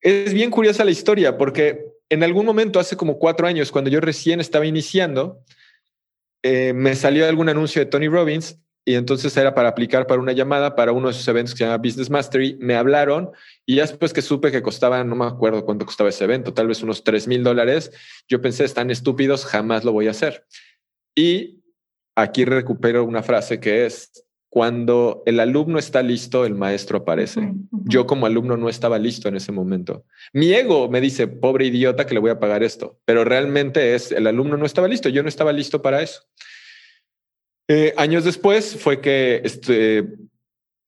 es 0.00 0.32
bien 0.32 0.50
curiosa 0.50 0.84
la 0.84 0.92
historia 0.92 1.36
porque 1.36 1.90
en 2.08 2.24
algún 2.24 2.44
momento, 2.44 2.80
hace 2.80 2.96
como 2.96 3.18
cuatro 3.18 3.46
años, 3.46 3.70
cuando 3.70 3.88
yo 3.88 4.00
recién 4.00 4.40
estaba 4.40 4.66
iniciando, 4.66 5.44
eh, 6.42 6.72
me 6.72 6.96
salió 6.96 7.26
algún 7.28 7.48
anuncio 7.48 7.80
de 7.80 7.86
Tony 7.86 8.08
Robbins 8.08 8.58
y 8.84 8.94
entonces 8.94 9.36
era 9.36 9.54
para 9.54 9.68
aplicar 9.68 10.06
para 10.06 10.20
una 10.20 10.32
llamada 10.32 10.74
para 10.74 10.92
uno 10.92 11.08
de 11.08 11.12
esos 11.12 11.28
eventos 11.28 11.54
que 11.54 11.58
se 11.58 11.64
llama 11.64 11.78
Business 11.78 12.10
Mastery. 12.10 12.56
Me 12.60 12.74
hablaron 12.74 13.30
y 13.66 13.76
ya 13.76 13.82
después 13.82 14.12
que 14.12 14.22
supe 14.22 14.50
que 14.50 14.62
costaba, 14.62 15.04
no 15.04 15.14
me 15.14 15.26
acuerdo 15.26 15.64
cuánto 15.64 15.86
costaba 15.86 16.08
ese 16.08 16.24
evento, 16.24 16.54
tal 16.54 16.66
vez 16.66 16.82
unos 16.82 17.04
3 17.04 17.28
mil 17.28 17.42
dólares, 17.42 17.92
yo 18.28 18.40
pensé, 18.40 18.64
están 18.64 18.90
estúpidos, 18.90 19.44
jamás 19.44 19.84
lo 19.84 19.92
voy 19.92 20.08
a 20.08 20.12
hacer. 20.12 20.46
Y 21.14 21.60
aquí 22.16 22.44
recupero 22.44 23.04
una 23.04 23.22
frase 23.22 23.60
que 23.60 23.84
es, 23.86 24.24
cuando 24.48 25.22
el 25.26 25.38
alumno 25.38 25.78
está 25.78 26.02
listo, 26.02 26.44
el 26.44 26.56
maestro 26.56 26.98
aparece. 26.98 27.52
Yo 27.70 28.06
como 28.06 28.26
alumno 28.26 28.56
no 28.56 28.68
estaba 28.68 28.98
listo 28.98 29.28
en 29.28 29.36
ese 29.36 29.52
momento. 29.52 30.04
Mi 30.32 30.52
ego 30.52 30.88
me 30.88 31.00
dice, 31.00 31.28
pobre 31.28 31.66
idiota 31.66 32.04
que 32.04 32.14
le 32.14 32.20
voy 32.20 32.30
a 32.30 32.40
pagar 32.40 32.64
esto, 32.64 32.98
pero 33.04 33.24
realmente 33.24 33.94
es, 33.94 34.10
el 34.10 34.26
alumno 34.26 34.56
no 34.56 34.66
estaba 34.66 34.88
listo, 34.88 35.08
yo 35.08 35.22
no 35.22 35.28
estaba 35.28 35.52
listo 35.52 35.82
para 35.82 36.02
eso. 36.02 36.22
Eh, 37.72 37.94
años 37.96 38.24
después 38.24 38.76
fue 38.80 39.00
que 39.00 39.42
este, 39.44 40.04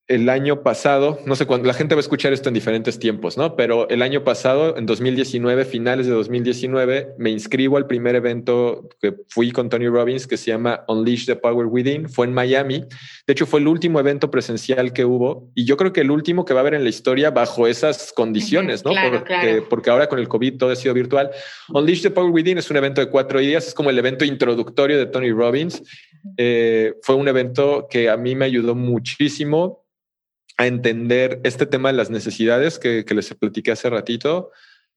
el 0.09 0.27
año 0.27 0.63
pasado, 0.63 1.17
no 1.25 1.37
sé 1.37 1.45
cuándo, 1.45 1.65
la 1.65 1.73
gente 1.73 1.95
va 1.95 1.99
a 1.99 2.01
escuchar 2.01 2.33
esto 2.33 2.49
en 2.49 2.53
diferentes 2.53 2.99
tiempos, 2.99 3.37
¿no? 3.37 3.55
Pero 3.55 3.87
el 3.87 4.01
año 4.01 4.25
pasado, 4.25 4.75
en 4.75 4.85
2019, 4.85 5.63
finales 5.63 6.07
de 6.07 6.11
2019, 6.11 7.13
me 7.17 7.29
inscribo 7.29 7.77
al 7.77 7.87
primer 7.87 8.15
evento 8.15 8.89
que 8.99 9.15
fui 9.29 9.53
con 9.53 9.69
Tony 9.69 9.87
Robbins 9.87 10.27
que 10.27 10.35
se 10.35 10.51
llama 10.51 10.83
Unleash 10.89 11.25
the 11.25 11.37
Power 11.37 11.67
Within. 11.67 12.09
Fue 12.09 12.27
en 12.27 12.33
Miami. 12.33 12.79
De 13.25 13.31
hecho, 13.31 13.45
fue 13.45 13.61
el 13.61 13.69
último 13.69 14.01
evento 14.01 14.29
presencial 14.29 14.91
que 14.91 15.05
hubo 15.05 15.49
y 15.55 15.63
yo 15.63 15.77
creo 15.77 15.93
que 15.93 16.01
el 16.01 16.11
último 16.11 16.43
que 16.43 16.53
va 16.53 16.59
a 16.59 16.63
haber 16.63 16.73
en 16.73 16.83
la 16.83 16.89
historia 16.89 17.31
bajo 17.31 17.65
esas 17.65 18.11
condiciones, 18.11 18.83
¿no? 18.83 18.91
porque, 19.09 19.63
porque 19.69 19.89
ahora 19.89 20.09
con 20.09 20.19
el 20.19 20.27
COVID 20.27 20.57
todo 20.57 20.71
ha 20.71 20.75
sido 20.75 20.93
virtual. 20.93 21.31
Unleash 21.69 22.01
the 22.01 22.11
Power 22.11 22.29
Within 22.29 22.57
es 22.57 22.69
un 22.69 22.75
evento 22.75 22.99
de 22.99 23.07
cuatro 23.07 23.39
días, 23.39 23.67
es 23.69 23.73
como 23.73 23.89
el 23.89 23.97
evento 23.97 24.25
introductorio 24.25 24.97
de 24.97 25.05
Tony 25.05 25.31
Robbins. 25.31 25.81
Eh, 26.37 26.95
fue 27.01 27.15
un 27.15 27.27
evento 27.27 27.87
que 27.89 28.09
a 28.09 28.17
mí 28.17 28.35
me 28.35 28.45
ayudó 28.45 28.75
muchísimo 28.75 29.85
a 30.57 30.67
entender 30.67 31.41
este 31.43 31.65
tema 31.65 31.91
de 31.91 31.97
las 31.97 32.09
necesidades 32.09 32.79
que, 32.79 33.05
les 33.07 33.33
platiqué 33.33 33.71
hace 33.71 33.89
ratito. 33.89 34.51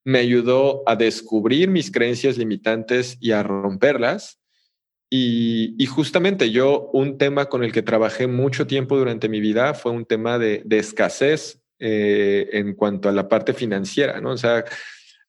Me 0.05 0.19
ayudó 0.19 0.83
a 0.87 0.97
descubrir 0.97 1.69
mis 1.69 1.91
creencias 1.91 2.39
limitantes 2.39 3.17
y 3.21 3.33
a 3.33 3.43
romperlas. 3.43 4.39
Y, 5.11 5.87
justamente 5.87 6.51
yo, 6.51 6.91
un 6.93 7.17
tema 7.17 7.47
con 7.47 7.65
el 7.65 7.73
que 7.73 7.83
trabajé 7.83 8.27
mucho 8.27 8.67
tiempo 8.67 8.97
durante 8.97 9.29
mi 9.29 9.41
vida 9.41 9.75
fue 9.75 9.93
un 9.93 10.05
tema 10.05 10.39
de, 10.39 10.65
escasez 10.71 11.61
eh, 11.79 12.49
en 12.53 12.75
cuanto 12.75 13.09
a 13.09 13.13
la 13.13 13.29
parte 13.29 13.53
financiera, 13.53 14.21
¿no? 14.21 14.31
O 14.33 14.37
sea, 14.37 14.65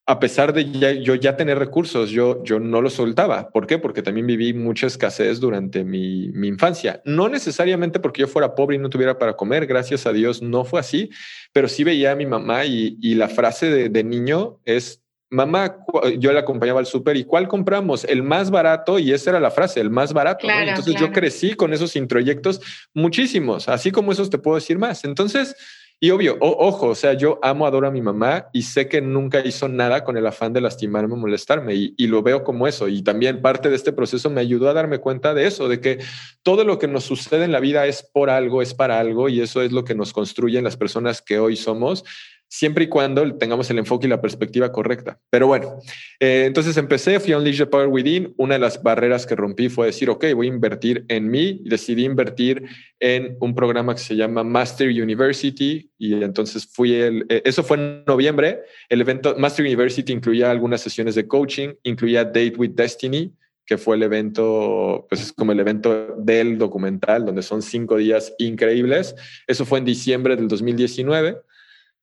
a 0.10 0.22
pesar 0.22 0.54
de 0.54 1.02
yo 1.04 1.16
ya 1.16 1.36
tener 1.36 1.60
recursos, 1.60 2.10
yo, 2.12 2.42
yo 2.46 2.62
no 2.62 2.82
lo 2.82 2.90
soltaba. 2.90 3.50
¿Por 3.50 3.68
qué? 3.68 3.78
Porque 3.78 4.02
también 4.02 4.26
viví 4.26 4.54
mucha 4.54 4.88
escasez 4.88 5.42
durante 5.42 5.84
mi, 5.84 6.28
infancia. 6.48 7.02
No 7.04 7.28
necesariamente 7.28 8.00
porque 8.00 8.22
yo 8.22 8.28
fuera 8.30 8.56
pobre 8.56 8.78
y 8.78 8.80
no 8.80 8.90
tuviera 8.90 9.20
para 9.20 9.36
comer, 9.36 9.68
gracias 9.68 10.08
a 10.08 10.14
Dios 10.14 10.42
no 10.42 10.64
fue 10.64 10.80
así, 10.80 11.10
pero 11.52 11.68
sí 11.68 11.84
veía 11.84 12.14
a 12.14 12.16
mi 12.16 12.26
mamá 12.26 12.64
y, 12.64 13.16
la 13.16 13.28
frase 13.28 13.90
de, 13.90 14.04
niño 14.06 14.62
es, 14.64 15.04
mamá, 15.30 15.80
yo 16.18 16.32
la 16.32 16.40
acompañaba 16.40 16.80
al 16.80 16.86
súper 16.86 17.18
y 17.18 17.26
¿cuál 17.26 17.50
compramos? 17.50 18.06
El 18.06 18.24
más 18.24 18.50
barato 18.50 19.00
y 19.00 19.12
esa 19.12 19.32
era 19.32 19.42
la 19.42 19.52
frase, 19.52 19.82
el 19.82 19.90
más 19.90 20.14
barato. 20.14 20.48
Entonces 20.50 20.96
yo 20.96 21.12
crecí 21.12 21.54
con 21.54 21.74
esos 21.74 21.98
introyectos 21.98 22.62
muchísimos, 22.94 23.68
así 23.68 23.92
como 23.92 24.14
esos 24.14 24.30
te 24.30 24.38
puedo 24.38 24.56
decir 24.56 24.78
más. 24.78 25.04
Entonces 25.04 25.58
Y 26.00 26.12
obvio, 26.12 26.38
ojo, 26.40 26.90
o 26.90 26.96
sea, 26.96 27.14
yo 27.14 27.40
amo, 27.42 27.66
adoro 27.66 27.88
a 27.88 27.92
mi 27.92 28.02
mamá 28.02 28.50
y 28.54 28.62
sé 28.62 28.88
que 28.88 29.02
nunca 29.02 29.44
hizo 29.44 29.68
nada 29.68 30.04
con 30.04 30.16
el 30.16 30.28
afán 30.28 30.54
de 30.54 30.62
lastimarme 30.62 31.16
o 31.16 31.18
molestarme 31.18 31.74
y, 31.74 31.96
y, 31.98 32.06
lo 32.06 32.22
veo 32.22 32.44
como 32.44 32.68
eso. 32.68 32.88
Y 32.88 33.02
también 33.02 33.42
parte 33.42 33.70
de 33.70 33.76
este 33.76 33.92
proceso 33.92 34.30
me 34.30 34.42
ayudó 34.42 34.70
a 34.70 34.74
darme 34.74 35.00
cuenta 35.00 35.34
de 35.34 35.48
eso, 35.48 35.68
de 35.68 35.82
que 35.82 35.98
todo 36.44 36.64
lo 36.64 36.78
que 36.78 36.88
nos 36.88 37.04
sucede 37.04 37.46
en 37.46 37.52
la 37.52 37.60
vida 37.60 37.88
es 37.88 38.04
por 38.04 38.30
algo, 38.30 38.62
es 38.62 38.76
para 38.76 39.00
algo 39.00 39.28
y 39.28 39.42
eso 39.42 39.64
es 39.64 39.72
lo 39.72 39.84
que 39.86 39.96
nos 39.96 40.14
construye 40.14 40.60
en 40.60 40.66
las 40.66 40.78
personas 40.78 41.24
que 41.24 41.40
hoy 41.40 41.56
somos 41.56 42.04
siempre 42.48 42.86
y 42.86 42.88
cuando 42.88 43.38
tengamos 43.38 43.70
el 43.70 43.80
enfoque 43.80 44.08
y 44.08 44.10
la 44.10 44.22
perspectiva 44.22 44.72
correcta. 44.72 45.20
Pero 45.30 45.48
bueno, 45.48 45.80
eh, 46.20 46.44
entonces 46.46 46.78
empecé, 46.78 47.20
fui 47.20 47.34
a 47.34 47.38
Unleash 47.38 47.58
the 47.58 47.66
Power 47.66 47.88
Within. 47.88 48.34
Una 48.38 48.56
de 48.56 48.60
las 48.60 48.82
barreras 48.82 49.26
que 49.26 49.36
rompí 49.36 49.70
fue 49.70 49.88
decir, 49.88 50.10
ok, 50.10 50.26
voy 50.36 50.48
a 50.48 50.54
invertir 50.54 51.06
en 51.08 51.30
mí. 51.30 51.62
Decidí 51.66 52.06
invertir 52.06 52.64
en 53.00 53.38
un 53.40 53.54
programa 53.54 53.94
que 53.94 54.02
se 54.02 54.16
llama 54.16 54.44
Master 54.44 54.90
University 54.90 55.92
y 55.98 56.14
entonces 56.24 56.68
fui 56.72 56.94
el, 56.96 57.26
eh, 57.30 57.42
eso 57.46 57.64
fue 57.64 57.78
en 57.78 58.04
noviembre. 58.06 58.62
El 58.90 59.02
evento 59.02 59.36
Master 59.38 59.66
University 59.66 60.12
incluía 60.12 60.50
algunas 60.50 60.82
sesiones 60.82 61.16
de 61.16 61.28
coaching, 61.28 61.70
incluía 61.84 62.24
Date 62.24 62.54
with 62.58 62.72
Destiny, 62.72 63.34
que 63.66 63.78
fue 63.78 63.98
el 63.98 64.04
evento, 64.04 65.06
pues 65.10 65.22
es 65.22 65.34
como 65.34 65.52
el 65.52 65.60
evento 65.60 66.16
del 66.18 66.58
documental, 66.58 67.26
donde 67.26 67.42
son 67.42 67.62
cinco 67.62 67.98
días 67.98 68.34
increíbles. 68.40 69.14
Eso 69.46 69.66
fue 69.66 69.80
en 69.80 69.86
diciembre 69.86 70.38
del 70.38 70.48
2019. 70.48 71.38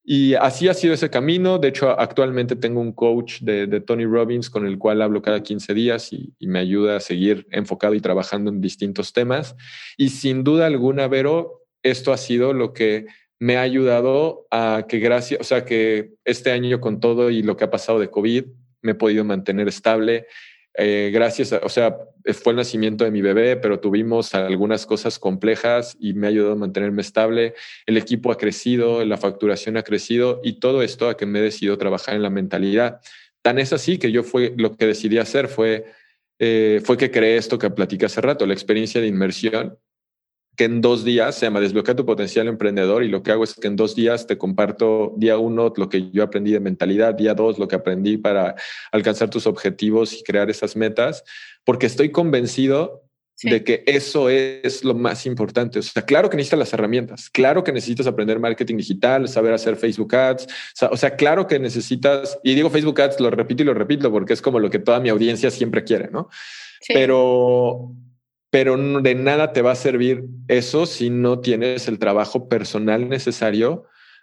Y 0.07 0.35
así 0.35 0.69
ha 0.69 0.75
sido 0.75 0.93
ese 0.93 1.09
camino. 1.09 1.59
De 1.59 1.69
hecho, 1.69 1.99
actualmente 1.99 2.57
tengo 2.57 2.81
un 2.81 2.93
coach 2.93 3.41
de, 3.41 3.81
Tony 3.81 4.05
Robbins 4.05 4.51
con 4.51 4.67
el 4.67 4.79
cual 4.79 5.01
hablo 5.01 5.23
cada 5.23 5.43
15 5.43 5.73
días 5.73 6.13
y, 6.13 6.35
me 6.41 6.59
ayuda 6.59 6.99
a 6.99 7.01
seguir 7.01 7.47
enfocado 7.51 7.95
y 7.95 8.01
trabajando 8.01 8.51
en 8.51 8.61
distintos 8.61 9.15
temas. 9.15 9.57
Y 9.97 10.11
sin 10.11 10.45
duda 10.45 10.67
alguna, 10.67 11.09
Vero, 11.09 11.63
esto 11.83 12.13
ha 12.13 12.19
sido 12.19 12.53
lo 12.53 12.75
que 12.75 13.07
me 13.39 13.57
ha 13.57 13.63
ayudado 13.63 14.47
a 14.51 14.85
que 14.87 14.99
gracias, 14.99 15.41
o 15.41 15.45
sea, 15.45 15.65
que 15.65 16.13
este 16.25 16.53
año 16.53 16.81
con 16.81 17.01
todo 17.01 17.31
y 17.31 17.43
lo 17.43 17.57
que 17.57 17.65
ha 17.65 17.71
pasado 17.71 17.99
de 17.99 18.11
COVID, 18.11 18.45
me 18.83 18.93
he 18.93 18.95
podido 18.95 19.25
mantener 19.25 19.69
estable 19.69 20.27
eh, 20.77 21.11
gracias, 21.13 21.53
o 21.53 21.69
sea, 21.69 21.97
fue 22.33 22.53
el 22.53 22.57
nacimiento 22.57 23.05
de 23.05 23.13
mi 23.13 23.23
bebé, 23.23 23.57
pero 23.57 23.79
tuvimos 23.79 24.35
algunas 24.35 24.87
cosas 24.87 25.19
complejas 25.19 25.97
y 26.01 26.15
me 26.15 26.27
ha 26.27 26.31
ayudado 26.31 26.55
a 26.55 26.57
mantenerme 26.57 27.03
estable. 27.03 27.55
El 27.87 27.97
equipo 27.97 28.33
ha 28.33 28.39
crecido, 28.39 29.05
la 29.05 29.17
facturación 29.17 29.77
ha 29.77 29.85
crecido 29.85 30.41
y 30.43 30.59
todo 30.59 30.83
esto 30.83 31.09
a 31.09 31.17
que 31.17 31.27
me 31.27 31.39
he 31.39 31.43
decidido 31.43 31.79
trabajar 31.79 32.15
en 32.15 32.23
la 32.23 32.31
mentalidad. 32.31 33.01
Tan 33.43 33.59
es 33.59 33.73
así 33.73 33.99
que 33.99 34.11
yo 34.11 34.25
fue 34.25 34.55
lo 34.57 34.77
que 34.77 34.87
decidí 34.87 35.19
hacer 35.19 35.49
fue, 35.49 35.85
eh, 36.41 36.81
fue 36.83 36.97
que 36.97 37.11
creé 37.11 37.37
esto 37.37 37.59
que 37.59 37.71
platicé 37.71 38.07
hace 38.07 38.21
rato, 38.21 38.47
la 38.47 38.55
experiencia 38.55 39.01
de 39.01 39.07
inmersión 39.07 39.79
que 40.57 40.65
en 40.65 40.81
dos 40.81 41.05
días 41.05 41.35
se 41.35 41.47
llama 41.47 41.61
Desbloquea 41.61 41.97
tu 41.97 42.07
potencial 42.07 42.49
emprendedor 42.49 43.03
y 43.03 43.09
lo 43.09 43.23
que 43.23 43.33
hago 43.33 43.45
es 43.45 43.55
que 43.55 43.67
en 43.67 43.77
dos 43.77 43.95
días 43.95 44.27
te 44.27 44.39
comparto 44.39 45.15
día 45.17 45.39
uno 45.39 45.73
lo 45.77 45.89
que 45.89 46.11
yo 46.11 46.23
aprendí 46.23 46.53
de 46.53 46.61
mentalidad, 46.61 47.15
día 47.15 47.35
dos 47.35 47.59
lo 47.59 47.69
que 47.69 47.77
aprendí 47.77 48.17
para 48.17 48.55
alcanzar 48.93 49.31
tus 49.31 49.47
objetivos 49.47 50.13
y 50.13 50.23
crear 50.23 50.51
esas 50.51 50.77
metas, 50.77 51.25
porque 51.65 51.87
estoy 51.87 52.11
convencido 52.11 53.03
de 53.43 53.65
que 53.65 53.83
eso 53.87 54.31
es 54.31 54.85
lo 54.85 54.95
más 54.95 55.27
importante. 55.27 55.81
O 55.81 55.83
sea, 55.83 56.03
claro 56.03 56.31
que 56.31 56.37
necesitas 56.37 56.59
las 56.59 56.73
herramientas, 56.73 57.29
claro 57.29 57.65
que 57.65 57.73
necesitas 57.73 58.07
aprender 58.07 58.39
marketing 58.39 58.77
digital, 58.77 59.29
saber 59.29 59.53
hacer 59.53 59.77
Facebook 59.77 60.15
Ads, 60.15 60.47
o 60.91 60.97
sea, 60.97 61.17
claro 61.17 61.47
que 61.47 61.59
necesitas, 61.59 62.39
y 62.45 62.55
digo 62.55 62.71
Facebook 62.71 63.01
Ads, 63.01 63.21
lo 63.21 63.31
repito 63.31 63.63
y 63.63 63.67
lo 63.67 63.75
repito 63.75 64.11
porque 64.11 64.33
es 64.33 64.41
como 64.41 64.61
lo 64.61 64.71
que 64.71 64.79
toda 64.79 65.01
mi 65.01 65.09
audiencia 65.09 65.51
siempre 65.51 65.85
quiere, 65.85 66.11
¿no? 66.11 66.29
Pero 66.89 67.93
pero 68.55 68.77
de 68.77 69.17
nada 69.17 69.53
te 69.53 69.63
va 69.63 69.73
a 69.73 69.75
servir 69.75 70.27
eso 70.47 70.87
si 70.87 71.11
no 71.11 71.41
tienes 71.41 71.89
el 71.89 71.99
trabajo 71.99 72.49
personal 72.49 73.09
necesario 73.09 73.83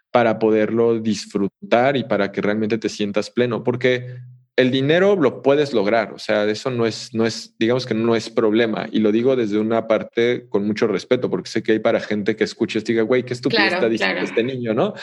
para 0.10 0.40
poderlo 0.40 1.02
disfrutar 1.02 1.98
y 1.98 2.06
para 2.06 2.32
que 2.32 2.40
realmente 2.40 2.78
te 2.78 2.88
sientas 2.88 3.30
pleno, 3.30 3.62
porque 3.62 4.16
el 4.56 4.72
dinero 4.72 5.18
lo 5.18 5.42
puedes 5.42 5.74
lograr, 5.74 6.14
o 6.14 6.18
sea, 6.18 6.46
eso 6.46 6.72
no 6.72 6.86
es, 6.86 7.14
no 7.14 7.26
es, 7.26 7.56
digamos 7.60 7.86
que 7.86 7.94
no 7.94 8.16
es 8.16 8.30
problema. 8.30 8.88
Y 8.90 9.00
lo 9.00 9.12
digo 9.12 9.36
desde 9.36 9.60
una 9.60 9.86
parte 9.86 10.48
con 10.48 10.66
mucho 10.66 10.88
respeto, 10.88 11.30
porque 11.30 11.50
sé 11.50 11.62
que 11.62 11.74
hay 11.74 11.80
para 11.80 12.00
gente 12.00 12.38
que 12.38 12.46
escuche 12.46 12.80
y 12.80 12.84
diga, 12.84 13.02
güey, 13.02 13.24
qué 13.24 13.34
estúpido 13.34 13.64
está 13.64 13.90
diciendo 13.90 14.22
este 14.22 14.44
niño, 14.46 14.74
¿no? 14.74 14.94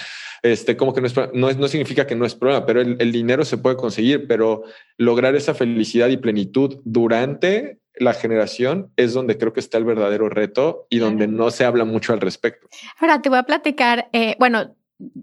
Este, 0.42 0.74
como 0.74 0.94
que 0.94 1.02
no, 1.02 1.06
es, 1.06 1.14
no, 1.34 1.52
no 1.52 1.68
significa 1.68 2.06
que 2.06 2.14
no 2.14 2.24
es 2.24 2.34
problema, 2.34 2.64
pero 2.64 2.80
el, 2.80 2.96
el 2.98 3.12
dinero 3.12 3.44
se 3.44 3.58
puede 3.58 3.76
conseguir, 3.76 4.26
pero 4.26 4.62
lograr 4.96 5.36
esa 5.36 5.52
felicidad 5.52 6.08
y 6.08 6.16
plenitud 6.16 6.80
durante 6.86 7.78
la 8.00 8.14
generación 8.14 8.92
es 8.96 9.12
donde 9.12 9.38
creo 9.38 9.52
que 9.52 9.60
está 9.60 9.78
el 9.78 9.84
verdadero 9.84 10.28
reto 10.28 10.86
y 10.90 10.98
donde 10.98 11.26
no 11.26 11.50
se 11.50 11.64
habla 11.64 11.84
mucho 11.84 12.12
al 12.12 12.20
respecto. 12.20 12.68
Ahora 12.98 13.22
te 13.22 13.28
voy 13.28 13.38
a 13.38 13.44
platicar, 13.44 14.08
eh, 14.12 14.36
bueno, 14.38 14.76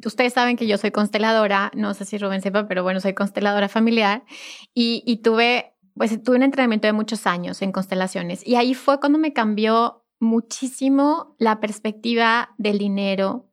ustedes 0.05 0.33
saben 0.33 0.57
que 0.57 0.67
yo 0.67 0.77
soy 0.77 0.91
consteladora, 0.91 1.71
no 1.75 1.93
sé 1.93 2.05
si 2.05 2.17
Rubén 2.17 2.41
sepa, 2.41 2.67
pero 2.67 2.83
bueno, 2.83 2.99
soy 2.99 3.13
consteladora 3.13 3.69
familiar 3.69 4.23
y, 4.73 5.03
y 5.05 5.17
tuve, 5.17 5.73
pues 5.95 6.21
tuve 6.23 6.37
un 6.37 6.43
entrenamiento 6.43 6.87
de 6.87 6.93
muchos 6.93 7.27
años 7.27 7.61
en 7.61 7.71
constelaciones 7.71 8.45
y 8.45 8.55
ahí 8.55 8.73
fue 8.73 8.99
cuando 8.99 9.19
me 9.19 9.33
cambió 9.33 10.05
muchísimo 10.19 11.35
la 11.39 11.59
perspectiva 11.59 12.55
del 12.57 12.77
dinero, 12.77 13.49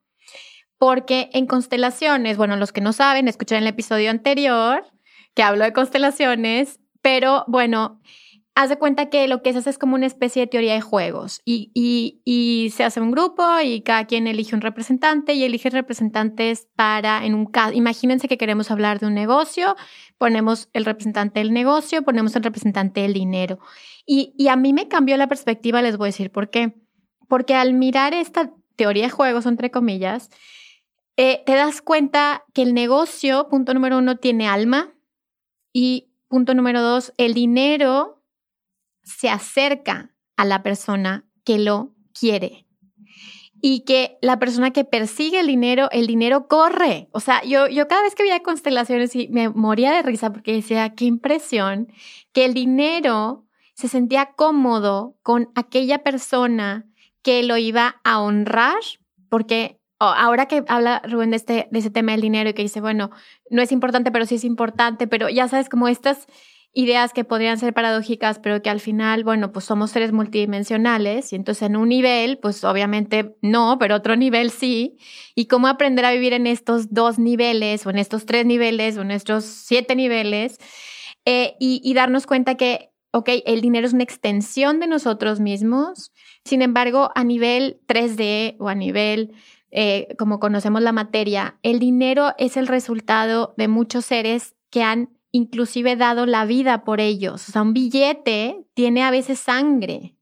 porque 0.78 1.30
en 1.32 1.46
constelaciones, 1.46 2.36
bueno, 2.36 2.56
los 2.56 2.72
que 2.72 2.80
no 2.80 2.92
saben, 2.92 3.28
escuchan 3.28 3.58
el 3.58 3.66
episodio 3.66 4.10
anterior 4.10 4.84
que 5.34 5.42
hablo 5.42 5.64
de 5.64 5.72
constelaciones, 5.72 6.80
pero 7.00 7.44
bueno, 7.48 8.00
haz 8.54 8.68
de 8.68 8.76
cuenta 8.76 9.08
que 9.08 9.28
lo 9.28 9.42
que 9.42 9.52
se 9.52 9.60
hace 9.60 9.70
es 9.70 9.78
como 9.78 9.94
una 9.94 10.06
especie 10.06 10.42
de 10.42 10.46
teoría 10.46 10.74
de 10.74 10.80
juegos 10.80 11.40
y, 11.44 12.70
se 12.74 12.84
hace 12.84 13.00
un 13.00 13.10
grupo 13.10 13.42
y 13.62 13.82
cada 13.82 14.06
quien 14.06 14.26
elige 14.26 14.54
un 14.54 14.60
representante 14.60 15.34
y 15.34 15.44
elige 15.44 15.70
representantes 15.70 16.68
para, 16.76 17.24
en 17.24 17.34
un 17.34 17.46
caso, 17.46 17.72
imagínense 17.72 18.28
que 18.28 18.38
queremos 18.38 18.70
hablar 18.70 19.00
de 19.00 19.06
un 19.06 19.14
negocio, 19.14 19.76
ponemos 20.18 20.68
el 20.72 20.84
representante 20.84 21.40
del 21.40 21.52
negocio, 21.52 22.02
ponemos 22.02 22.36
el 22.36 22.42
representante 22.42 23.00
del 23.02 23.12
dinero. 23.12 23.58
Y, 24.06 24.34
y 24.36 24.48
a 24.48 24.56
mí 24.56 24.72
me 24.72 24.88
cambió 24.88 25.16
la 25.16 25.28
perspectiva, 25.28 25.82
les 25.82 25.96
voy 25.96 26.06
a 26.06 26.08
decir 26.08 26.30
por 26.30 26.50
qué. 26.50 26.74
Porque 27.28 27.54
al 27.54 27.74
mirar 27.74 28.14
esta 28.14 28.52
teoría 28.76 29.04
de 29.04 29.10
juegos, 29.10 29.46
entre 29.46 29.70
comillas, 29.70 30.30
eh, 31.16 31.42
te 31.44 31.54
das 31.54 31.82
cuenta 31.82 32.44
que 32.54 32.62
el 32.62 32.74
negocio, 32.74 33.48
punto 33.48 33.74
número 33.74 33.98
uno, 33.98 34.16
tiene 34.16 34.48
alma 34.48 34.94
y 35.72 36.10
punto 36.28 36.54
número 36.54 36.80
dos, 36.80 37.12
el 37.18 37.34
dinero 37.34 38.21
se 39.02 39.28
acerca 39.28 40.14
a 40.36 40.44
la 40.44 40.62
persona 40.62 41.24
que 41.44 41.58
lo 41.58 41.94
quiere. 42.18 42.66
Y 43.64 43.80
que 43.84 44.18
la 44.20 44.40
persona 44.40 44.72
que 44.72 44.84
persigue 44.84 45.38
el 45.38 45.46
dinero, 45.46 45.88
el 45.92 46.08
dinero 46.08 46.48
corre. 46.48 47.08
O 47.12 47.20
sea, 47.20 47.44
yo, 47.44 47.68
yo 47.68 47.86
cada 47.86 48.02
vez 48.02 48.16
que 48.16 48.24
veía 48.24 48.42
constelaciones 48.42 49.14
y 49.14 49.28
me 49.28 49.48
moría 49.48 49.92
de 49.92 50.02
risa 50.02 50.32
porque 50.32 50.52
decía, 50.52 50.94
qué 50.94 51.04
impresión, 51.04 51.92
que 52.32 52.44
el 52.44 52.54
dinero 52.54 53.46
se 53.74 53.88
sentía 53.88 54.32
cómodo 54.36 55.16
con 55.22 55.50
aquella 55.54 56.02
persona 56.02 56.86
que 57.22 57.42
lo 57.44 57.56
iba 57.56 58.00
a 58.02 58.20
honrar, 58.20 58.80
porque 59.28 59.80
ahora 59.98 60.46
que 60.46 60.64
habla 60.66 61.00
Rubén 61.04 61.30
de, 61.30 61.36
este, 61.36 61.68
de 61.70 61.78
ese 61.78 61.90
tema 61.90 62.12
del 62.12 62.20
dinero 62.20 62.50
y 62.50 62.54
que 62.54 62.62
dice, 62.62 62.80
bueno, 62.80 63.10
no 63.50 63.62
es 63.62 63.70
importante, 63.70 64.10
pero 64.10 64.26
sí 64.26 64.34
es 64.34 64.44
importante, 64.44 65.06
pero 65.06 65.28
ya 65.28 65.46
sabes, 65.46 65.68
como 65.68 65.86
estas 65.86 66.26
ideas 66.74 67.12
que 67.12 67.24
podrían 67.24 67.58
ser 67.58 67.74
paradójicas, 67.74 68.38
pero 68.38 68.62
que 68.62 68.70
al 68.70 68.80
final, 68.80 69.24
bueno, 69.24 69.52
pues 69.52 69.66
somos 69.66 69.90
seres 69.90 70.12
multidimensionales 70.12 71.32
y 71.32 71.36
entonces 71.36 71.64
en 71.64 71.76
un 71.76 71.90
nivel, 71.90 72.38
pues 72.38 72.64
obviamente 72.64 73.36
no, 73.42 73.76
pero 73.78 73.96
otro 73.96 74.16
nivel 74.16 74.50
sí. 74.50 74.96
Y 75.34 75.46
cómo 75.46 75.66
aprender 75.66 76.04
a 76.04 76.12
vivir 76.12 76.32
en 76.32 76.46
estos 76.46 76.92
dos 76.92 77.18
niveles 77.18 77.86
o 77.86 77.90
en 77.90 77.98
estos 77.98 78.24
tres 78.24 78.46
niveles 78.46 78.96
o 78.96 79.02
en 79.02 79.10
estos 79.10 79.44
siete 79.44 79.94
niveles 79.94 80.58
eh, 81.26 81.54
y, 81.60 81.92
darnos 81.94 82.26
cuenta 82.26 82.56
que, 82.56 82.90
ok, 83.12 83.28
el 83.44 83.60
dinero 83.60 83.86
es 83.86 83.92
una 83.92 84.02
extensión 84.02 84.80
de 84.80 84.86
nosotros 84.86 85.40
mismos. 85.40 86.10
Sin 86.44 86.62
embargo, 86.62 87.10
a 87.14 87.22
nivel 87.22 87.80
3D 87.86 88.56
o 88.58 88.68
a 88.68 88.74
nivel 88.74 89.34
eh, 89.70 90.08
como 90.18 90.40
conocemos 90.40 90.82
la 90.82 90.92
materia, 90.92 91.58
el 91.62 91.78
dinero 91.78 92.34
es 92.38 92.56
el 92.56 92.66
resultado 92.66 93.54
de 93.56 93.68
muchos 93.68 94.06
seres 94.06 94.54
que 94.70 94.82
han 94.82 95.10
inclusive 95.32 95.96
dado 95.96 96.26
la 96.26 96.44
vida 96.44 96.84
por 96.84 97.00
ellos. 97.00 97.48
O 97.48 97.52
sea, 97.52 97.62
un 97.62 97.72
billete 97.72 98.64
tiene 98.74 99.02
a 99.02 99.10
veces 99.10 99.40
sangre, 99.40 100.14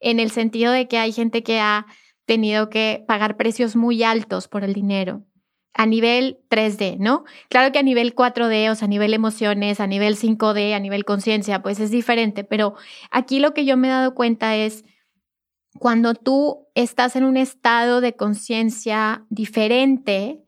en 0.00 0.20
el 0.20 0.30
sentido 0.30 0.72
de 0.72 0.86
que 0.86 0.98
hay 0.98 1.12
gente 1.12 1.42
que 1.42 1.60
ha 1.60 1.86
tenido 2.26 2.68
que 2.68 3.04
pagar 3.08 3.36
precios 3.36 3.76
muy 3.76 4.02
altos 4.02 4.48
por 4.48 4.64
el 4.64 4.74
dinero 4.74 5.24
a 5.74 5.86
nivel 5.86 6.38
3D, 6.48 6.98
¿no? 6.98 7.24
Claro 7.48 7.72
que 7.72 7.80
a 7.80 7.82
nivel 7.82 8.14
4D, 8.14 8.70
o 8.70 8.74
sea, 8.76 8.86
a 8.86 8.88
nivel 8.88 9.12
emociones, 9.12 9.80
a 9.80 9.88
nivel 9.88 10.16
5D, 10.16 10.72
a 10.72 10.78
nivel 10.78 11.04
conciencia, 11.04 11.62
pues 11.62 11.80
es 11.80 11.90
diferente, 11.90 12.44
pero 12.44 12.74
aquí 13.10 13.40
lo 13.40 13.54
que 13.54 13.64
yo 13.64 13.76
me 13.76 13.88
he 13.88 13.90
dado 13.90 14.14
cuenta 14.14 14.54
es 14.56 14.84
cuando 15.78 16.14
tú 16.14 16.68
estás 16.76 17.16
en 17.16 17.24
un 17.24 17.36
estado 17.36 18.00
de 18.00 18.14
conciencia 18.14 19.26
diferente, 19.30 20.44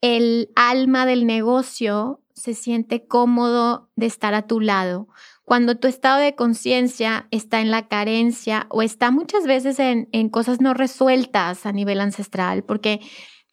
el 0.00 0.50
alma 0.54 1.04
del 1.04 1.26
negocio 1.26 2.22
se 2.40 2.54
siente 2.54 3.06
cómodo 3.06 3.90
de 3.96 4.06
estar 4.06 4.34
a 4.34 4.46
tu 4.46 4.60
lado. 4.60 5.08
Cuando 5.44 5.76
tu 5.76 5.88
estado 5.88 6.20
de 6.20 6.34
conciencia 6.34 7.26
está 7.30 7.60
en 7.60 7.70
la 7.70 7.88
carencia 7.88 8.66
o 8.70 8.82
está 8.82 9.10
muchas 9.10 9.46
veces 9.46 9.78
en, 9.78 10.08
en, 10.12 10.28
cosas 10.28 10.60
no 10.60 10.74
resueltas 10.74 11.66
a 11.66 11.72
nivel 11.72 12.00
ancestral, 12.00 12.62
porque 12.64 13.00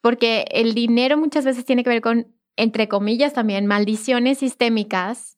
porque 0.02 0.46
el 0.52 0.74
dinero 0.74 1.18
muchas 1.18 1.44
veces 1.44 1.66
tiene 1.66 1.84
que 1.84 1.90
ver 1.90 2.02
con, 2.02 2.28
entre 2.56 2.88
comillas 2.88 3.34
también, 3.34 3.68
maldiciones 3.68 4.38
sistémicas 4.38 5.38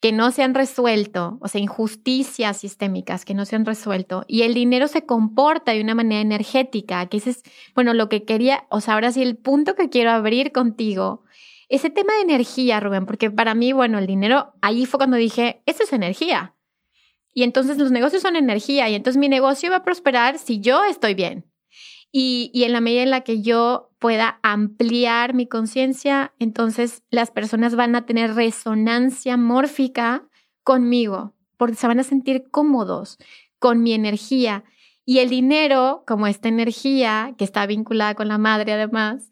que 0.00 0.12
no 0.12 0.30
se 0.30 0.42
han 0.42 0.54
resuelto, 0.54 1.38
o 1.40 1.48
sea, 1.48 1.60
injusticias 1.60 2.58
sistémicas 2.58 3.24
que 3.24 3.34
no 3.34 3.44
se 3.44 3.56
han 3.56 3.64
resuelto, 3.64 4.24
y 4.28 4.42
el 4.42 4.54
dinero 4.54 4.86
se 4.86 5.06
comporta 5.06 5.72
de 5.72 5.80
una 5.80 5.96
manera 5.96 6.20
energética, 6.20 7.06
que 7.06 7.16
ese 7.16 7.30
es, 7.30 7.42
bueno, 7.74 7.92
lo 7.92 8.08
que 8.08 8.24
quería, 8.24 8.66
o 8.70 8.80
sea, 8.80 8.94
ahora 8.94 9.10
sí, 9.10 9.22
el 9.22 9.36
punto 9.36 9.74
que 9.74 9.88
quiero 9.88 10.10
abrir 10.10 10.52
contigo, 10.52 11.23
ese 11.74 11.90
tema 11.90 12.14
de 12.14 12.22
energía, 12.22 12.78
Rubén, 12.78 13.04
porque 13.04 13.30
para 13.30 13.54
mí, 13.54 13.72
bueno, 13.72 13.98
el 13.98 14.06
dinero, 14.06 14.54
ahí 14.60 14.86
fue 14.86 14.98
cuando 14.98 15.16
dije, 15.16 15.62
eso 15.66 15.82
es 15.82 15.92
energía. 15.92 16.54
Y 17.32 17.42
entonces 17.42 17.78
los 17.78 17.90
negocios 17.90 18.22
son 18.22 18.36
energía, 18.36 18.88
y 18.88 18.94
entonces 18.94 19.18
mi 19.18 19.28
negocio 19.28 19.70
va 19.70 19.78
a 19.78 19.84
prosperar 19.84 20.38
si 20.38 20.60
yo 20.60 20.84
estoy 20.84 21.14
bien. 21.14 21.50
Y, 22.12 22.52
y, 22.54 22.62
en 22.62 22.72
la 22.72 22.80
medida 22.80 23.02
en 23.02 23.10
la 23.10 23.22
que 23.22 23.42
yo 23.42 23.90
pueda 23.98 24.38
ampliar 24.44 25.34
mi 25.34 25.48
conciencia, 25.48 26.32
entonces 26.38 27.02
las 27.10 27.32
personas 27.32 27.74
van 27.74 27.96
a 27.96 28.06
tener 28.06 28.34
resonancia 28.34 29.36
mórfica 29.36 30.28
conmigo, 30.62 31.34
porque 31.56 31.74
se 31.74 31.88
van 31.88 31.98
a 31.98 32.04
sentir 32.04 32.44
cómodos 32.52 33.18
con 33.58 33.82
mi 33.82 33.94
energía. 33.94 34.62
Y 35.06 35.18
el 35.18 35.28
dinero, 35.28 36.02
como 36.06 36.26
esta 36.26 36.48
energía 36.48 37.34
que 37.36 37.44
está 37.44 37.66
vinculada 37.66 38.14
con 38.14 38.28
la 38.28 38.38
madre 38.38 38.72
además, 38.72 39.30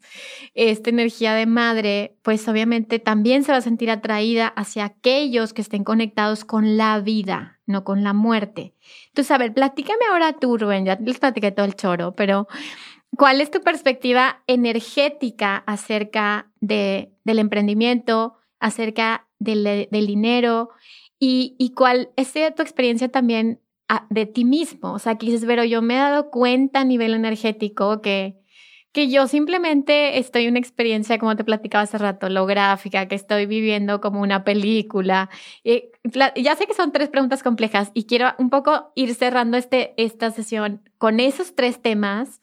esta 0.53 0.91
energía 0.91 1.33
de 1.33 1.47
madre, 1.47 2.15
pues 2.21 2.47
obviamente 2.47 2.99
también 2.99 3.43
se 3.43 3.51
va 3.51 3.57
a 3.57 3.61
sentir 3.61 3.89
atraída 3.89 4.47
hacia 4.47 4.85
aquellos 4.85 5.51
que 5.53 5.61
estén 5.63 5.83
conectados 5.83 6.45
con 6.45 6.77
la 6.77 6.99
vida, 6.99 7.59
no 7.65 7.83
con 7.83 8.03
la 8.03 8.13
muerte. 8.13 8.75
Entonces, 9.07 9.31
a 9.31 9.39
ver, 9.39 9.53
platícame 9.53 10.05
ahora 10.11 10.33
tú, 10.33 10.59
Rubén, 10.59 10.85
ya 10.85 10.95
les 11.01 11.17
platiqué 11.17 11.51
todo 11.51 11.65
el 11.65 11.75
choro, 11.75 12.13
pero 12.15 12.47
¿cuál 13.17 13.41
es 13.41 13.49
tu 13.49 13.61
perspectiva 13.61 14.43
energética 14.45 15.63
acerca 15.65 16.51
de, 16.61 17.13
del 17.23 17.39
emprendimiento, 17.39 18.35
acerca 18.59 19.27
del, 19.39 19.87
dinero? 19.89 20.69
Y, 21.17 21.55
y, 21.57 21.71
cuál 21.73 22.11
es 22.15 22.33
tu 22.33 22.61
experiencia 22.61 23.09
también 23.09 23.62
de 24.09 24.25
ti 24.25 24.45
mismo. 24.45 24.93
O 24.93 24.99
sea, 24.99 25.17
que 25.17 25.27
dices, 25.27 25.45
pero 25.45 25.63
yo 25.63 25.81
me 25.81 25.95
he 25.95 25.97
dado 25.97 26.29
cuenta 26.29 26.81
a 26.81 26.85
nivel 26.85 27.13
energético 27.13 28.01
que, 28.01 28.39
que 28.91 29.09
yo 29.09 29.27
simplemente 29.27 30.19
estoy 30.19 30.45
en 30.45 30.51
una 30.51 30.59
experiencia, 30.59 31.17
como 31.17 31.35
te 31.35 31.43
platicaba 31.43 31.83
hace 31.83 31.97
rato, 31.97 32.27
holográfica, 32.27 33.07
que 33.07 33.15
estoy 33.15 33.45
viviendo 33.45 34.01
como 34.01 34.21
una 34.21 34.43
película. 34.43 35.29
Y 35.63 35.91
ya 36.35 36.55
sé 36.55 36.67
que 36.67 36.73
son 36.73 36.91
tres 36.91 37.09
preguntas 37.09 37.43
complejas 37.43 37.91
y 37.93 38.05
quiero 38.05 38.33
un 38.37 38.49
poco 38.49 38.91
ir 38.95 39.13
cerrando 39.15 39.57
este, 39.57 39.93
esta 39.97 40.31
sesión 40.31 40.87
con 40.97 41.19
esos 41.19 41.55
tres 41.55 41.81
temas. 41.81 42.41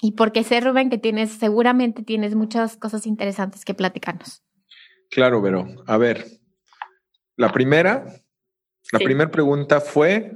Y 0.00 0.12
porque 0.12 0.42
sé, 0.42 0.60
Rubén, 0.60 0.90
que 0.90 0.98
tienes, 0.98 1.30
seguramente 1.30 2.02
tienes 2.02 2.34
muchas 2.34 2.76
cosas 2.76 3.06
interesantes 3.06 3.64
que 3.64 3.74
platicarnos. 3.74 4.42
Claro, 5.10 5.40
pero 5.42 5.66
a 5.86 5.96
ver, 5.98 6.26
la 7.36 7.52
primera 7.52 8.06
la 8.90 8.98
primera 8.98 9.30
pregunta 9.30 9.80
fue 9.80 10.32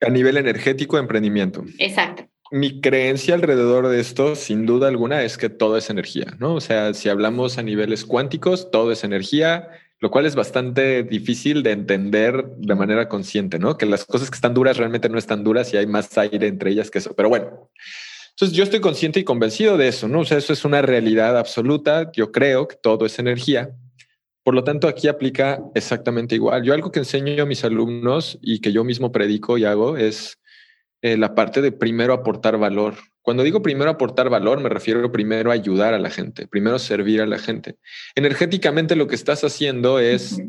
a 0.00 0.10
nivel 0.10 0.36
energético, 0.36 0.98
emprendimiento. 0.98 1.64
Exacto. 1.78 2.28
Mi 2.50 2.80
creencia 2.80 3.34
alrededor 3.34 3.88
de 3.88 4.00
esto, 4.00 4.36
sin 4.36 4.66
duda 4.66 4.88
alguna, 4.88 5.22
es 5.22 5.38
que 5.38 5.48
todo 5.48 5.76
es 5.76 5.90
energía, 5.90 6.36
¿no? 6.38 6.54
O 6.54 6.60
sea, 6.60 6.94
si 6.94 7.08
hablamos 7.08 7.58
a 7.58 7.62
niveles 7.62 8.04
cuánticos, 8.04 8.70
todo 8.70 8.92
es 8.92 9.02
energía, 9.02 9.70
lo 9.98 10.10
cual 10.10 10.26
es 10.26 10.34
bastante 10.34 11.02
difícil 11.02 11.62
de 11.62 11.72
entender 11.72 12.44
de 12.58 12.74
manera 12.74 13.08
consciente, 13.08 13.58
¿no? 13.58 13.78
Que 13.78 13.86
las 13.86 14.04
cosas 14.04 14.30
que 14.30 14.36
están 14.36 14.54
duras 14.54 14.76
realmente 14.76 15.08
no 15.08 15.18
están 15.18 15.42
duras 15.42 15.72
y 15.72 15.78
hay 15.78 15.86
más 15.86 16.16
aire 16.18 16.46
entre 16.46 16.70
ellas 16.70 16.90
que 16.90 16.98
eso. 16.98 17.14
Pero 17.16 17.28
bueno, 17.30 17.70
entonces 18.30 18.56
yo 18.56 18.64
estoy 18.64 18.80
consciente 18.80 19.20
y 19.20 19.24
convencido 19.24 19.76
de 19.76 19.88
eso, 19.88 20.08
¿no? 20.08 20.20
O 20.20 20.24
sea, 20.24 20.38
eso 20.38 20.52
es 20.52 20.64
una 20.64 20.82
realidad 20.82 21.38
absoluta. 21.38 22.10
Yo 22.12 22.32
creo 22.32 22.68
que 22.68 22.76
todo 22.76 23.06
es 23.06 23.18
energía. 23.18 23.74
Por 24.44 24.54
lo 24.54 24.62
tanto, 24.62 24.88
aquí 24.88 25.08
aplica 25.08 25.62
exactamente 25.74 26.34
igual. 26.34 26.62
Yo 26.62 26.74
algo 26.74 26.92
que 26.92 26.98
enseño 26.98 27.42
a 27.42 27.46
mis 27.46 27.64
alumnos 27.64 28.38
y 28.42 28.60
que 28.60 28.72
yo 28.72 28.84
mismo 28.84 29.10
predico 29.10 29.56
y 29.56 29.64
hago 29.64 29.96
es 29.96 30.38
eh, 31.00 31.16
la 31.16 31.34
parte 31.34 31.62
de 31.62 31.72
primero 31.72 32.12
aportar 32.12 32.58
valor. 32.58 32.94
Cuando 33.22 33.42
digo 33.42 33.62
primero 33.62 33.90
aportar 33.90 34.28
valor, 34.28 34.60
me 34.60 34.68
refiero 34.68 35.10
primero 35.10 35.50
a 35.50 35.54
ayudar 35.54 35.94
a 35.94 35.98
la 35.98 36.10
gente, 36.10 36.46
primero 36.46 36.78
servir 36.78 37.22
a 37.22 37.26
la 37.26 37.38
gente. 37.38 37.76
Energéticamente 38.14 38.96
lo 38.96 39.06
que 39.06 39.14
estás 39.14 39.44
haciendo 39.44 39.98
es, 39.98 40.42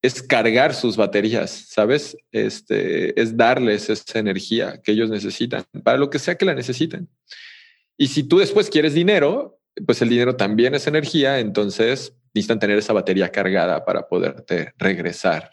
es 0.00 0.22
cargar 0.22 0.74
sus 0.74 0.96
baterías, 0.96 1.50
¿sabes? 1.50 2.16
Este, 2.32 3.20
es 3.20 3.36
darles 3.36 3.90
esa 3.90 4.18
energía 4.18 4.80
que 4.82 4.92
ellos 4.92 5.10
necesitan, 5.10 5.64
para 5.84 5.98
lo 5.98 6.08
que 6.08 6.18
sea 6.18 6.36
que 6.36 6.46
la 6.46 6.54
necesiten. 6.54 7.10
Y 7.98 8.06
si 8.06 8.22
tú 8.22 8.38
después 8.38 8.70
quieres 8.70 8.94
dinero, 8.94 9.60
pues 9.84 10.00
el 10.00 10.08
dinero 10.08 10.36
también 10.36 10.74
es 10.74 10.86
energía, 10.86 11.38
entonces 11.38 12.14
necesitan 12.34 12.58
tener 12.58 12.78
esa 12.78 12.92
batería 12.92 13.30
cargada 13.30 13.84
para 13.84 14.08
poderte 14.08 14.72
regresar 14.78 15.50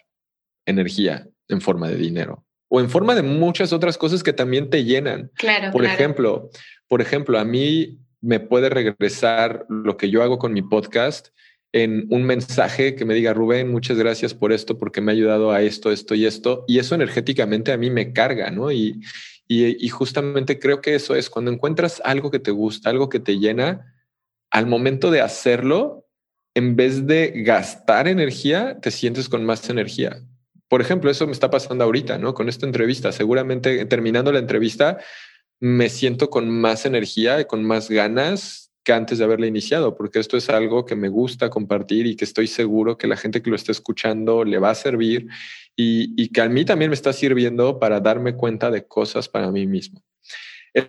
energía 0.65 1.27
en 1.47 1.61
forma 1.61 1.87
de 1.87 1.95
dinero 1.95 2.45
o 2.69 2.79
en 2.79 2.89
forma 2.89 3.15
de 3.15 3.23
muchas 3.23 3.73
otras 3.73 3.97
cosas 3.97 4.23
que 4.23 4.33
también 4.33 4.69
te 4.69 4.83
llenan. 4.83 5.31
Claro. 5.35 5.71
Por 5.71 5.85
ejemplo, 5.85 6.49
por 6.87 7.01
ejemplo, 7.01 7.39
a 7.39 7.45
mí 7.45 7.99
me 8.21 8.39
puede 8.39 8.69
regresar 8.69 9.65
lo 9.69 9.97
que 9.97 10.09
yo 10.09 10.23
hago 10.23 10.37
con 10.37 10.53
mi 10.53 10.61
podcast 10.61 11.29
en 11.71 12.07
un 12.09 12.23
mensaje 12.23 12.95
que 12.95 13.05
me 13.05 13.13
diga, 13.13 13.33
Rubén, 13.33 13.69
muchas 13.71 13.97
gracias 13.97 14.33
por 14.33 14.51
esto, 14.51 14.77
porque 14.77 15.01
me 15.01 15.11
ha 15.11 15.15
ayudado 15.15 15.51
a 15.51 15.61
esto, 15.61 15.91
esto 15.91 16.15
y 16.15 16.25
esto. 16.25 16.65
Y 16.67 16.79
eso 16.79 16.95
energéticamente 16.95 17.71
a 17.71 17.77
mí 17.77 17.89
me 17.89 18.13
carga, 18.13 18.49
¿no? 18.51 18.71
Y, 18.71 19.01
y, 19.47 19.85
y 19.85 19.89
justamente 19.89 20.59
creo 20.59 20.81
que 20.81 20.95
eso 20.95 21.15
es 21.15 21.29
cuando 21.29 21.51
encuentras 21.51 22.01
algo 22.03 22.31
que 22.31 22.39
te 22.39 22.51
gusta, 22.51 22.89
algo 22.89 23.09
que 23.09 23.19
te 23.19 23.37
llena, 23.37 23.93
al 24.49 24.65
momento 24.65 25.11
de 25.11 25.21
hacerlo, 25.21 26.06
en 26.57 26.75
vez 26.75 27.05
de 27.05 27.33
gastar 27.43 28.07
energía, 28.07 28.79
te 28.81 28.89
sientes 28.89 29.29
con 29.29 29.45
más 29.45 29.69
energía. 29.69 30.23
Por 30.67 30.81
ejemplo, 30.81 31.11
eso 31.11 31.27
me 31.27 31.31
está 31.31 31.51
pasando 31.51 31.83
ahorita, 31.83 32.17
¿no? 32.17 32.33
Con 32.33 32.49
esta 32.49 32.65
entrevista. 32.65 33.11
Seguramente 33.11 33.85
terminando 33.85 34.31
la 34.31 34.39
entrevista, 34.39 34.97
me 35.59 35.87
siento 35.89 36.31
con 36.31 36.49
más 36.49 36.87
energía 36.87 37.39
y 37.39 37.45
con 37.45 37.63
más 37.63 37.91
ganas 37.91 38.71
que 38.83 38.91
antes 38.91 39.19
de 39.19 39.25
haberla 39.25 39.45
iniciado, 39.45 39.95
porque 39.95 40.17
esto 40.17 40.35
es 40.35 40.49
algo 40.49 40.83
que 40.83 40.95
me 40.95 41.09
gusta 41.09 41.51
compartir 41.51 42.07
y 42.07 42.15
que 42.15 42.25
estoy 42.25 42.47
seguro 42.47 42.97
que 42.97 43.05
la 43.05 43.17
gente 43.17 43.43
que 43.43 43.51
lo 43.51 43.55
está 43.55 43.71
escuchando 43.71 44.43
le 44.43 44.57
va 44.57 44.71
a 44.71 44.75
servir 44.75 45.27
y, 45.75 46.19
y 46.19 46.29
que 46.29 46.41
a 46.41 46.49
mí 46.49 46.65
también 46.65 46.89
me 46.89 46.95
está 46.95 47.13
sirviendo 47.13 47.77
para 47.77 47.99
darme 47.99 48.35
cuenta 48.35 48.71
de 48.71 48.87
cosas 48.87 49.29
para 49.29 49.51
mí 49.51 49.67
mismo. 49.67 50.01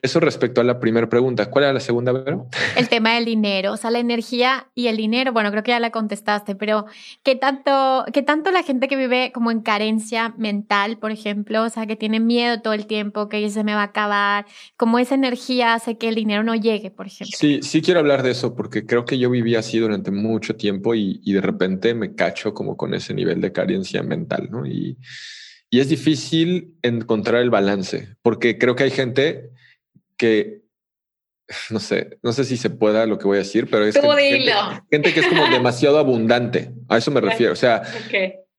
Eso 0.02 0.20
respecto 0.20 0.60
a 0.60 0.64
la 0.64 0.80
primera 0.80 1.08
pregunta. 1.08 1.48
¿Cuál 1.48 1.64
era 1.64 1.72
la 1.72 1.80
segunda, 1.80 2.12
Vero? 2.12 2.46
El 2.76 2.90
tema 2.90 3.14
del 3.14 3.24
dinero, 3.24 3.72
o 3.72 3.76
sea, 3.78 3.90
la 3.90 4.00
energía 4.00 4.68
y 4.74 4.88
el 4.88 4.98
dinero. 4.98 5.32
Bueno, 5.32 5.50
creo 5.50 5.62
que 5.62 5.70
ya 5.70 5.80
la 5.80 5.90
contestaste, 5.90 6.54
pero 6.54 6.84
¿qué 7.22 7.36
tanto, 7.36 8.04
qué 8.12 8.22
tanto 8.22 8.50
la 8.50 8.62
gente 8.62 8.86
que 8.86 8.96
vive 8.96 9.32
como 9.32 9.50
en 9.50 9.60
carencia 9.62 10.34
mental, 10.36 10.98
por 10.98 11.10
ejemplo, 11.10 11.64
o 11.64 11.70
sea, 11.70 11.86
que 11.86 11.96
tiene 11.96 12.20
miedo 12.20 12.60
todo 12.60 12.74
el 12.74 12.86
tiempo, 12.86 13.30
que 13.30 13.48
se 13.48 13.64
me 13.64 13.72
va 13.72 13.80
a 13.80 13.84
acabar, 13.84 14.44
como 14.76 14.98
esa 14.98 15.14
energía 15.14 15.72
hace 15.72 15.96
que 15.96 16.08
el 16.08 16.16
dinero 16.16 16.42
no 16.42 16.54
llegue, 16.54 16.90
por 16.90 17.06
ejemplo? 17.06 17.36
Sí, 17.38 17.60
sí 17.62 17.80
quiero 17.80 18.00
hablar 18.00 18.22
de 18.22 18.32
eso 18.32 18.54
porque 18.54 18.84
creo 18.84 19.06
que 19.06 19.18
yo 19.18 19.30
viví 19.30 19.54
así 19.54 19.78
durante 19.78 20.10
mucho 20.10 20.54
tiempo 20.54 20.94
y, 20.94 21.20
y 21.24 21.32
de 21.32 21.40
repente 21.40 21.94
me 21.94 22.14
cacho 22.14 22.52
como 22.52 22.76
con 22.76 22.92
ese 22.92 23.14
nivel 23.14 23.40
de 23.40 23.52
carencia 23.52 24.02
mental, 24.02 24.48
¿no? 24.50 24.66
Y, 24.66 24.98
y 25.70 25.80
es 25.80 25.88
difícil 25.88 26.74
encontrar 26.82 27.40
el 27.40 27.48
balance 27.50 28.16
porque 28.20 28.58
creo 28.58 28.76
que 28.76 28.84
hay 28.84 28.90
gente 28.90 29.50
que 30.18 30.68
no 31.70 31.80
sé, 31.80 32.18
no 32.22 32.32
sé 32.32 32.44
si 32.44 32.56
se 32.56 32.70
pueda 32.70 33.06
lo 33.06 33.18
que 33.18 33.26
voy 33.26 33.36
a 33.36 33.40
decir, 33.40 33.68
pero 33.70 33.84
es 33.84 33.94
gente, 34.90 35.12
que 35.12 35.20
es 35.20 35.26
como 35.26 35.46
demasiado 35.48 35.98
abundante. 35.98 36.72
A 36.88 36.98
eso 36.98 37.10
me 37.10 37.20
refiero. 37.22 37.52
O 37.52 37.56
sea, 37.56 37.82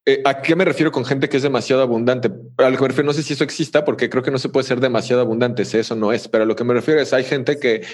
eh, 0.06 0.22
¿a 0.26 0.42
qué 0.42 0.56
me 0.56 0.66
refiero 0.66 0.92
con 0.92 1.06
gente 1.06 1.30
que 1.30 1.38
es 1.38 1.44
demasiado 1.44 1.82
abundante? 1.82 2.30
A 2.58 2.70
lo 2.70 2.78
que 2.78 2.82
me 2.82 2.88
refiero, 2.88 3.06
no 3.06 3.14
sé 3.14 3.24
si 3.24 3.34
eso 3.34 3.44
exista, 3.44 3.86
porque 3.86 4.10
creo 4.10 4.24
que 4.24 4.32
no 4.32 4.40
se 4.40 4.50
puede 4.50 4.66
ser 4.66 4.80
demasiado 4.80 5.22
abundante. 5.22 5.64
Eso 5.64 5.96
no 5.96 6.12
es, 6.12 6.28
pero 6.28 6.44
a 6.44 6.48
lo 6.48 6.56
que 6.56 6.64
me 6.64 6.74
refiero 6.74 7.00
es 7.00 7.14
hay 7.14 7.24
gente 7.24 7.60
que 7.60 7.86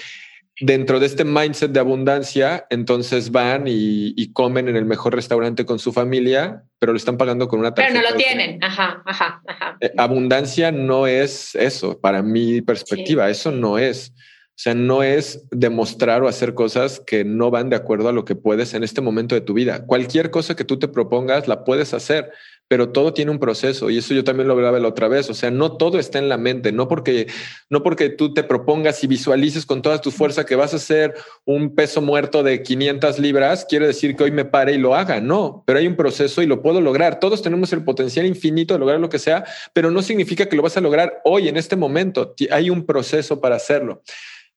dentro 0.60 1.00
de 1.00 1.06
este 1.06 1.24
mindset 1.24 1.70
de 1.70 1.80
abundancia, 1.80 2.66
entonces 2.70 3.30
van 3.30 3.64
y, 3.66 4.32
comen 4.32 4.68
en 4.68 4.76
el 4.76 4.84
mejor 4.84 5.14
restaurante 5.14 5.64
con 5.64 5.78
su 5.78 5.92
familia, 5.92 6.64
pero 6.78 6.92
lo 6.92 6.96
están 6.96 7.16
pagando 7.16 7.48
con 7.48 7.60
una 7.60 7.74
tarjeta. 7.74 7.98
Pero 7.98 8.08
no 8.08 8.10
lo 8.10 8.16
tienen. 8.16 8.62
Ajá, 8.62 9.02
ajá, 9.06 9.42
ajá. 9.46 9.76
Eh, 9.80 9.92
abundancia 9.96 10.72
no 10.72 11.06
es 11.06 11.54
eso, 11.54 11.98
para 12.00 12.22
mi 12.22 12.60
perspectiva, 12.62 13.28
eso 13.30 13.50
no 13.50 13.78
es. 13.78 14.12
O 14.56 14.58
sea, 14.58 14.74
no 14.74 15.02
es 15.02 15.46
demostrar 15.50 16.22
o 16.22 16.28
hacer 16.28 16.54
cosas 16.54 17.02
que 17.06 17.24
no 17.24 17.50
van 17.50 17.68
de 17.68 17.76
acuerdo 17.76 18.08
a 18.08 18.12
lo 18.12 18.24
que 18.24 18.34
puedes 18.34 18.72
en 18.72 18.84
este 18.84 19.02
momento 19.02 19.34
de 19.34 19.42
tu 19.42 19.52
vida. 19.52 19.84
Cualquier 19.84 20.30
cosa 20.30 20.56
que 20.56 20.64
tú 20.64 20.78
te 20.78 20.88
propongas 20.88 21.46
la 21.46 21.62
puedes 21.62 21.92
hacer, 21.92 22.32
pero 22.68 22.90
todo 22.90 23.12
tiene 23.12 23.30
un 23.30 23.38
proceso 23.38 23.90
y 23.90 23.98
eso 23.98 24.12
yo 24.12 24.24
también 24.24 24.48
lo 24.48 24.54
hablaba 24.54 24.80
la 24.80 24.88
otra 24.88 25.06
vez. 25.06 25.30
O 25.30 25.34
sea, 25.34 25.50
no 25.50 25.76
todo 25.76 25.98
está 25.98 26.18
en 26.18 26.28
la 26.28 26.36
mente, 26.36 26.72
no 26.72 26.88
porque, 26.88 27.28
no 27.70 27.82
porque 27.82 28.08
tú 28.08 28.34
te 28.34 28.42
propongas 28.42 29.02
y 29.04 29.06
visualices 29.06 29.64
con 29.64 29.82
toda 29.82 30.00
tu 30.00 30.10
fuerza 30.10 30.44
que 30.44 30.56
vas 30.56 30.72
a 30.72 30.76
hacer 30.76 31.14
un 31.44 31.74
peso 31.74 32.02
muerto 32.02 32.42
de 32.42 32.62
500 32.62 33.18
libras, 33.18 33.66
quiere 33.68 33.86
decir 33.86 34.16
que 34.16 34.24
hoy 34.24 34.32
me 34.32 34.44
pare 34.44 34.72
y 34.72 34.78
lo 34.78 34.94
haga. 34.94 35.20
No, 35.20 35.62
pero 35.66 35.78
hay 35.78 35.86
un 35.86 35.96
proceso 35.96 36.42
y 36.42 36.46
lo 36.46 36.60
puedo 36.60 36.80
lograr. 36.80 37.20
Todos 37.20 37.40
tenemos 37.40 37.72
el 37.72 37.84
potencial 37.84 38.26
infinito 38.26 38.74
de 38.74 38.80
lograr 38.80 38.98
lo 38.98 39.08
que 39.08 39.18
sea, 39.18 39.44
pero 39.72 39.90
no 39.90 40.02
significa 40.02 40.46
que 40.46 40.56
lo 40.56 40.62
vas 40.62 40.76
a 40.76 40.80
lograr 40.80 41.20
hoy, 41.24 41.48
en 41.48 41.56
este 41.56 41.76
momento. 41.76 42.34
Hay 42.50 42.70
un 42.70 42.84
proceso 42.84 43.40
para 43.40 43.56
hacerlo. 43.56 44.02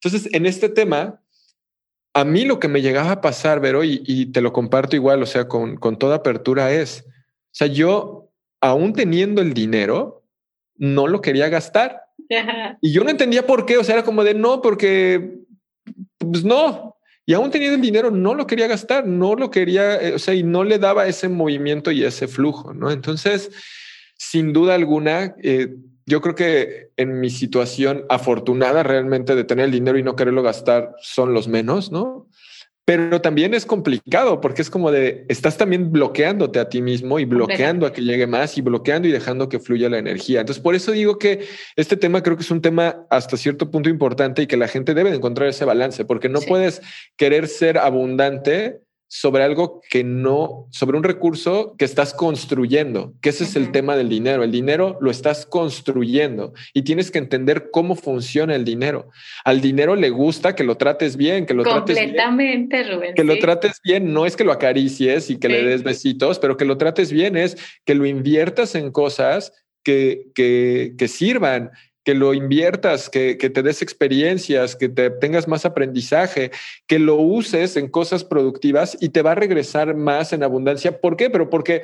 Entonces, 0.02 0.34
en 0.34 0.46
este 0.46 0.70
tema, 0.70 1.22
a 2.14 2.24
mí 2.26 2.46
lo 2.46 2.60
que 2.60 2.68
me 2.68 2.82
llegaba 2.82 3.12
a 3.12 3.22
pasar, 3.22 3.60
Vero, 3.60 3.84
y, 3.84 4.26
te 4.32 4.42
lo 4.42 4.52
comparto 4.52 4.96
igual, 4.96 5.22
o 5.22 5.26
sea, 5.26 5.48
con, 5.48 5.78
con 5.78 6.00
toda 6.00 6.18
apertura 6.18 6.72
es, 6.72 7.06
sea, 7.52 7.68
yo, 7.68 8.32
aún 8.62 8.94
teniendo 8.94 9.42
el 9.42 9.54
dinero, 9.54 10.24
no 10.76 11.08
lo 11.08 11.22
quería 11.22 11.50
gastar. 11.50 12.02
Y 12.82 12.92
yo 12.92 13.04
no 13.04 13.10
entendía 13.10 13.46
por 13.46 13.66
qué, 13.66 13.78
o 13.78 13.84
sea, 13.84 13.96
era 13.96 14.04
como 14.04 14.24
de 14.24 14.34
no, 14.34 14.62
porque, 14.62 15.40
pues 16.18 16.44
no. 16.44 16.96
Y 17.26 17.34
aún 17.34 17.52
teniendo 17.52 17.76
el 17.76 17.82
dinero, 17.82 18.12
no 18.12 18.34
lo 18.34 18.48
quería 18.48 18.68
gastar, 18.68 19.06
no 19.06 19.36
lo 19.36 19.52
quería, 19.52 20.02
eh, 20.02 20.14
o 20.16 20.20
sea, 20.20 20.34
y 20.34 20.44
no 20.44 20.64
le 20.64 20.80
daba 20.80 21.08
ese 21.08 21.30
movimiento 21.30 21.92
y 21.92 22.04
ese 22.04 22.28
flujo, 22.28 22.74
¿no? 22.74 22.92
Entonces, 22.92 23.52
sin 24.18 24.52
duda 24.52 24.76
alguna, 24.76 25.36
eh, 25.44 25.76
yo 26.06 26.22
creo 26.22 26.36
que 26.36 26.90
en 26.98 27.20
mi 27.20 27.30
situación 27.30 28.06
afortunada 28.10 28.84
realmente 28.84 29.36
de 29.36 29.44
tener 29.44 29.66
el 29.66 29.72
dinero 29.72 29.98
y 29.98 30.04
no 30.04 30.16
quererlo 30.16 30.42
gastar 30.42 30.96
son 31.02 31.34
los 31.34 31.48
menos, 31.48 31.92
¿no? 31.92 32.29
Pero 32.86 33.22
también 33.22 33.54
es 33.54 33.66
complicado 33.66 34.42
porque 34.42 34.64
es 34.64 34.70
como 34.70 34.92
de, 34.92 35.26
estás 35.30 35.58
también 35.58 35.92
bloqueándote 35.92 36.60
a 36.60 36.70
ti 36.70 36.82
mismo 36.82 37.20
y 37.20 37.26
bloqueando 37.26 37.86
a 37.86 37.94
que 37.94 38.02
llegue 38.02 38.26
más 38.26 38.58
y 38.58 38.62
bloqueando 38.62 39.08
y 39.08 39.12
dejando 39.12 39.48
que 39.48 39.60
fluya 39.60 39.90
la 39.90 40.00
energía. 40.00 40.40
Entonces, 40.40 40.64
por 40.64 40.74
eso 40.74 40.92
digo 40.92 41.20
que 41.20 41.48
este 41.76 41.98
tema 41.98 42.24
creo 42.24 42.36
que 42.36 42.44
es 42.44 42.52
un 42.52 42.62
tema 42.62 43.06
hasta 43.12 43.38
cierto 43.38 43.70
punto 43.70 43.90
importante 43.90 44.42
y 44.42 44.48
que 44.48 44.58
la 44.58 44.68
gente 44.68 44.96
debe 44.96 45.14
encontrar 45.14 45.50
ese 45.50 45.66
balance, 45.66 46.04
porque 46.06 46.30
no 46.30 46.40
puedes 46.42 46.82
querer 47.16 47.48
ser 47.48 47.78
abundante 47.78 48.82
sobre 49.12 49.44
algo 49.44 49.82
que 49.90 50.04
no, 50.04 50.68
sobre 50.70 50.96
un 50.96 51.04
recurso 51.04 51.76
que 51.80 51.86
estás 51.86 52.14
construyendo, 52.14 53.14
que 53.22 53.30
ese 53.30 53.44
es 53.44 53.56
el 53.56 53.72
tema 53.72 53.98
del 53.98 54.08
dinero. 54.08 54.44
El 54.44 54.52
dinero 54.52 55.00
lo 55.02 55.10
estás 55.10 55.48
construyendo 55.48 56.54
y 56.76 56.84
tienes 56.84 57.10
que 57.10 57.18
entender 57.18 57.72
cómo 57.72 57.96
funciona 57.96 58.56
el 58.56 58.64
dinero. 58.64 59.10
Al 59.44 59.62
dinero 59.62 59.96
le 59.96 60.12
gusta 60.12 60.54
que 60.54 60.64
lo 60.64 60.78
trates 60.78 61.18
bien, 61.18 61.48
que 61.48 61.56
lo 61.56 61.64
trates 61.64 61.96
bien. 61.96 62.10
Completamente, 62.10 62.84
Rubén. 62.84 63.16
Que 63.16 63.24
lo 63.24 63.40
trates 63.40 63.82
bien, 63.84 64.14
no 64.14 64.28
es 64.28 64.36
que 64.36 64.44
lo 64.44 64.52
acaricies 64.52 65.32
y 65.32 65.40
que 65.40 65.50
le 65.50 65.64
des 65.64 65.82
besitos, 65.82 66.38
pero 66.38 66.56
que 66.56 66.66
lo 66.66 66.78
trates 66.78 67.12
bien 67.12 67.36
es 67.36 67.58
que 67.86 67.96
lo 67.96 68.06
inviertas 68.06 68.76
en 68.76 68.92
cosas 68.92 69.52
que, 69.84 70.28
que, 70.36 70.94
que 71.00 71.08
sirvan, 71.08 71.72
que 72.10 72.16
lo 72.16 72.34
inviertas, 72.34 73.08
que, 73.08 73.36
te 73.36 73.62
des 73.62 73.84
experiencias, 73.84 74.76
que 74.76 74.90
te 74.90 75.12
tengas 75.12 75.48
más 75.48 75.64
aprendizaje, 75.64 76.50
que 76.88 76.98
lo 76.98 77.18
uses 77.18 77.78
en 77.78 77.88
cosas 77.88 78.24
productivas 78.24 78.98
y 79.00 79.10
te 79.10 79.22
va 79.22 79.34
a 79.34 79.36
regresar 79.36 79.94
más 79.94 80.34
en 80.34 80.42
abundancia. 80.42 81.02
¿Por 81.02 81.16
qué? 81.16 81.30
Pero 81.30 81.52
porque 81.52 81.84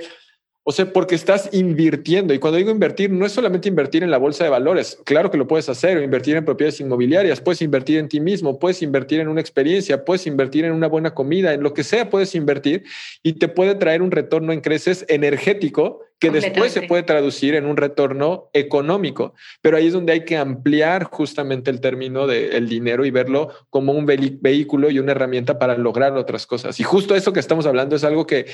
o 0.68 0.72
sea, 0.72 0.92
porque 0.92 1.14
estás 1.14 1.48
invirtiendo. 1.52 2.34
Y 2.34 2.40
cuando 2.40 2.58
digo 2.58 2.72
invertir, 2.72 3.12
no 3.12 3.28
es 3.28 3.32
solamente 3.32 3.70
invertir 3.70 4.02
en 4.02 4.10
la 4.10 4.18
bolsa 4.18 4.44
de 4.44 4.50
valores. 4.50 4.98
Claro 5.06 5.30
que 5.30 5.38
lo 5.38 5.48
puedes 5.48 5.70
hacer, 5.70 5.96
o 5.96 6.02
invertir 6.02 6.36
en 6.36 6.44
propiedades 6.44 6.80
inmobiliarias, 6.80 7.40
puedes 7.40 7.62
invertir 7.62 8.00
en 8.00 8.10
ti 8.10 8.20
mismo, 8.20 8.58
puedes 8.58 8.82
invertir 8.82 9.20
en 9.20 9.28
una 9.28 9.42
experiencia, 9.42 10.04
puedes 10.04 10.26
invertir 10.26 10.66
en 10.66 10.72
una 10.72 10.88
buena 10.88 11.14
comida, 11.14 11.54
en 11.54 11.62
lo 11.62 11.76
que 11.76 11.84
sea 11.84 12.10
puedes 12.10 12.34
invertir 12.34 12.84
y 13.22 13.34
te 13.34 13.48
puede 13.48 13.76
traer 13.76 14.02
un 14.02 14.10
retorno 14.10 14.54
en 14.54 14.62
creces 14.62 15.06
energético 15.08 16.02
que 16.18 16.32
después 16.32 16.72
se 16.72 16.82
puede 16.82 17.04
traducir 17.04 17.54
en 17.54 17.68
un 17.68 17.78
retorno 17.78 18.50
económico. 18.54 19.36
Pero 19.62 19.78
ahí 19.78 19.86
es 19.86 19.94
donde 19.94 20.14
hay 20.14 20.26
que 20.26 20.38
ampliar 20.38 21.04
justamente 21.04 21.70
el 21.70 21.80
término 21.80 22.26
del 22.26 22.68
dinero 22.68 23.06
y 23.06 23.12
verlo 23.12 23.50
como 23.70 23.94
un 23.94 24.08
vehículo 24.08 24.90
y 24.90 24.98
una 24.98 25.12
herramienta 25.12 25.60
para 25.60 25.78
lograr 25.78 26.14
otras 26.14 26.48
cosas. 26.48 26.80
Y 26.80 26.84
justo 26.84 27.16
eso 27.16 27.34
que 27.34 27.40
estamos 27.40 27.68
hablando 27.68 27.96
es 27.96 28.04
algo 28.04 28.26
que 28.26 28.48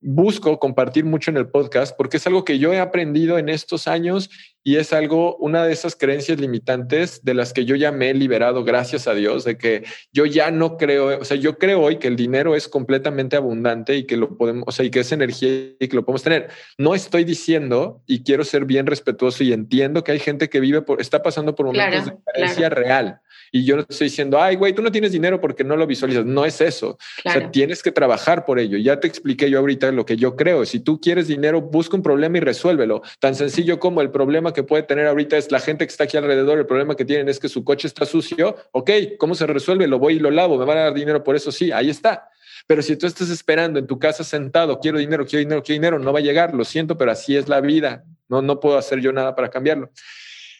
busco 0.00 0.58
compartir 0.58 1.04
mucho 1.04 1.30
en 1.30 1.36
el 1.36 1.48
podcast 1.48 1.96
porque 1.96 2.18
es 2.18 2.26
algo 2.26 2.44
que 2.44 2.58
yo 2.58 2.72
he 2.72 2.80
aprendido 2.80 3.38
en 3.38 3.48
estos 3.48 3.88
años 3.88 4.30
y 4.62 4.78
es 4.78 4.92
algo, 4.92 5.36
una 5.36 5.64
de 5.64 5.72
esas 5.72 5.94
creencias 5.94 6.40
limitantes 6.40 7.24
de 7.24 7.34
las 7.34 7.52
que 7.52 7.64
yo 7.64 7.76
ya 7.76 7.92
me 7.92 8.10
he 8.10 8.14
liberado, 8.14 8.64
gracias 8.64 9.06
a 9.06 9.14
Dios, 9.14 9.44
de 9.44 9.56
que 9.56 9.84
yo 10.12 10.26
ya 10.26 10.50
no 10.50 10.76
creo, 10.76 11.20
o 11.20 11.24
sea, 11.24 11.36
yo 11.36 11.56
creo 11.56 11.80
hoy 11.80 11.98
que 11.98 12.08
el 12.08 12.16
dinero 12.16 12.56
es 12.56 12.66
completamente 12.66 13.36
abundante 13.36 13.96
y 13.96 14.06
que 14.06 14.16
lo 14.16 14.36
podemos, 14.36 14.64
o 14.66 14.72
sea, 14.72 14.84
y 14.84 14.90
que 14.90 15.00
es 15.00 15.12
energía 15.12 15.50
y 15.78 15.86
que 15.86 15.94
lo 15.94 16.04
podemos 16.04 16.24
tener. 16.24 16.48
No 16.78 16.96
estoy 16.96 17.22
diciendo 17.22 18.02
y 18.08 18.24
quiero 18.24 18.42
ser 18.42 18.64
bien 18.64 18.86
respetuoso 18.86 19.44
y 19.44 19.52
entiendo 19.52 20.02
que 20.02 20.10
hay 20.10 20.18
gente 20.18 20.48
que 20.48 20.58
vive 20.58 20.82
por, 20.82 21.00
está 21.00 21.22
pasando 21.22 21.54
por 21.54 21.66
momentos 21.66 22.06
de 22.06 22.16
carencia 22.24 22.68
real. 22.68 23.20
Y 23.52 23.64
yo 23.64 23.76
no 23.76 23.86
estoy 23.88 24.08
diciendo, 24.08 24.40
ay, 24.40 24.56
güey, 24.56 24.72
tú 24.72 24.82
no 24.82 24.90
tienes 24.90 25.12
dinero 25.12 25.40
porque 25.40 25.64
no 25.64 25.76
lo 25.76 25.86
visualizas. 25.86 26.24
No 26.24 26.44
es 26.44 26.60
eso. 26.60 26.98
O 27.24 27.30
sea, 27.30 27.50
tienes 27.50 27.82
que 27.82 27.92
trabajar 27.92 28.44
por 28.44 28.58
ello. 28.58 28.76
Ya 28.78 28.98
te 28.98 29.06
expliqué 29.06 29.48
yo 29.48 29.60
ahorita 29.60 29.92
lo 29.96 30.06
que 30.06 30.16
yo 30.16 30.36
creo. 30.36 30.64
Si 30.64 30.80
tú 30.80 31.00
quieres 31.00 31.26
dinero, 31.26 31.60
busca 31.60 31.96
un 31.96 32.02
problema 32.02 32.38
y 32.38 32.40
resuélvelo. 32.40 33.02
Tan 33.18 33.34
sencillo 33.34 33.80
como 33.80 34.00
el 34.02 34.10
problema 34.10 34.52
que 34.52 34.62
puede 34.62 34.84
tener 34.84 35.06
ahorita 35.06 35.36
es 35.36 35.50
la 35.50 35.58
gente 35.58 35.86
que 35.86 35.90
está 35.90 36.04
aquí 36.04 36.16
alrededor, 36.16 36.58
el 36.58 36.66
problema 36.66 36.94
que 36.94 37.04
tienen 37.04 37.28
es 37.28 37.40
que 37.40 37.48
su 37.48 37.64
coche 37.64 37.88
está 37.88 38.06
sucio, 38.06 38.56
ok, 38.72 38.90
¿cómo 39.18 39.34
se 39.34 39.46
resuelve? 39.46 39.86
Lo 39.88 39.98
voy 39.98 40.16
y 40.16 40.18
lo 40.18 40.30
lavo, 40.30 40.58
me 40.58 40.64
van 40.64 40.78
a 40.78 40.82
dar 40.82 40.94
dinero 40.94 41.24
por 41.24 41.34
eso, 41.34 41.50
sí, 41.50 41.72
ahí 41.72 41.90
está. 41.90 42.30
Pero 42.66 42.82
si 42.82 42.96
tú 42.96 43.06
estás 43.06 43.30
esperando 43.30 43.78
en 43.78 43.86
tu 43.86 43.98
casa 43.98 44.24
sentado, 44.24 44.78
quiero 44.80 44.98
dinero, 44.98 45.24
quiero 45.24 45.40
dinero, 45.40 45.62
quiero 45.62 45.80
dinero, 45.80 45.98
no 45.98 46.12
va 46.12 46.18
a 46.18 46.22
llegar, 46.22 46.54
lo 46.54 46.64
siento, 46.64 46.96
pero 46.96 47.10
así 47.12 47.36
es 47.36 47.48
la 47.48 47.60
vida, 47.60 48.04
no, 48.28 48.42
no 48.42 48.60
puedo 48.60 48.76
hacer 48.76 49.00
yo 49.00 49.12
nada 49.12 49.34
para 49.34 49.50
cambiarlo. 49.50 49.90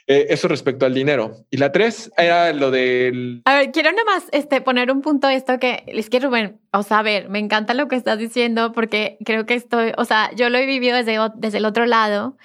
Eh, 0.09 0.27
eso 0.31 0.47
respecto 0.47 0.87
al 0.87 0.95
dinero. 0.95 1.33
Y 1.51 1.57
la 1.57 1.73
tres 1.73 2.13
era 2.17 2.53
lo 2.53 2.71
del... 2.71 3.43
A 3.45 3.57
ver, 3.57 3.73
quiero 3.73 3.91
nada 3.91 4.05
más 4.05 4.25
este, 4.31 4.61
poner 4.61 4.93
un 4.93 5.03
punto 5.03 5.29
esto 5.29 5.59
que 5.59 5.83
les 5.93 6.09
quiero, 6.09 6.31
ver, 6.31 6.55
o 6.73 6.83
sea, 6.85 7.01
a 7.01 7.03
ver, 7.03 7.29
me 7.29 7.41
encanta 7.41 7.75
lo 7.75 7.89
que 7.89 7.97
estás 7.97 8.19
diciendo 8.19 8.73
porque 8.73 9.19
creo 9.25 9.47
que 9.47 9.55
estoy, 9.55 9.93
o 9.97 10.05
sea, 10.05 10.31
yo 10.37 10.49
lo 10.49 10.59
he 10.59 10.67
vivido 10.67 10.97
desde, 10.97 11.19
desde 11.37 11.59
el 11.59 11.65
otro 11.65 11.87
lado 11.87 12.37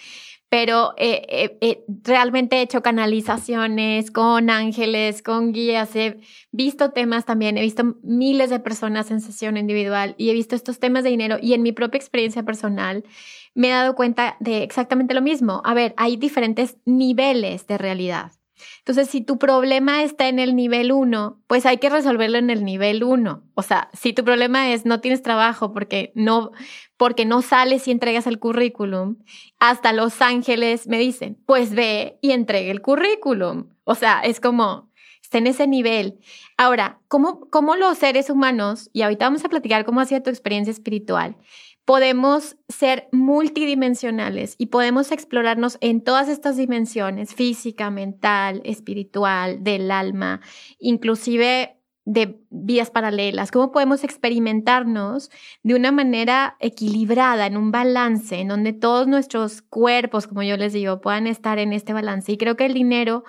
pero 0.52 0.94
eh, 0.98 1.26
eh, 1.30 1.58
eh, 1.62 1.86
realmente 2.04 2.58
he 2.58 2.62
hecho 2.62 2.82
canalizaciones 2.82 4.12
con 4.12 4.50
ángeles, 4.50 5.24
con 5.24 5.54
guías, 5.54 5.96
he 5.96 6.20
visto 6.52 6.92
temas 6.92 7.24
también, 7.24 7.58
he 7.58 7.62
visto 7.62 7.96
miles 8.04 8.50
de 8.50 8.60
personas 8.60 9.12
en 9.12 9.22
sesión 9.22 9.56
individual 9.56 10.14
y 10.18 10.30
he 10.30 10.34
visto 10.34 10.58
estos 10.58 10.78
temas 10.78 11.06
de 11.06 11.10
dinero 11.10 11.38
y 11.42 11.54
en 11.54 11.62
mi 11.62 11.72
propia 11.72 12.00
experiencia 12.00 12.44
personal 12.44 13.06
me 13.54 13.70
he 13.70 13.72
dado 13.72 13.96
cuenta 13.96 14.38
de 14.40 14.64
exactamente 14.64 15.14
lo 15.14 15.22
mismo. 15.22 15.62
A 15.66 15.74
ver, 15.74 15.94
hay 15.98 16.18
diferentes 16.18 16.78
niveles 16.86 17.68
de 17.68 17.78
realidad. 17.78 18.32
Entonces, 18.80 19.10
si 19.10 19.22
tu 19.22 19.38
problema 19.38 20.04
está 20.04 20.28
en 20.28 20.40
el 20.40 20.56
nivel 20.56 20.92
1, 20.92 21.42
pues 21.48 21.66
hay 21.66 21.78
que 21.78 21.90
resolverlo 21.90 22.38
en 22.38 22.50
el 22.50 22.64
nivel 22.64 23.04
1. 23.04 23.44
O 23.56 23.62
sea, 23.62 23.90
si 23.94 24.14
tu 24.14 24.24
problema 24.24 24.72
es 24.72 24.86
no 24.86 25.02
tienes 25.02 25.22
trabajo 25.22 25.74
porque 25.74 26.12
no, 26.16 26.52
porque 26.98 27.26
no 27.26 27.42
sales 27.42 27.88
y 27.88 27.92
entregas 27.92 28.28
el 28.28 28.40
currículum, 28.40 29.18
hasta 29.60 29.94
Los 29.94 30.22
Ángeles 30.22 30.88
me 30.88 31.00
dicen, 31.00 31.38
pues 31.46 31.74
ve 31.74 32.18
y 32.22 32.32
entregue 32.32 32.72
el 32.72 32.82
currículum. 32.82 33.70
O 33.84 33.96
sea, 33.96 34.22
es 34.22 34.40
como, 34.40 34.92
está 35.22 35.38
en 35.38 35.48
ese 35.48 35.68
nivel. 35.68 36.20
Ahora, 36.58 37.00
¿cómo, 37.08 37.50
cómo 37.50 37.76
los 37.76 37.98
seres 37.98 38.30
humanos, 38.30 38.90
y 38.94 39.02
ahorita 39.02 39.26
vamos 39.26 39.46
a 39.46 39.50
platicar 39.50 39.86
cómo 39.86 40.02
ha 40.02 40.06
sido 40.06 40.22
tu 40.24 40.30
experiencia 40.30 40.72
espiritual, 40.72 41.38
podemos 41.86 42.58
ser 42.70 43.08
multidimensionales 43.12 44.56
y 44.58 44.68
podemos 44.68 45.12
explorarnos 45.12 45.78
en 45.82 46.02
todas 46.02 46.30
estas 46.30 46.58
dimensiones, 46.58 47.34
física, 47.34 47.90
mental, 47.90 48.62
espiritual, 48.64 49.64
del 49.64 49.92
alma, 49.92 50.42
inclusive 50.80 51.78
de 52.06 52.42
vías 52.50 52.90
paralelas, 52.90 53.52
cómo 53.52 53.72
podemos 53.72 54.04
experimentarnos 54.04 55.30
de 55.64 55.76
una 55.76 55.92
manera 55.92 56.58
equilibrada, 56.60 57.46
en 57.46 57.58
un 57.58 57.72
balance, 57.72 58.40
en 58.40 58.48
donde 58.48 58.74
todos 58.74 59.08
nuestros 59.08 59.62
cuerpos, 59.62 60.28
como 60.28 60.42
yo 60.42 60.58
les 60.58 60.74
digo, 60.74 61.00
puedan 61.00 61.28
estar 61.28 61.60
en 61.60 61.74
este 61.74 61.94
balance. 61.94 62.32
Y 62.32 62.38
creo 62.38 62.56
que 62.56 62.66
el 62.66 62.74
dinero 62.74 63.24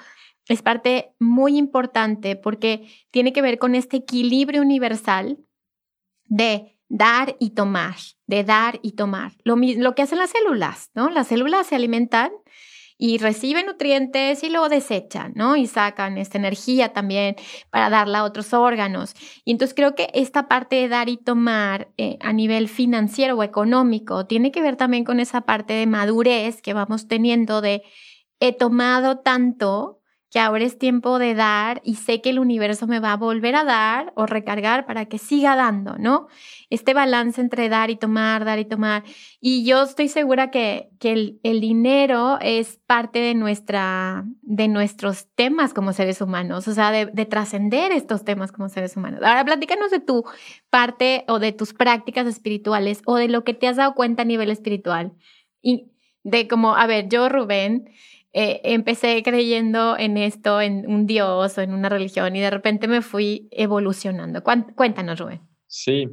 es 0.49 0.63
parte 0.63 1.15
muy 1.21 1.57
importante 1.57 2.35
porque 2.35 2.89
tiene 3.11 3.33
que 3.33 3.43
ver 3.43 3.59
con 3.59 3.75
este 3.75 3.99
equilibrio 3.99 4.63
universal 4.63 5.39
de 6.25 6.72
dar 6.93 7.37
y 7.41 7.51
tomar, 7.51 7.97
de 8.27 8.45
dar 8.45 8.79
y 8.83 8.93
tomar. 8.93 9.33
Lo, 9.45 9.57
que 9.95 10.03
hacen 10.03 10.19
las 10.19 10.29
células, 10.29 10.91
¿no? 10.95 11.09
Las 11.09 11.29
células 11.29 11.67
se 11.67 11.75
alimentan 11.75 12.31
y 12.99 13.17
reciben 13.17 13.65
nutrientes 13.65 14.45
y 14.45 14.51
luego 14.51 14.69
desechan, 14.69 15.33
¿no? 15.35 15.57
Y 15.57 15.67
sacan 15.67 16.19
esta 16.19 16.37
energía 16.37 16.93
también 16.93 17.37
para 17.71 17.89
darla 17.89 18.19
a 18.19 18.25
otros 18.25 18.53
órganos. 18.53 19.15
Y 19.47 19.53
entonces 19.53 19.75
creo 19.75 19.95
que 19.95 20.11
esta 20.13 20.49
parte 20.49 20.77
de 20.77 20.89
dar 20.89 21.09
y 21.09 21.17
tomar 21.17 21.89
eh, 21.97 22.19
a 22.21 22.35
nivel 22.35 22.69
financiero 22.69 23.37
o 23.39 23.43
económico 23.43 24.27
tiene 24.27 24.53
que 24.53 24.61
ver 24.61 24.77
también 24.77 25.05
con 25.05 25.19
esa 25.19 25.41
parte 25.41 25.73
de 25.73 25.87
madurez 25.87 26.61
que 26.61 26.75
vamos 26.75 27.09
teniendo 27.09 27.63
de 27.63 27.83
he 28.39 28.53
tomado 28.53 29.21
tanto 29.21 30.02
que 30.33 30.41
ahora 30.41 30.65
es 30.65 30.79
tiempo 30.79 31.19
de 31.19 31.35
dar 31.35 31.83
y 31.85 31.97
sé 31.97 32.23
que 32.23 32.31
el 32.31 32.39
universo 32.39 32.87
me 32.87 33.01
va 33.01 33.13
a 33.13 33.19
volver 33.19 33.55
a 33.55 33.65
dar 33.65 34.15
o 34.17 34.25
recargar 34.25 34.87
para 34.87 35.05
que 35.05 35.19
siga 35.19 35.57
dando, 35.57 35.99
¿no? 35.99 36.27
Este 36.71 36.95
balance 36.95 37.39
entre 37.39 37.69
dar 37.69 37.91
y 37.91 37.97
tomar, 37.97 38.47
dar 38.47 38.59
y 38.59 38.65
tomar. 38.65 39.05
Y 39.43 39.67
yo 39.67 39.83
estoy 39.83 40.09
segura 40.09 40.51
que, 40.51 40.89
que 40.99 41.39
el, 41.43 41.61
dinero 41.61 42.39
es 42.41 42.81
parte 42.87 43.19
de, 43.19 43.35
nuestra, 43.35 44.25
de 44.41 44.69
nuestros 44.69 45.29
temas 45.35 45.75
como 45.75 45.93
seres 45.93 46.23
humanos, 46.23 46.67
o 46.67 46.73
sea, 46.73 46.91
de, 46.91 47.05
de 47.05 47.27
trascender 47.27 47.93
estos 47.93 48.25
temas 48.25 48.53
como 48.53 48.71
seres 48.71 48.97
humanos. 48.97 49.21
Ahora, 49.23 49.45
platícanos 49.45 49.91
de 49.91 50.01
tu 50.01 50.25
parte 50.71 51.27
o 51.29 51.41
de 51.41 51.53
tus 51.53 51.75
prácticas 51.75 52.27
espirituales 52.27 53.03
o 53.05 53.17
de 53.17 53.29
lo 53.29 53.45
que 53.45 53.53
te 53.53 53.69
has 53.69 53.77
dado 53.77 53.95
cuenta 53.95 54.23
a 54.23 54.25
nivel 54.25 54.51
espiritual. 54.51 55.13
Y 55.61 55.93
de 56.25 56.49
como, 56.49 56.75
a 56.75 56.87
ver, 56.87 57.09
yo, 57.09 57.29
Rubén, 57.29 57.91
eh, 58.35 58.61
empecé 58.65 59.23
creyendo 59.23 59.97
en 59.99 60.17
esto, 60.17 60.61
en 60.61 60.89
un 60.91 61.07
dios 61.07 61.59
o 61.59 61.61
en 61.61 61.75
una 61.75 61.89
religión 61.89 62.35
y 62.35 62.41
de 62.41 62.51
repente 62.51 62.89
me 62.89 63.03
fui 63.03 63.49
evolucionando. 63.51 64.43
Cuéntanos, 64.43 65.19
Rubén. 65.19 65.41
Sí. 65.67 66.09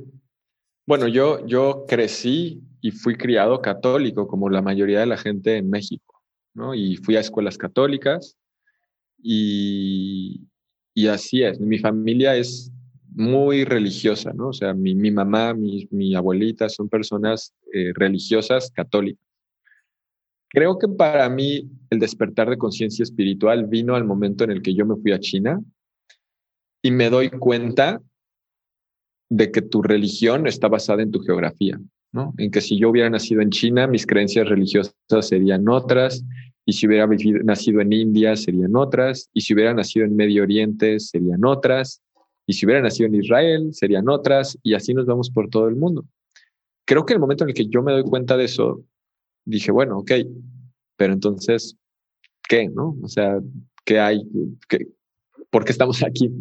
Bueno, 0.86 1.08
yo, 1.08 1.46
yo 1.46 1.86
crecí 1.88 2.62
y 2.82 2.92
fui 2.92 3.16
criado 3.16 3.62
católico 3.62 4.28
como 4.28 4.50
la 4.50 4.62
mayoría 4.62 5.00
de 5.00 5.06
la 5.06 5.18
gente 5.18 5.58
en 5.58 5.70
México, 5.70 6.22
¿no? 6.54 6.74
Y 6.74 6.98
fui 6.98 7.16
a 7.16 7.20
escuelas 7.20 7.58
católicas 7.58 8.38
y, 9.18 10.48
y 10.94 11.08
así 11.08 11.44
es. 11.44 11.60
Mi 11.60 11.80
familia 11.80 12.36
es 12.36 12.72
muy 13.12 13.66
religiosa, 13.66 14.34
¿no? 14.34 14.50
O 14.50 14.54
sea, 14.54 14.74
mi, 14.74 14.96
mi 14.96 15.12
mamá, 15.12 15.54
mi, 15.54 15.88
mi, 15.92 16.16
abuelita 16.16 16.70
son 16.70 16.90
personas 16.90 17.54
eh, 17.74 17.92
religiosas 17.96 18.72
católicas. 18.72 19.29
Creo 20.50 20.78
que 20.80 20.88
para 20.88 21.30
mí 21.30 21.70
el 21.90 22.00
despertar 22.00 22.50
de 22.50 22.58
conciencia 22.58 23.04
espiritual 23.04 23.68
vino 23.68 23.96
al 23.96 24.04
momento 24.04 24.44
en 24.44 24.52
el 24.52 24.62
que 24.62 24.74
yo 24.74 24.86
me 24.86 24.96
fui 24.96 25.12
a 25.12 25.20
China 25.20 25.62
y 26.82 26.92
me 26.92 27.10
doy 27.10 27.30
cuenta 27.30 28.02
de 29.30 29.52
que 29.52 29.62
tu 29.62 29.82
religión 29.82 30.48
está 30.48 30.68
basada 30.68 31.04
en 31.04 31.12
tu 31.12 31.20
geografía, 31.20 31.80
¿no? 32.12 32.34
En 32.38 32.50
que 32.50 32.62
si 32.62 32.80
yo 32.80 32.90
hubiera 32.90 33.10
nacido 33.10 33.42
en 33.42 33.52
China, 33.52 33.86
mis 33.86 34.08
creencias 34.08 34.50
religiosas 34.50 34.96
serían 35.22 35.70
otras, 35.70 36.26
y 36.66 36.74
si 36.74 36.88
hubiera 36.88 37.08
nacido 37.44 37.82
en 37.82 37.94
India, 37.94 38.36
serían 38.36 38.76
otras, 38.76 39.30
y 39.34 39.42
si 39.42 39.54
hubiera 39.54 39.74
nacido 39.74 40.06
en 40.06 40.16
Medio 40.16 40.44
Oriente, 40.44 41.00
serían 41.00 41.46
otras, 41.46 42.02
y 42.48 42.54
si 42.54 42.66
hubiera 42.66 42.82
nacido 42.82 43.08
en 43.08 43.16
Israel, 43.16 43.70
serían 43.74 44.10
otras, 44.10 44.58
y 44.64 44.74
así 44.74 44.94
nos 44.94 45.06
vamos 45.06 45.30
por 45.30 45.50
todo 45.50 45.68
el 45.68 45.76
mundo. 45.76 46.06
Creo 46.86 47.06
que 47.06 47.14
el 47.14 47.20
momento 47.20 47.44
en 47.44 47.52
el 47.52 47.56
que 47.56 47.68
yo 47.68 47.84
me 47.84 47.92
doy 47.92 48.04
cuenta 48.04 48.38
de 48.38 48.46
eso, 48.46 48.84
dije, 49.50 49.72
bueno, 49.72 50.00
ok, 50.00 50.12
pero 50.98 51.14
entonces, 51.14 51.76
¿qué? 52.48 52.70
¿No? 52.70 52.98
O 53.02 53.08
sea, 53.08 53.40
¿qué 53.86 54.00
hay? 54.00 54.22
¿Qué, 54.68 54.88
¿Por 55.50 55.66
qué 55.66 55.72
estamos 55.72 56.04
aquí? 56.06 56.32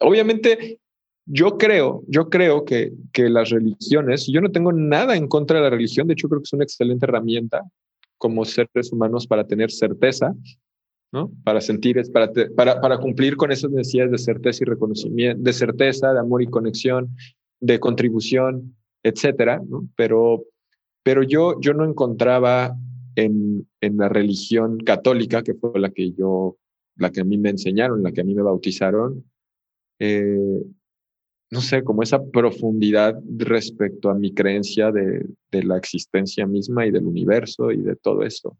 Obviamente, 0.00 0.80
yo 1.26 1.56
creo, 1.56 2.02
yo 2.06 2.28
creo 2.28 2.64
que, 2.64 2.92
que 3.12 3.28
las 3.28 3.50
religiones, 3.50 4.26
yo 4.26 4.40
no 4.40 4.50
tengo 4.50 4.72
nada 4.72 5.16
en 5.16 5.26
contra 5.26 5.58
de 5.58 5.64
la 5.64 5.70
religión, 5.70 6.06
de 6.06 6.12
hecho 6.12 6.28
creo 6.28 6.40
que 6.40 6.46
es 6.46 6.52
una 6.52 6.64
excelente 6.64 7.06
herramienta 7.06 7.62
como 8.18 8.44
seres 8.44 8.92
humanos 8.92 9.26
para 9.26 9.46
tener 9.46 9.70
certeza, 9.70 10.34
¿no? 11.12 11.30
Para 11.44 11.60
sentir, 11.60 12.00
para, 12.12 12.30
para, 12.56 12.80
para 12.80 12.98
cumplir 12.98 13.36
con 13.36 13.52
esas 13.52 13.70
necesidades 13.70 14.12
de 14.12 14.18
certeza 14.18 14.64
y 14.64 14.66
reconocimiento, 14.66 15.42
de 15.42 15.52
certeza, 15.52 16.12
de 16.12 16.20
amor 16.20 16.42
y 16.42 16.46
conexión, 16.46 17.14
de 17.60 17.78
contribución, 17.78 18.74
etcétera. 19.02 19.62
Pero, 19.96 20.44
pero 21.04 21.22
yo, 21.22 21.60
yo 21.60 21.74
no 21.74 21.84
encontraba 21.84 22.76
en, 23.14 23.68
en, 23.80 23.96
la 23.98 24.08
religión 24.08 24.78
católica, 24.78 25.42
que 25.42 25.54
fue 25.54 25.78
la 25.78 25.90
que 25.90 26.12
yo, 26.12 26.56
la 26.96 27.10
que 27.10 27.20
a 27.20 27.24
mí 27.24 27.38
me 27.38 27.50
enseñaron, 27.50 28.02
la 28.02 28.10
que 28.10 28.22
a 28.22 28.24
mí 28.24 28.34
me 28.34 28.42
bautizaron, 28.42 29.22
eh, 30.00 30.62
no 31.50 31.60
sé, 31.60 31.84
como 31.84 32.02
esa 32.02 32.24
profundidad 32.24 33.14
respecto 33.36 34.10
a 34.10 34.14
mi 34.14 34.32
creencia 34.34 34.90
de, 34.90 35.24
de, 35.52 35.62
la 35.62 35.76
existencia 35.76 36.46
misma 36.46 36.86
y 36.86 36.90
del 36.90 37.04
universo 37.04 37.70
y 37.70 37.82
de 37.82 37.94
todo. 37.96 38.22
Entonces, 38.22 38.54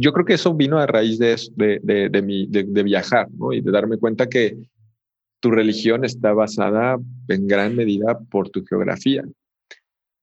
yo 0.00 0.12
creo 0.12 0.24
que 0.24 0.34
eso 0.34 0.54
vino 0.54 0.78
a 0.78 0.86
raíz 0.86 1.18
de, 1.18 1.36
de, 1.56 1.80
de, 1.82 2.08
de, 2.08 2.22
mi, 2.22 2.46
de 2.46 2.82
viajar, 2.84 3.28
¿no? 3.32 3.52
Y 3.52 3.60
de 3.60 3.72
darme 3.72 3.98
cuenta 3.98 4.28
que 4.28 4.56
tu 5.40 5.50
religión 5.50 6.04
está 6.04 6.32
basada 6.32 6.96
en 7.28 7.46
gran 7.48 7.74
medida 7.74 8.18
por 8.30 8.50
tu 8.50 8.64
geografía. 8.64 9.24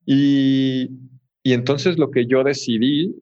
Y, 0.05 0.89
y 1.48 1.54
entonces 1.54 1.98
lo 1.98 2.12
que 2.12 2.26
yo 2.26 2.43
decidí 2.43 3.16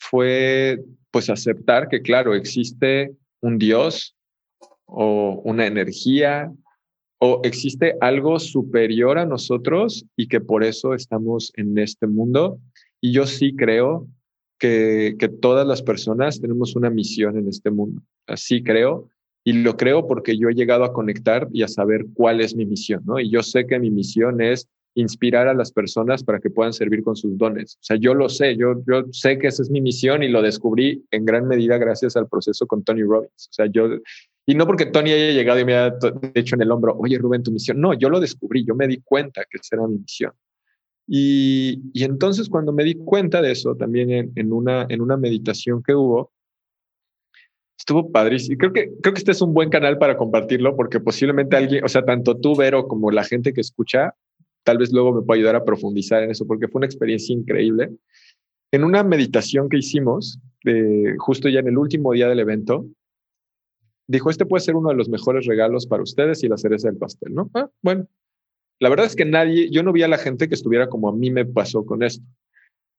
fue 0.00 0.82
pues 1.10 1.28
aceptar 1.28 1.88
que 1.90 2.00
claro, 2.00 2.34
existe 2.34 3.14
un 3.42 3.58
Dios 3.58 4.16
o 4.86 5.42
una 5.44 5.66
energía 5.66 6.50
o 7.18 7.42
existe 7.44 7.94
algo 8.00 8.38
superior 8.38 9.18
a 9.18 9.26
nosotros 9.26 10.06
y 10.16 10.28
que 10.28 10.40
por 10.40 10.64
eso 10.64 10.94
estamos 10.94 11.52
en 11.56 11.76
este 11.76 12.06
mundo. 12.06 12.58
Y 13.02 13.12
yo 13.12 13.26
sí 13.26 13.54
creo 13.54 14.08
que, 14.58 15.16
que 15.18 15.28
todas 15.28 15.66
las 15.66 15.82
personas 15.82 16.40
tenemos 16.40 16.74
una 16.74 16.88
misión 16.88 17.36
en 17.36 17.48
este 17.48 17.70
mundo. 17.70 18.00
Así 18.26 18.62
creo. 18.62 19.10
Y 19.44 19.52
lo 19.52 19.76
creo 19.76 20.06
porque 20.08 20.38
yo 20.38 20.48
he 20.48 20.54
llegado 20.54 20.84
a 20.84 20.94
conectar 20.94 21.48
y 21.52 21.64
a 21.64 21.68
saber 21.68 22.06
cuál 22.14 22.40
es 22.40 22.56
mi 22.56 22.64
misión, 22.64 23.02
¿no? 23.04 23.20
Y 23.20 23.30
yo 23.30 23.42
sé 23.42 23.66
que 23.66 23.78
mi 23.78 23.90
misión 23.90 24.40
es 24.40 24.70
inspirar 24.94 25.48
a 25.48 25.54
las 25.54 25.72
personas 25.72 26.22
para 26.22 26.38
que 26.38 26.50
puedan 26.50 26.72
servir 26.72 27.02
con 27.02 27.16
sus 27.16 27.36
dones. 27.38 27.76
O 27.76 27.84
sea, 27.84 27.96
yo 27.96 28.14
lo 28.14 28.28
sé, 28.28 28.56
yo, 28.56 28.74
yo 28.86 29.04
sé 29.10 29.38
que 29.38 29.48
esa 29.48 29.62
es 29.62 29.70
mi 29.70 29.80
misión 29.80 30.22
y 30.22 30.28
lo 30.28 30.42
descubrí 30.42 31.04
en 31.10 31.24
gran 31.24 31.48
medida 31.48 31.78
gracias 31.78 32.16
al 32.16 32.28
proceso 32.28 32.66
con 32.66 32.84
Tony 32.84 33.02
Robbins. 33.02 33.48
O 33.50 33.52
sea, 33.52 33.66
yo, 33.66 33.88
y 34.46 34.54
no 34.54 34.66
porque 34.66 34.86
Tony 34.86 35.12
haya 35.12 35.32
llegado 35.32 35.60
y 35.60 35.64
me 35.64 35.74
haya 35.74 35.96
hecho 36.34 36.56
en 36.56 36.62
el 36.62 36.70
hombro, 36.70 36.96
oye 36.98 37.18
Rubén, 37.18 37.42
tu 37.42 37.52
misión. 37.52 37.80
No, 37.80 37.94
yo 37.94 38.10
lo 38.10 38.20
descubrí, 38.20 38.64
yo 38.64 38.74
me 38.74 38.86
di 38.86 39.00
cuenta 39.02 39.44
que 39.48 39.58
esa 39.58 39.76
era 39.76 39.86
mi 39.86 39.98
misión. 39.98 40.32
Y, 41.06 41.82
y 41.92 42.04
entonces 42.04 42.48
cuando 42.48 42.72
me 42.72 42.84
di 42.84 42.94
cuenta 42.94 43.42
de 43.42 43.52
eso, 43.52 43.74
también 43.74 44.10
en, 44.10 44.32
en, 44.36 44.52
una, 44.52 44.86
en 44.88 45.00
una 45.00 45.16
meditación 45.16 45.82
que 45.82 45.94
hubo, 45.94 46.32
estuvo 47.78 48.10
padrísimo. 48.12 48.56
Creo 48.58 48.72
que, 48.72 48.92
creo 49.02 49.12
que 49.14 49.18
este 49.18 49.32
es 49.32 49.42
un 49.42 49.54
buen 49.54 49.68
canal 49.68 49.98
para 49.98 50.16
compartirlo 50.16 50.76
porque 50.76 51.00
posiblemente 51.00 51.56
alguien, 51.56 51.84
o 51.84 51.88
sea, 51.88 52.04
tanto 52.04 52.36
tú, 52.36 52.56
Vero, 52.56 52.86
como 52.86 53.10
la 53.10 53.24
gente 53.24 53.52
que 53.52 53.60
escucha, 53.60 54.14
tal 54.64 54.78
vez 54.78 54.92
luego 54.92 55.12
me 55.12 55.22
pueda 55.22 55.38
ayudar 55.38 55.56
a 55.56 55.64
profundizar 55.64 56.22
en 56.22 56.30
eso, 56.30 56.46
porque 56.46 56.68
fue 56.68 56.80
una 56.80 56.86
experiencia 56.86 57.34
increíble. 57.34 57.90
En 58.72 58.84
una 58.84 59.02
meditación 59.02 59.68
que 59.68 59.78
hicimos, 59.78 60.38
eh, 60.64 61.14
justo 61.18 61.48
ya 61.48 61.60
en 61.60 61.68
el 61.68 61.78
último 61.78 62.12
día 62.12 62.28
del 62.28 62.40
evento, 62.40 62.86
dijo, 64.06 64.30
este 64.30 64.46
puede 64.46 64.64
ser 64.64 64.76
uno 64.76 64.90
de 64.90 64.96
los 64.96 65.08
mejores 65.08 65.46
regalos 65.46 65.86
para 65.86 66.02
ustedes 66.02 66.42
y 66.42 66.48
la 66.48 66.56
cereza 66.56 66.88
del 66.88 66.98
pastel, 66.98 67.34
¿no? 67.34 67.50
Ah, 67.54 67.68
bueno, 67.82 68.06
la 68.78 68.88
verdad 68.88 69.06
es 69.06 69.16
que 69.16 69.24
nadie, 69.24 69.70
yo 69.70 69.82
no 69.82 69.92
vi 69.92 70.02
a 70.02 70.08
la 70.08 70.18
gente 70.18 70.48
que 70.48 70.54
estuviera 70.54 70.88
como 70.88 71.08
a 71.08 71.14
mí 71.14 71.30
me 71.30 71.44
pasó 71.44 71.84
con 71.86 72.02
esto. 72.02 72.24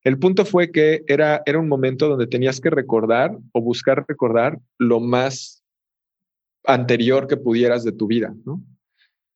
El 0.04 0.20
punto 0.20 0.46
fue 0.46 0.72
que 0.72 1.04
era, 1.08 1.42
era 1.46 1.60
un 1.60 1.70
momento 1.70 2.10
donde 2.10 2.28
tenías 2.28 2.60
que 2.60 2.70
recordar 2.70 3.38
o 3.54 3.62
buscar 3.62 4.06
recordar 4.08 4.60
lo 4.78 5.00
más 5.00 5.64
anterior 6.66 7.28
que 7.28 7.38
pudieras 7.38 7.84
de 7.84 7.94
tu 7.94 8.08
vida, 8.08 8.34
¿no? 8.46 8.62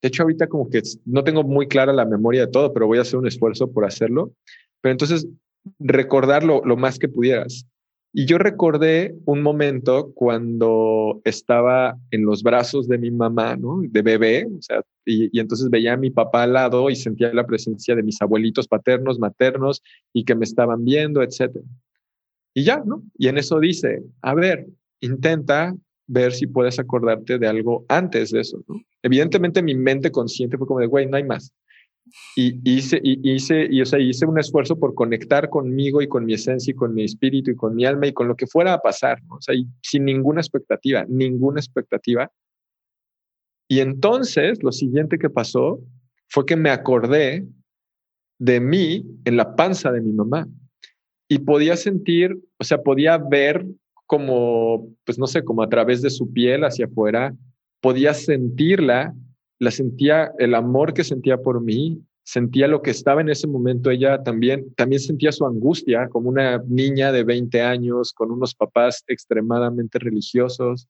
De 0.01 0.09
hecho, 0.09 0.23
ahorita 0.23 0.47
como 0.47 0.69
que 0.69 0.81
no 1.05 1.23
tengo 1.23 1.43
muy 1.43 1.67
clara 1.67 1.91
la 1.93 2.05
memoria 2.05 2.45
de 2.45 2.51
todo, 2.51 2.73
pero 2.73 2.87
voy 2.87 2.99
a 2.99 3.01
hacer 3.01 3.17
un 3.17 3.27
esfuerzo 3.27 3.71
por 3.71 3.85
hacerlo. 3.85 4.33
Pero 4.81 4.91
entonces, 4.91 5.27
recordarlo 5.79 6.61
lo 6.65 6.77
más 6.77 6.99
que 6.99 7.09
pudieras. 7.09 7.65
Y 8.13 8.25
yo 8.25 8.37
recordé 8.37 9.15
un 9.25 9.43
momento 9.43 10.11
cuando 10.15 11.21
estaba 11.23 11.97
en 12.09 12.25
los 12.25 12.41
brazos 12.41 12.87
de 12.87 12.97
mi 12.97 13.11
mamá, 13.11 13.55
¿no? 13.57 13.81
De 13.83 14.01
bebé, 14.01 14.47
o 14.57 14.61
sea, 14.61 14.81
y, 15.05 15.39
entonces 15.39 15.69
veía 15.69 15.93
a 15.93 15.97
mi 15.97 16.09
papá 16.09 16.43
al 16.43 16.53
lado 16.53 16.89
y 16.89 16.95
sentía 16.95 17.33
la 17.33 17.45
presencia 17.45 17.95
de 17.95 18.03
mis 18.03 18.21
abuelitos 18.21 18.67
paternos, 18.67 19.19
maternos, 19.19 19.83
y 20.13 20.23
que 20.23 20.35
me 20.35 20.45
estaban 20.45 20.83
viendo, 20.83 21.21
etcétera. 21.21 21.65
Y 22.55 22.63
ya, 22.63 22.81
¿no? 22.83 23.03
Y 23.17 23.27
en 23.27 23.37
eso 23.37 23.59
dice, 23.59 24.03
a 24.21 24.33
ver, 24.33 24.67
intenta 24.99 25.75
ver 26.07 26.31
si 26.31 26.47
puedes 26.47 26.79
acordarte 26.79 27.37
de 27.37 27.47
algo 27.47 27.85
antes 27.89 28.31
de 28.31 28.39
eso, 28.39 28.63
¿no? 28.67 28.81
Evidentemente 29.03 29.61
mi 29.61 29.75
mente 29.75 30.11
consciente 30.11 30.57
fue 30.57 30.67
como 30.67 30.79
de, 30.79 30.87
güey, 30.87 31.05
no 31.05 31.17
hay 31.17 31.23
más. 31.23 31.53
Y 32.35 32.59
hice, 32.63 33.01
y 33.03 33.33
hice, 33.33 33.69
o 33.81 33.85
sea, 33.85 33.99
hice 33.99 34.25
un 34.25 34.39
esfuerzo 34.39 34.79
por 34.79 34.95
conectar 34.95 35.49
conmigo 35.49 36.01
y 36.01 36.07
con 36.07 36.25
mi 36.25 36.33
esencia 36.33 36.71
y 36.71 36.75
con 36.75 36.93
mi 36.93 37.03
espíritu 37.03 37.51
y 37.51 37.55
con 37.55 37.75
mi 37.75 37.85
alma 37.85 38.07
y 38.07 38.13
con 38.13 38.29
lo 38.29 38.35
que 38.35 38.47
fuera 38.47 38.73
a 38.73 38.79
pasar, 38.79 39.21
¿no? 39.23 39.35
O 39.35 39.41
sea, 39.41 39.53
sin 39.81 40.05
ninguna 40.05 40.39
expectativa, 40.39 41.05
ninguna 41.09 41.59
expectativa. 41.59 42.31
Y 43.69 43.81
entonces 43.81 44.63
lo 44.63 44.71
siguiente 44.71 45.19
que 45.19 45.29
pasó 45.29 45.81
fue 46.29 46.45
que 46.45 46.55
me 46.55 46.69
acordé 46.69 47.45
de 48.39 48.59
mí 48.61 49.05
en 49.25 49.35
la 49.35 49.55
panza 49.55 49.91
de 49.91 50.01
mi 50.01 50.13
mamá 50.13 50.47
y 51.27 51.39
podía 51.39 51.75
sentir, 51.75 52.37
o 52.57 52.63
sea, 52.63 52.81
podía 52.81 53.17
ver 53.17 53.65
como, 54.07 54.89
pues 55.05 55.19
no 55.19 55.27
sé, 55.27 55.43
como 55.43 55.61
a 55.61 55.69
través 55.69 56.01
de 56.01 56.09
su 56.09 56.31
piel 56.31 56.63
hacia 56.63 56.85
afuera, 56.85 57.35
podía 57.81 58.13
sentirla, 58.13 59.13
la 59.59 59.71
sentía, 59.71 60.31
el 60.39 60.55
amor 60.55 60.93
que 60.93 61.03
sentía 61.03 61.37
por 61.37 61.61
mí, 61.61 62.01
sentía 62.23 62.67
lo 62.67 62.81
que 62.81 62.91
estaba 62.91 63.21
en 63.21 63.29
ese 63.29 63.47
momento, 63.47 63.91
ella 63.91 64.23
también, 64.23 64.73
también 64.75 65.01
sentía 65.01 65.31
su 65.31 65.45
angustia 65.45 66.09
como 66.09 66.29
una 66.29 66.61
niña 66.67 67.11
de 67.11 67.23
20 67.23 67.61
años 67.61 68.13
con 68.13 68.31
unos 68.31 68.55
papás 68.55 69.03
extremadamente 69.07 69.99
religiosos, 69.99 70.87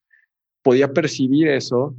podía 0.64 0.94
percibir 0.94 1.48
eso 1.48 1.96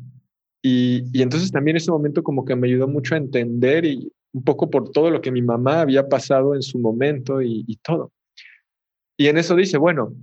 y, 0.62 1.02
y 1.12 1.22
entonces 1.22 1.50
también 1.50 1.76
ese 1.76 1.90
momento 1.90 2.22
como 2.22 2.44
que 2.44 2.56
me 2.56 2.68
ayudó 2.68 2.88
mucho 2.88 3.14
a 3.14 3.18
entender 3.18 3.84
y 3.84 4.12
un 4.32 4.44
poco 4.44 4.70
por 4.70 4.90
todo 4.90 5.10
lo 5.10 5.20
que 5.20 5.30
mi 5.30 5.42
mamá 5.42 5.80
había 5.80 6.08
pasado 6.08 6.54
en 6.54 6.62
su 6.62 6.78
momento 6.78 7.40
y, 7.40 7.64
y 7.66 7.76
todo. 7.76 8.12
Y 9.16 9.26
en 9.28 9.38
eso 9.38 9.56
dice, 9.56 9.78
bueno, 9.78 10.14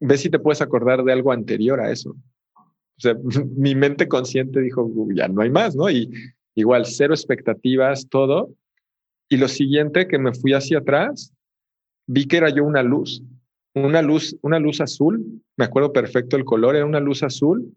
ve 0.00 0.16
si 0.18 0.30
te 0.30 0.38
puedes 0.38 0.62
acordar 0.62 1.02
de 1.02 1.12
algo 1.12 1.32
anterior 1.32 1.80
a 1.80 1.90
eso. 1.90 2.10
O 2.10 3.00
sea, 3.00 3.14
mi 3.56 3.74
mente 3.74 4.08
consciente 4.08 4.60
dijo, 4.60 4.90
ya 5.14 5.28
no 5.28 5.42
hay 5.42 5.50
más, 5.50 5.74
¿no? 5.76 5.90
Y 5.90 6.10
igual, 6.54 6.86
cero 6.86 7.14
expectativas, 7.14 8.08
todo. 8.08 8.54
Y 9.28 9.36
lo 9.36 9.48
siguiente 9.48 10.08
que 10.08 10.18
me 10.18 10.32
fui 10.32 10.52
hacia 10.52 10.78
atrás, 10.78 11.32
vi 12.06 12.26
que 12.26 12.38
era 12.38 12.50
yo 12.50 12.64
una 12.64 12.82
luz, 12.82 13.22
una 13.74 14.02
luz, 14.02 14.36
una 14.42 14.58
luz 14.58 14.80
azul. 14.80 15.42
Me 15.56 15.64
acuerdo 15.64 15.92
perfecto 15.92 16.36
el 16.36 16.44
color, 16.44 16.76
era 16.76 16.86
una 16.86 17.00
luz 17.00 17.22
azul. 17.22 17.74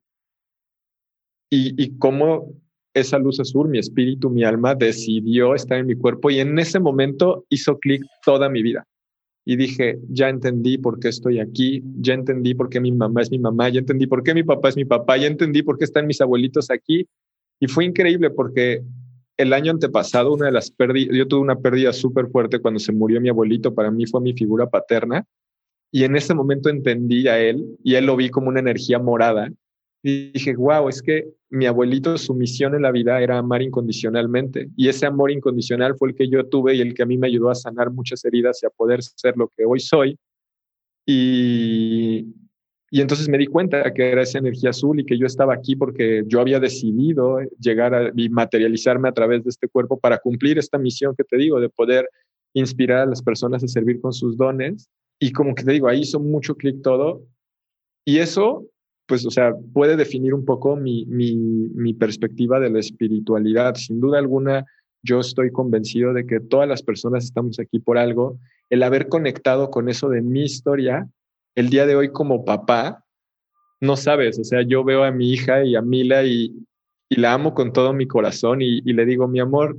Y, 1.49 1.81
y 1.81 1.97
cómo 1.97 2.53
esa 2.93 3.19
luz 3.19 3.39
azul, 3.39 3.67
mi 3.67 3.79
espíritu, 3.79 4.29
mi 4.29 4.43
alma, 4.43 4.73
decidió 4.73 5.53
estar 5.53 5.77
en 5.77 5.87
mi 5.87 5.95
cuerpo 5.95 6.29
y 6.29 6.39
en 6.39 6.57
ese 6.59 6.79
momento 6.79 7.45
hizo 7.49 7.77
clic 7.77 8.03
toda 8.23 8.49
mi 8.49 8.63
vida 8.63 8.87
y 9.43 9.55
dije, 9.55 9.99
ya 10.09 10.29
entendí 10.29 10.77
por 10.77 10.99
qué 10.99 11.07
estoy 11.09 11.39
aquí, 11.39 11.83
ya 11.99 12.13
entendí 12.13 12.53
por 12.53 12.69
qué 12.69 12.79
mi 12.79 12.91
mamá 12.91 13.21
es 13.21 13.31
mi 13.31 13.39
mamá, 13.39 13.69
ya 13.69 13.79
entendí 13.79 14.05
por 14.05 14.23
qué 14.23 14.33
mi 14.33 14.43
papá 14.43 14.69
es 14.69 14.75
mi 14.75 14.85
papá, 14.85 15.17
ya 15.17 15.27
entendí 15.27 15.63
por 15.63 15.77
qué 15.77 15.85
están 15.85 16.05
mis 16.07 16.21
abuelitos 16.21 16.69
aquí. 16.69 17.07
Y 17.59 17.67
fue 17.67 17.85
increíble 17.85 18.29
porque 18.29 18.81
el 19.37 19.53
año 19.53 19.71
antepasado, 19.71 20.33
una 20.33 20.47
de 20.47 20.51
las 20.51 20.69
pérdidas, 20.69 21.15
yo 21.15 21.27
tuve 21.27 21.41
una 21.41 21.59
pérdida 21.59 21.91
súper 21.91 22.27
fuerte 22.27 22.59
cuando 22.59 22.79
se 22.79 22.91
murió 22.91 23.19
mi 23.19 23.29
abuelito, 23.29 23.73
para 23.73 23.89
mí 23.89 24.05
fue 24.05 24.21
mi 24.21 24.33
figura 24.33 24.69
paterna. 24.69 25.25
Y 25.91 26.03
en 26.03 26.15
ese 26.15 26.33
momento 26.33 26.69
entendí 26.69 27.27
a 27.27 27.39
él 27.39 27.77
y 27.83 27.95
él 27.95 28.05
lo 28.05 28.15
vi 28.15 28.29
como 28.29 28.49
una 28.49 28.59
energía 28.59 28.99
morada 28.99 29.51
dije, 30.03 30.55
wow, 30.55 30.89
es 30.89 31.01
que 31.01 31.33
mi 31.49 31.65
abuelito, 31.65 32.17
su 32.17 32.33
misión 32.33 32.73
en 32.75 32.81
la 32.81 32.91
vida 32.91 33.21
era 33.21 33.37
amar 33.37 33.61
incondicionalmente. 33.61 34.69
Y 34.75 34.87
ese 34.87 35.05
amor 35.05 35.31
incondicional 35.31 35.95
fue 35.95 36.09
el 36.09 36.15
que 36.15 36.27
yo 36.27 36.45
tuve 36.47 36.75
y 36.75 36.81
el 36.81 36.93
que 36.93 37.03
a 37.03 37.05
mí 37.05 37.17
me 37.17 37.27
ayudó 37.27 37.49
a 37.49 37.55
sanar 37.55 37.91
muchas 37.91 38.23
heridas 38.25 38.63
y 38.63 38.65
a 38.65 38.69
poder 38.69 39.03
ser 39.03 39.37
lo 39.37 39.49
que 39.55 39.65
hoy 39.65 39.79
soy. 39.79 40.17
Y, 41.05 42.33
y 42.89 43.01
entonces 43.01 43.29
me 43.29 43.37
di 43.37 43.47
cuenta 43.47 43.93
que 43.93 44.11
era 44.11 44.23
esa 44.23 44.39
energía 44.39 44.71
azul 44.71 44.99
y 44.99 45.05
que 45.05 45.17
yo 45.17 45.25
estaba 45.25 45.53
aquí 45.53 45.75
porque 45.75 46.23
yo 46.25 46.39
había 46.39 46.59
decidido 46.59 47.39
llegar 47.59 47.93
a, 47.93 48.11
y 48.15 48.29
materializarme 48.29 49.09
a 49.09 49.13
través 49.13 49.43
de 49.43 49.49
este 49.49 49.67
cuerpo 49.67 49.99
para 49.99 50.17
cumplir 50.17 50.57
esta 50.57 50.77
misión 50.77 51.15
que 51.15 51.23
te 51.23 51.37
digo, 51.37 51.59
de 51.59 51.69
poder 51.69 52.09
inspirar 52.53 52.99
a 52.99 53.05
las 53.05 53.21
personas 53.21 53.63
a 53.63 53.67
servir 53.67 54.01
con 54.01 54.13
sus 54.13 54.35
dones. 54.35 54.89
Y 55.19 55.31
como 55.31 55.53
que 55.53 55.63
te 55.63 55.71
digo, 55.73 55.87
ahí 55.87 55.99
hizo 56.01 56.19
mucho 56.19 56.55
clic 56.55 56.81
todo. 56.81 57.21
Y 58.03 58.17
eso 58.17 58.65
pues, 59.11 59.25
o 59.25 59.29
sea, 59.29 59.53
puede 59.73 59.97
definir 59.97 60.33
un 60.33 60.45
poco 60.45 60.77
mi, 60.77 61.05
mi, 61.05 61.35
mi 61.35 61.93
perspectiva 61.93 62.61
de 62.61 62.69
la 62.69 62.79
espiritualidad. 62.79 63.75
Sin 63.75 63.99
duda 63.99 64.19
alguna, 64.19 64.65
yo 65.03 65.19
estoy 65.19 65.51
convencido 65.51 66.13
de 66.13 66.25
que 66.25 66.39
todas 66.39 66.65
las 66.65 66.81
personas 66.81 67.25
estamos 67.25 67.59
aquí 67.59 67.79
por 67.79 67.97
algo. 67.97 68.39
El 68.69 68.83
haber 68.83 69.09
conectado 69.09 69.69
con 69.69 69.89
eso 69.89 70.07
de 70.07 70.21
mi 70.21 70.43
historia, 70.43 71.09
el 71.55 71.69
día 71.69 71.85
de 71.85 71.97
hoy 71.97 72.13
como 72.13 72.45
papá, 72.45 73.03
no 73.81 73.97
sabes, 73.97 74.39
o 74.39 74.45
sea, 74.45 74.61
yo 74.61 74.85
veo 74.85 75.03
a 75.03 75.11
mi 75.11 75.33
hija 75.33 75.65
y 75.65 75.75
a 75.75 75.81
Mila 75.81 76.23
y, 76.23 76.55
y 77.09 77.15
la 77.17 77.33
amo 77.33 77.53
con 77.53 77.73
todo 77.73 77.91
mi 77.91 78.07
corazón 78.07 78.61
y, 78.61 78.77
y, 78.77 78.93
le 78.93 79.05
digo, 79.05 79.27
mi 79.27 79.41
amor, 79.41 79.77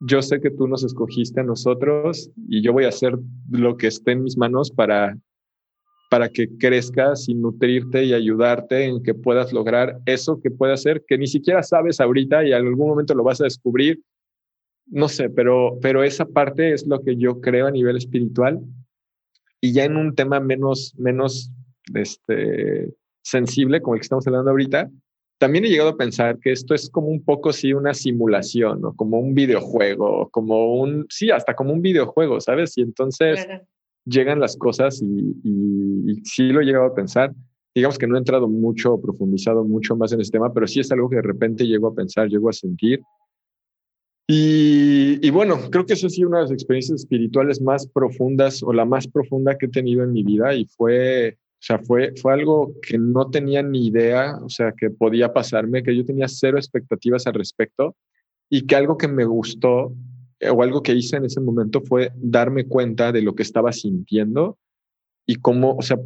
yo 0.00 0.20
sé 0.20 0.38
que 0.42 0.50
tú 0.50 0.68
nos 0.68 0.84
escogiste 0.84 1.40
a 1.40 1.44
nosotros 1.44 2.30
y 2.46 2.60
yo 2.60 2.74
voy 2.74 2.84
a 2.84 2.88
hacer 2.88 3.18
lo 3.50 3.78
que 3.78 3.86
esté 3.86 4.12
en 4.12 4.24
mis 4.24 4.36
manos 4.36 4.70
para, 4.70 5.16
para 6.12 6.28
que 6.28 6.46
crezcas 6.58 7.26
y 7.26 7.32
nutrirte 7.32 8.04
y 8.04 8.12
ayudarte 8.12 8.84
en 8.84 9.02
que 9.02 9.14
puedas 9.14 9.50
lograr 9.50 9.98
eso 10.04 10.38
que 10.42 10.50
puede 10.50 10.74
hacer, 10.74 11.06
que 11.08 11.16
ni 11.16 11.26
siquiera 11.26 11.62
sabes 11.62 12.00
ahorita 12.00 12.44
y 12.44 12.48
en 12.48 12.66
algún 12.66 12.86
momento 12.86 13.14
lo 13.14 13.24
vas 13.24 13.40
a 13.40 13.44
descubrir. 13.44 13.98
No 14.84 15.08
sé, 15.08 15.30
pero, 15.30 15.78
pero 15.80 16.04
esa 16.04 16.26
parte 16.26 16.74
es 16.74 16.86
lo 16.86 17.00
que 17.00 17.16
yo 17.16 17.40
creo 17.40 17.66
a 17.66 17.70
nivel 17.70 17.96
espiritual. 17.96 18.60
Y 19.58 19.72
ya 19.72 19.84
en 19.84 19.96
un 19.96 20.14
tema 20.14 20.38
menos, 20.38 20.94
menos 20.98 21.50
este, 21.94 22.92
sensible, 23.22 23.80
como 23.80 23.94
el 23.94 24.00
que 24.00 24.04
estamos 24.04 24.26
hablando 24.26 24.50
ahorita, 24.50 24.90
también 25.38 25.64
he 25.64 25.70
llegado 25.70 25.88
a 25.88 25.96
pensar 25.96 26.38
que 26.40 26.52
esto 26.52 26.74
es 26.74 26.90
como 26.90 27.06
un 27.06 27.24
poco, 27.24 27.54
sí, 27.54 27.72
una 27.72 27.94
simulación, 27.94 28.84
o 28.84 28.94
como 28.94 29.18
un 29.18 29.32
videojuego, 29.32 30.28
como 30.28 30.74
un, 30.74 31.06
sí, 31.08 31.30
hasta 31.30 31.54
como 31.54 31.72
un 31.72 31.80
videojuego, 31.80 32.38
¿sabes? 32.38 32.76
Y 32.76 32.82
entonces 32.82 33.46
llegan 34.04 34.40
las 34.40 34.56
cosas 34.56 35.02
y, 35.02 35.36
y, 35.44 36.20
sí 36.24 36.48
lo 36.48 36.60
he 36.60 36.64
llegado 36.64 36.86
a 36.86 36.94
pensar. 36.94 37.32
Digamos 37.74 37.98
que 37.98 38.06
no 38.06 38.16
he 38.16 38.18
entrado 38.18 38.48
mucho, 38.48 39.00
profundizado 39.00 39.64
mucho 39.64 39.96
más 39.96 40.12
en 40.12 40.20
este 40.20 40.38
tema, 40.38 40.52
pero 40.52 40.66
sí 40.66 40.80
es 40.80 40.92
algo 40.92 41.08
que 41.08 41.16
de 41.16 41.22
repente 41.22 41.66
llego 41.66 41.88
a 41.88 41.94
pensar, 41.94 42.28
llego 42.28 42.48
a 42.48 42.52
sentir. 42.52 43.00
Y, 44.28 45.30
bueno, 45.30 45.58
creo 45.70 45.84
que 45.84 45.92
eso 45.94 46.08
sí 46.08 46.24
una 46.24 46.38
de 46.38 46.44
las 46.44 46.52
experiencias 46.52 47.00
espirituales 47.00 47.60
más 47.60 47.86
profundas 47.86 48.62
o 48.62 48.72
la 48.72 48.84
más 48.84 49.06
profunda 49.06 49.58
que 49.58 49.66
he 49.66 49.68
tenido 49.70 50.04
en 50.04 50.12
mi 50.12 50.22
vida 50.22 50.54
y 50.54 50.64
fue, 50.64 51.36
o 51.38 51.58
sea, 51.58 51.78
fue, 51.80 52.14
fue 52.16 52.32
algo 52.32 52.72
que 52.80 52.98
no 52.98 53.28
tenía 53.30 53.62
ni 53.62 53.88
idea, 53.88 54.38
o 54.42 54.48
sea, 54.48 54.72
que 54.72 54.90
podía 54.90 55.32
pasarme, 55.32 55.82
que 55.82 55.94
yo 55.94 56.06
tenía 56.06 56.28
cero 56.28 56.56
expectativas 56.56 57.26
al 57.26 57.34
respecto 57.34 57.96
y 58.48 58.66
que 58.66 58.76
algo 58.76 58.96
que 58.96 59.08
me 59.08 59.24
gustó 59.24 59.92
o 60.50 60.62
algo 60.62 60.82
que 60.82 60.94
hice 60.94 61.16
en 61.16 61.24
ese 61.24 61.40
momento 61.40 61.80
fue 61.82 62.12
darme 62.16 62.66
cuenta 62.66 63.12
de 63.12 63.22
lo 63.22 63.34
que 63.34 63.42
estaba 63.42 63.72
sintiendo 63.72 64.58
y 65.26 65.36
cómo, 65.36 65.76
o 65.76 65.82
sea, 65.82 65.98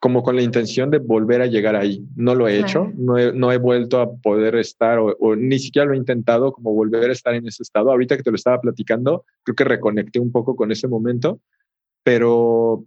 como 0.00 0.24
con 0.24 0.34
la 0.34 0.42
intención 0.42 0.90
de 0.90 0.98
volver 0.98 1.42
a 1.42 1.46
llegar 1.46 1.76
ahí. 1.76 2.04
No 2.16 2.34
lo 2.34 2.48
he 2.48 2.58
hecho, 2.58 2.90
no 2.96 3.18
he, 3.18 3.32
no 3.32 3.52
he, 3.52 3.58
vuelto 3.58 4.00
a 4.00 4.12
poder 4.16 4.56
estar 4.56 4.98
o, 4.98 5.16
o, 5.20 5.36
ni 5.36 5.60
siquiera 5.60 5.86
lo 5.86 5.94
he 5.94 5.96
intentado 5.96 6.52
como 6.52 6.74
volver 6.74 7.10
a 7.10 7.12
estar 7.12 7.34
en 7.34 7.46
ese 7.46 7.62
estado. 7.62 7.90
Ahorita 7.90 8.16
que 8.16 8.24
te 8.24 8.30
lo 8.30 8.36
estaba 8.36 8.60
platicando, 8.60 9.24
creo 9.44 9.54
que 9.54 9.64
reconecté 9.64 10.18
un 10.18 10.32
poco 10.32 10.56
con 10.56 10.72
ese 10.72 10.88
momento, 10.88 11.40
pero, 12.02 12.84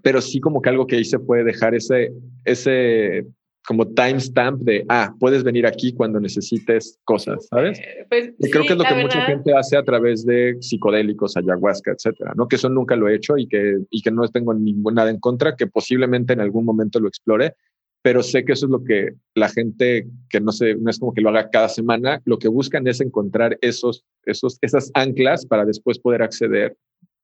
pero 0.00 0.22
sí 0.22 0.40
como 0.40 0.62
que 0.62 0.70
algo 0.70 0.86
que 0.86 0.98
hice 0.98 1.18
fue 1.18 1.44
dejar 1.44 1.74
ese, 1.74 2.12
ese 2.44 3.26
como 3.66 3.86
timestamp 3.88 4.60
de, 4.62 4.84
ah, 4.88 5.14
puedes 5.20 5.44
venir 5.44 5.66
aquí 5.66 5.92
cuando 5.92 6.18
necesites 6.18 6.98
cosas, 7.04 7.46
¿sabes? 7.48 7.78
Eh, 7.78 8.06
pues, 8.08 8.32
y 8.38 8.50
creo 8.50 8.62
sí, 8.62 8.68
que 8.68 8.72
es 8.72 8.78
lo 8.78 8.84
que 8.84 8.94
verdad. 8.94 9.02
mucha 9.02 9.22
gente 9.22 9.56
hace 9.56 9.76
a 9.76 9.84
través 9.84 10.26
de 10.26 10.56
psicodélicos, 10.60 11.36
ayahuasca, 11.36 11.92
etcétera, 11.92 12.32
¿no? 12.36 12.48
Que 12.48 12.56
eso 12.56 12.68
nunca 12.68 12.96
lo 12.96 13.08
he 13.08 13.14
hecho 13.14 13.36
y 13.36 13.46
que, 13.46 13.78
y 13.90 14.02
que 14.02 14.10
no 14.10 14.26
tengo 14.28 14.52
ningún, 14.52 14.94
nada 14.94 15.10
en 15.10 15.20
contra, 15.20 15.54
que 15.54 15.68
posiblemente 15.68 16.32
en 16.32 16.40
algún 16.40 16.64
momento 16.64 16.98
lo 16.98 17.08
explore, 17.08 17.54
pero 18.02 18.24
sé 18.24 18.44
que 18.44 18.54
eso 18.54 18.66
es 18.66 18.72
lo 18.72 18.82
que 18.82 19.10
la 19.34 19.48
gente 19.48 20.08
que 20.28 20.40
no 20.40 20.50
sé, 20.50 20.74
no 20.74 20.90
es 20.90 20.98
como 20.98 21.14
que 21.14 21.20
lo 21.20 21.28
haga 21.28 21.50
cada 21.50 21.68
semana, 21.68 22.20
lo 22.24 22.38
que 22.38 22.48
buscan 22.48 22.86
es 22.88 23.00
encontrar 23.00 23.58
esos, 23.60 24.04
esos, 24.24 24.58
esas 24.60 24.90
anclas 24.94 25.46
para 25.46 25.64
después 25.64 26.00
poder 26.00 26.22
acceder 26.22 26.76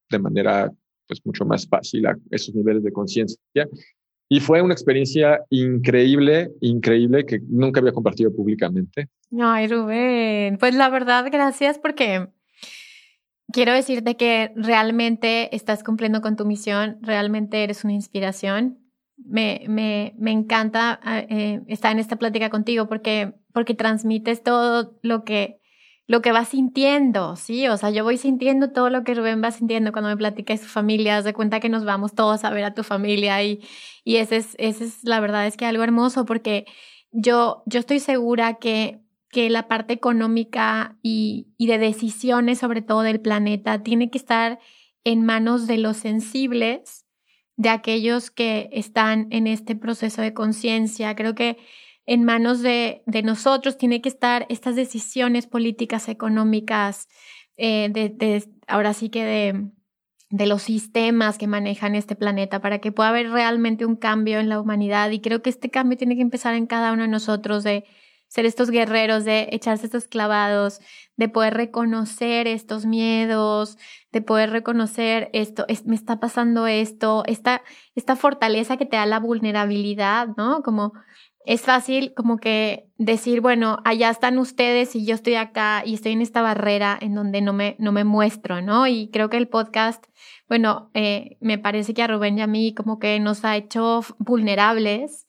de 0.08 0.18
manera 0.20 0.70
pues 1.08 1.20
mucho 1.24 1.44
más 1.44 1.66
fácil 1.66 2.06
a 2.06 2.16
esos 2.30 2.54
niveles 2.54 2.84
de 2.84 2.92
conciencia 2.92 3.68
y 4.28 4.40
fue 4.40 4.60
una 4.60 4.74
experiencia 4.74 5.40
increíble, 5.50 6.50
increíble 6.60 7.24
que 7.24 7.40
nunca 7.48 7.80
había 7.80 7.92
compartido 7.92 8.34
públicamente. 8.34 9.08
Ay, 9.40 9.68
Rubén, 9.68 10.58
pues 10.58 10.74
la 10.74 10.88
verdad, 10.90 11.26
gracias 11.32 11.78
porque 11.78 12.28
quiero 13.52 13.72
decirte 13.72 14.16
que 14.16 14.52
realmente 14.56 15.54
estás 15.56 15.82
cumpliendo 15.82 16.20
con 16.20 16.36
tu 16.36 16.44
misión, 16.44 16.98
realmente 17.00 17.64
eres 17.64 17.84
una 17.84 17.94
inspiración. 17.94 18.78
Me, 19.16 19.64
me, 19.66 20.14
me 20.18 20.30
encanta 20.30 21.00
eh, 21.28 21.62
estar 21.66 21.90
en 21.90 21.98
esta 21.98 22.16
plática 22.16 22.50
contigo 22.50 22.86
porque, 22.86 23.34
porque 23.52 23.74
transmites 23.74 24.42
todo 24.42 24.98
lo 25.02 25.24
que 25.24 25.58
lo 26.08 26.22
que 26.22 26.32
va 26.32 26.46
sintiendo, 26.46 27.36
¿sí? 27.36 27.68
O 27.68 27.76
sea, 27.76 27.90
yo 27.90 28.02
voy 28.02 28.16
sintiendo 28.16 28.72
todo 28.72 28.88
lo 28.88 29.04
que 29.04 29.14
Rubén 29.14 29.42
va 29.44 29.50
sintiendo 29.50 29.92
cuando 29.92 30.08
me 30.08 30.16
platica 30.16 30.54
de 30.54 30.58
su 30.58 30.66
familia, 30.66 31.20
de 31.20 31.34
cuenta 31.34 31.60
que 31.60 31.68
nos 31.68 31.84
vamos 31.84 32.14
todos 32.14 32.44
a 32.44 32.50
ver 32.50 32.64
a 32.64 32.74
tu 32.74 32.82
familia 32.82 33.42
y, 33.44 33.60
y 34.04 34.16
ese 34.16 34.38
es, 34.38 34.56
ese 34.58 34.84
es, 34.86 35.04
la 35.04 35.20
verdad 35.20 35.46
es 35.46 35.58
que 35.58 35.66
algo 35.66 35.84
hermoso 35.84 36.24
porque 36.24 36.64
yo, 37.12 37.62
yo 37.66 37.78
estoy 37.78 38.00
segura 38.00 38.54
que, 38.54 39.02
que 39.30 39.50
la 39.50 39.68
parte 39.68 39.92
económica 39.92 40.96
y, 41.02 41.48
y 41.58 41.66
de 41.66 41.76
decisiones, 41.76 42.58
sobre 42.58 42.80
todo 42.80 43.02
del 43.02 43.20
planeta, 43.20 43.82
tiene 43.82 44.10
que 44.10 44.16
estar 44.16 44.58
en 45.04 45.26
manos 45.26 45.66
de 45.66 45.76
los 45.76 45.98
sensibles, 45.98 47.04
de 47.56 47.68
aquellos 47.68 48.30
que 48.30 48.70
están 48.72 49.26
en 49.30 49.46
este 49.46 49.76
proceso 49.76 50.22
de 50.22 50.32
conciencia. 50.32 51.14
Creo 51.14 51.34
que 51.34 51.58
en 52.08 52.24
manos 52.24 52.62
de, 52.62 53.02
nosotros, 53.22 53.76
tiene 53.76 54.00
que 54.00 54.08
estar 54.08 54.46
estas 54.48 54.76
decisiones 54.76 55.46
políticas, 55.46 56.08
económicas, 56.08 57.06
eh, 57.58 57.90
de, 57.92 58.48
ahora 58.66 58.94
sí 58.94 59.10
que 59.10 59.24
de, 59.24 59.70
de 60.30 60.46
los 60.46 60.62
sistemas 60.62 61.36
que 61.36 61.46
manejan 61.46 61.94
este 61.94 62.16
planeta 62.16 62.60
para 62.62 62.78
que 62.78 62.92
pueda 62.92 63.10
haber 63.10 63.30
realmente 63.30 63.84
un 63.84 63.94
cambio 63.94 64.40
en 64.40 64.48
la 64.48 64.58
humanidad. 64.58 65.10
Y 65.10 65.20
creo 65.20 65.42
que 65.42 65.50
este 65.50 65.68
cambio 65.68 65.98
tiene 65.98 66.16
que 66.16 66.22
empezar 66.22 66.54
en 66.54 66.66
cada 66.66 66.92
uno 66.94 67.02
de 67.02 67.08
nosotros 67.08 67.62
de, 67.62 67.84
ser 68.28 68.44
estos 68.44 68.70
guerreros, 68.70 69.24
de 69.24 69.48
echarse 69.52 69.86
estos 69.86 70.06
clavados, 70.06 70.80
de 71.16 71.28
poder 71.28 71.54
reconocer 71.54 72.46
estos 72.46 72.84
miedos, 72.84 73.78
de 74.12 74.20
poder 74.20 74.50
reconocer 74.50 75.30
esto, 75.32 75.66
me 75.86 75.94
está 75.94 76.20
pasando 76.20 76.66
esto, 76.66 77.22
esta, 77.26 77.62
esta 77.94 78.16
fortaleza 78.16 78.76
que 78.76 78.86
te 78.86 78.96
da 78.96 79.06
la 79.06 79.18
vulnerabilidad, 79.18 80.28
¿no? 80.36 80.62
Como 80.62 80.92
es 81.48 81.62
fácil 81.62 82.12
como 82.14 82.36
que 82.36 82.90
decir, 82.98 83.40
bueno, 83.40 83.78
allá 83.86 84.10
están 84.10 84.38
ustedes 84.38 84.94
y 84.94 85.06
yo 85.06 85.14
estoy 85.14 85.36
acá 85.36 85.82
y 85.82 85.94
estoy 85.94 86.12
en 86.12 86.20
esta 86.20 86.42
barrera 86.42 86.98
en 87.00 87.14
donde 87.14 87.40
no 87.40 87.54
me, 87.54 87.74
no 87.78 87.90
me 87.90 88.04
muestro, 88.04 88.60
¿no? 88.60 88.86
Y 88.86 89.08
creo 89.08 89.30
que 89.30 89.38
el 89.38 89.48
podcast, 89.48 90.04
bueno, 90.46 90.90
eh, 90.92 91.38
me 91.40 91.56
parece 91.56 91.94
que 91.94 92.02
a 92.02 92.06
Rubén 92.06 92.36
y 92.36 92.42
a 92.42 92.46
mí 92.46 92.74
como 92.74 92.98
que 92.98 93.18
nos 93.18 93.46
ha 93.46 93.56
hecho 93.56 94.02
vulnerables 94.18 95.26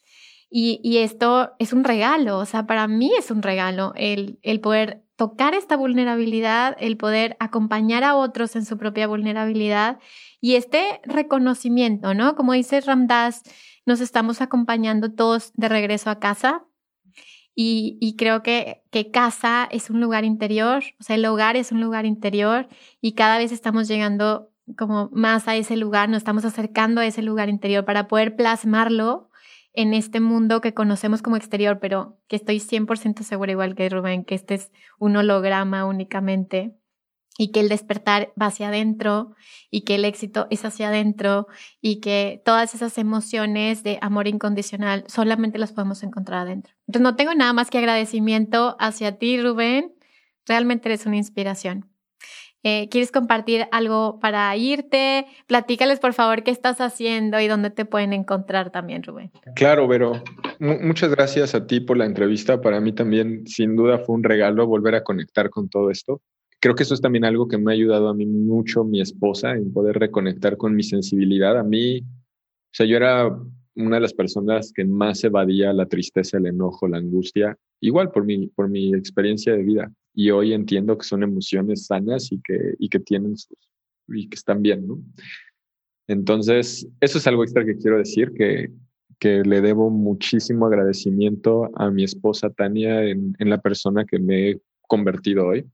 y, 0.49 0.82
y, 0.84 0.97
esto 0.97 1.53
es 1.57 1.72
un 1.72 1.86
regalo, 1.86 2.39
o 2.39 2.45
sea, 2.45 2.67
para 2.67 2.86
mí 2.89 3.11
es 3.17 3.32
un 3.32 3.41
regalo 3.41 3.93
el, 3.95 4.39
el 4.41 4.59
poder 4.59 5.05
tocar 5.15 5.53
esta 5.53 5.78
vulnerabilidad, 5.78 6.76
el 6.82 6.97
poder 6.97 7.38
acompañar 7.39 8.03
a 8.03 8.17
otros 8.17 8.57
en 8.57 8.65
su 8.65 8.78
propia 8.78 9.07
vulnerabilidad 9.07 9.99
y 10.41 10.55
este 10.55 10.99
reconocimiento, 11.05 12.13
¿no? 12.13 12.36
Como 12.36 12.53
dice 12.53 12.82
Ramdas, 12.82 13.43
nos 13.86 14.01
estamos 14.01 14.41
acompañando 14.41 15.13
todos 15.13 15.51
de 15.55 15.69
regreso 15.69 16.09
a 16.09 16.19
casa. 16.19 16.65
Y, 17.61 18.15
creo 18.17 18.41
que, 18.41 18.84
que, 18.89 19.11
casa 19.11 19.67
es 19.69 19.89
un 19.89 19.99
lugar 19.99 20.23
interior, 20.23 20.82
o 20.97 21.03
sea, 21.03 21.17
el 21.17 21.25
hogar 21.25 21.57
es 21.57 21.73
un 21.73 21.82
lugar 21.82 22.05
interior 22.05 22.69
y 23.01 23.15
cada 23.15 23.38
vez 23.38 23.51
estamos 23.51 23.89
llegando 23.89 24.49
como 24.77 25.09
más 25.11 25.47
a 25.49 25.57
ese 25.57 25.75
lugar, 25.75 26.07
nos 26.07 26.19
estamos 26.19 26.45
acercando 26.45 27.01
a 27.01 27.05
ese 27.05 27.21
lugar 27.21 27.49
interior 27.49 27.84
para 27.84 28.07
poder 28.07 28.38
plasmarlo 28.38 29.30
en 29.73 29.93
este 29.93 30.19
mundo 30.19 30.61
que 30.61 30.73
conocemos 30.73 31.21
como 31.21 31.36
exterior, 31.36 31.80
pero 31.80 32.17
que 32.27 32.36
estoy 32.36 32.59
100% 32.59 33.23
segura, 33.23 33.51
igual 33.51 33.75
que 33.75 33.89
Rubén, 33.89 34.25
que 34.25 34.36
este 34.36 34.55
es 34.55 34.71
un 34.97 35.15
holograma 35.15 35.86
únicamente 35.86 36.75
y 37.39 37.53
que 37.53 37.61
el 37.61 37.69
despertar 37.69 38.33
va 38.39 38.47
hacia 38.47 38.67
adentro 38.67 39.33
y 39.71 39.81
que 39.85 39.95
el 39.95 40.03
éxito 40.03 40.47
es 40.49 40.65
hacia 40.65 40.89
adentro 40.89 41.47
y 41.81 42.01
que 42.01 42.41
todas 42.43 42.75
esas 42.75 42.97
emociones 42.97 43.81
de 43.81 43.97
amor 44.01 44.27
incondicional 44.27 45.05
solamente 45.07 45.57
las 45.57 45.71
podemos 45.71 46.03
encontrar 46.03 46.41
adentro. 46.41 46.73
Entonces 46.85 47.01
no 47.01 47.15
tengo 47.15 47.33
nada 47.33 47.53
más 47.53 47.69
que 47.69 47.77
agradecimiento 47.77 48.75
hacia 48.77 49.17
ti, 49.17 49.41
Rubén. 49.41 49.93
Realmente 50.45 50.89
eres 50.89 51.05
una 51.05 51.15
inspiración. 51.15 51.89
Eh, 52.63 52.89
¿Quieres 52.89 53.09
compartir 53.09 53.67
algo 53.71 54.19
para 54.19 54.53
irte? 54.57 55.25
Platícales, 55.47 56.01
por 56.01 56.11
favor, 56.11 56.43
qué 56.43 56.51
estás 56.51 56.81
haciendo 56.81 57.39
y 57.39 57.47
dónde 57.47 57.69
te 57.69 57.85
pueden 57.85 58.11
encontrar 58.11 58.69
también, 58.69 59.01
Rubén. 59.01 59.31
Claro, 59.55 59.87
Vero. 59.87 60.21
muchas 60.59 61.09
gracias 61.09 61.55
a 61.55 61.65
ti 61.65 61.79
por 61.79 61.95
la 61.95 62.05
entrevista. 62.05 62.59
Para 62.59 62.81
mí 62.81 62.91
también, 62.91 63.47
sin 63.47 63.77
duda, 63.77 63.99
fue 63.99 64.15
un 64.15 64.23
regalo 64.25 64.67
volver 64.67 64.95
a 64.95 65.05
conectar 65.05 65.49
con 65.49 65.69
todo 65.69 65.89
esto 65.89 66.21
creo 66.60 66.76
que 66.76 66.84
eso 66.84 66.93
es 66.93 67.01
también 67.01 67.26
algo 67.26 67.47
que 67.47 67.57
me 67.57 67.72
ha 67.72 67.76
ayudado 67.76 68.10
a 68.10 68.14
mí 68.14 68.26
mucho, 68.26 68.84
mi 68.84 69.01
esposa, 69.01 69.53
en 69.53 69.72
poder 69.72 69.97
reconectar 69.97 70.57
con 70.57 70.76
mi 70.76 70.84
sensibilidad. 70.84 71.57
A 71.57 71.64
mí, 71.64 71.99
o 71.99 72.74
sea, 72.74 72.86
yo 72.86 72.97
era 72.97 73.30
una 73.76 73.95
de 73.95 74.01
las 74.01 74.14
personas 74.14 74.74
que 74.74 74.84
más 74.84 75.24
evadía 75.24 75.72
la 75.72 75.86
tristeza, 75.86 76.38
el 76.38 76.47
enojo, 76.47 76.88
la 76.88 76.97
angustia, 76.97 77.57
igual 77.80 78.12
por 78.12 78.26
mi, 78.26 78.47
por 78.47 78.70
mi 78.70 78.93
experiencia 78.93 79.53
de 79.53 79.64
vida. 79.64 79.91
Y 80.14 80.32
hoy 80.32 80.53
entiendo 80.53 80.97
que 80.97 81.05
son 81.05 81.24
emociones 81.24 81.86
sanas 81.86 82.32
y 82.32 82.41
que, 82.41 82.76
y 82.78 82.89
que 82.89 82.99
tienen 82.99 83.38
sus, 83.38 83.57
y 84.10 84.28
que 84.28 84.36
están 84.36 84.62
bien, 84.62 84.86
¿no? 84.86 84.99
Entonces, 86.07 86.88
eso 86.99 87.20
es 87.20 87.28
algo 87.28 87.43
extra 87.43 87.64
que 87.64 87.78
quiero 87.78 87.99
decir, 87.99 88.32
que, 88.34 88.70
que 89.20 89.43
le 89.43 89.62
debo 89.62 89.91
muchísimo 89.91 90.66
agradecimiento 90.66 91.70
a 91.76 91.91
mi 91.91 92.03
esposa 92.03 92.49
Tania 92.49 93.03
en, 93.03 93.36
en 93.38 93.49
la 93.49 93.62
persona 93.62 94.05
que 94.05 94.18
me 94.18 94.49
he 94.49 94.62
convertido 94.88 95.45
hoy 95.45 95.66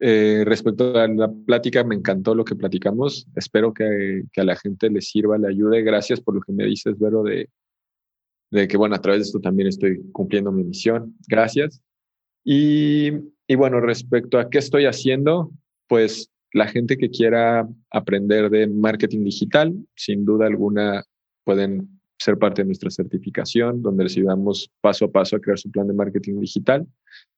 eh, 0.00 0.44
respecto 0.46 0.96
a 0.98 1.06
la 1.06 1.30
plática, 1.30 1.84
me 1.84 1.94
encantó 1.94 2.34
lo 2.34 2.44
que 2.44 2.56
platicamos. 2.56 3.26
Espero 3.36 3.74
que, 3.74 4.24
a 4.36 4.44
la 4.44 4.56
gente 4.56 4.88
le 4.88 5.02
sirva, 5.02 5.36
le 5.36 5.48
ayude. 5.48 5.82
Gracias 5.82 6.20
por 6.20 6.34
lo 6.34 6.40
que 6.40 6.52
me 6.52 6.64
dices, 6.64 6.98
Vero, 6.98 7.22
de, 7.22 7.50
de 8.50 8.66
que, 8.66 8.78
bueno, 8.78 8.94
a 8.94 9.00
través 9.00 9.20
de 9.20 9.24
esto 9.26 9.40
también 9.40 9.68
estoy 9.68 10.00
cumpliendo 10.12 10.50
mi 10.52 10.64
misión. 10.64 11.14
Gracias. 11.28 11.82
Y, 12.44 13.10
y 13.46 13.54
bueno, 13.56 13.80
respecto 13.80 14.38
a 14.38 14.48
qué 14.48 14.58
estoy 14.58 14.86
haciendo, 14.86 15.52
pues 15.86 16.30
la 16.52 16.66
gente 16.66 16.96
que 16.96 17.10
quiera 17.10 17.68
aprender 17.90 18.48
de 18.48 18.66
marketing 18.66 19.24
digital, 19.24 19.74
sin 19.94 20.24
duda 20.24 20.46
alguna 20.46 21.04
pueden 21.44 22.00
ser 22.18 22.38
parte 22.38 22.62
de 22.62 22.66
nuestra 22.66 22.90
certificación, 22.90 23.82
donde 23.82 24.04
les 24.04 24.16
ayudamos 24.16 24.70
paso 24.80 25.06
a 25.06 25.10
paso 25.10 25.36
a 25.36 25.40
crear 25.40 25.58
su 25.58 25.70
plan 25.70 25.86
de 25.86 25.94
marketing 25.94 26.40
digital. 26.40 26.86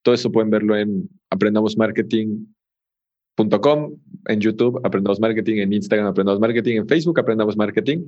Todo 0.02 0.14
eso 0.14 0.30
pueden 0.30 0.50
verlo 0.50 0.76
en 0.76 1.08
aprendamosmarketing.com, 1.30 3.96
en 4.26 4.40
YouTube, 4.40 4.78
Aprendamos 4.84 5.18
Marketing, 5.20 5.56
en 5.56 5.72
Instagram, 5.72 6.08
Aprendamos 6.08 6.40
Marketing, 6.40 6.76
en 6.76 6.86
Facebook, 6.88 7.18
Aprendamos 7.18 7.56
Marketing. 7.56 8.04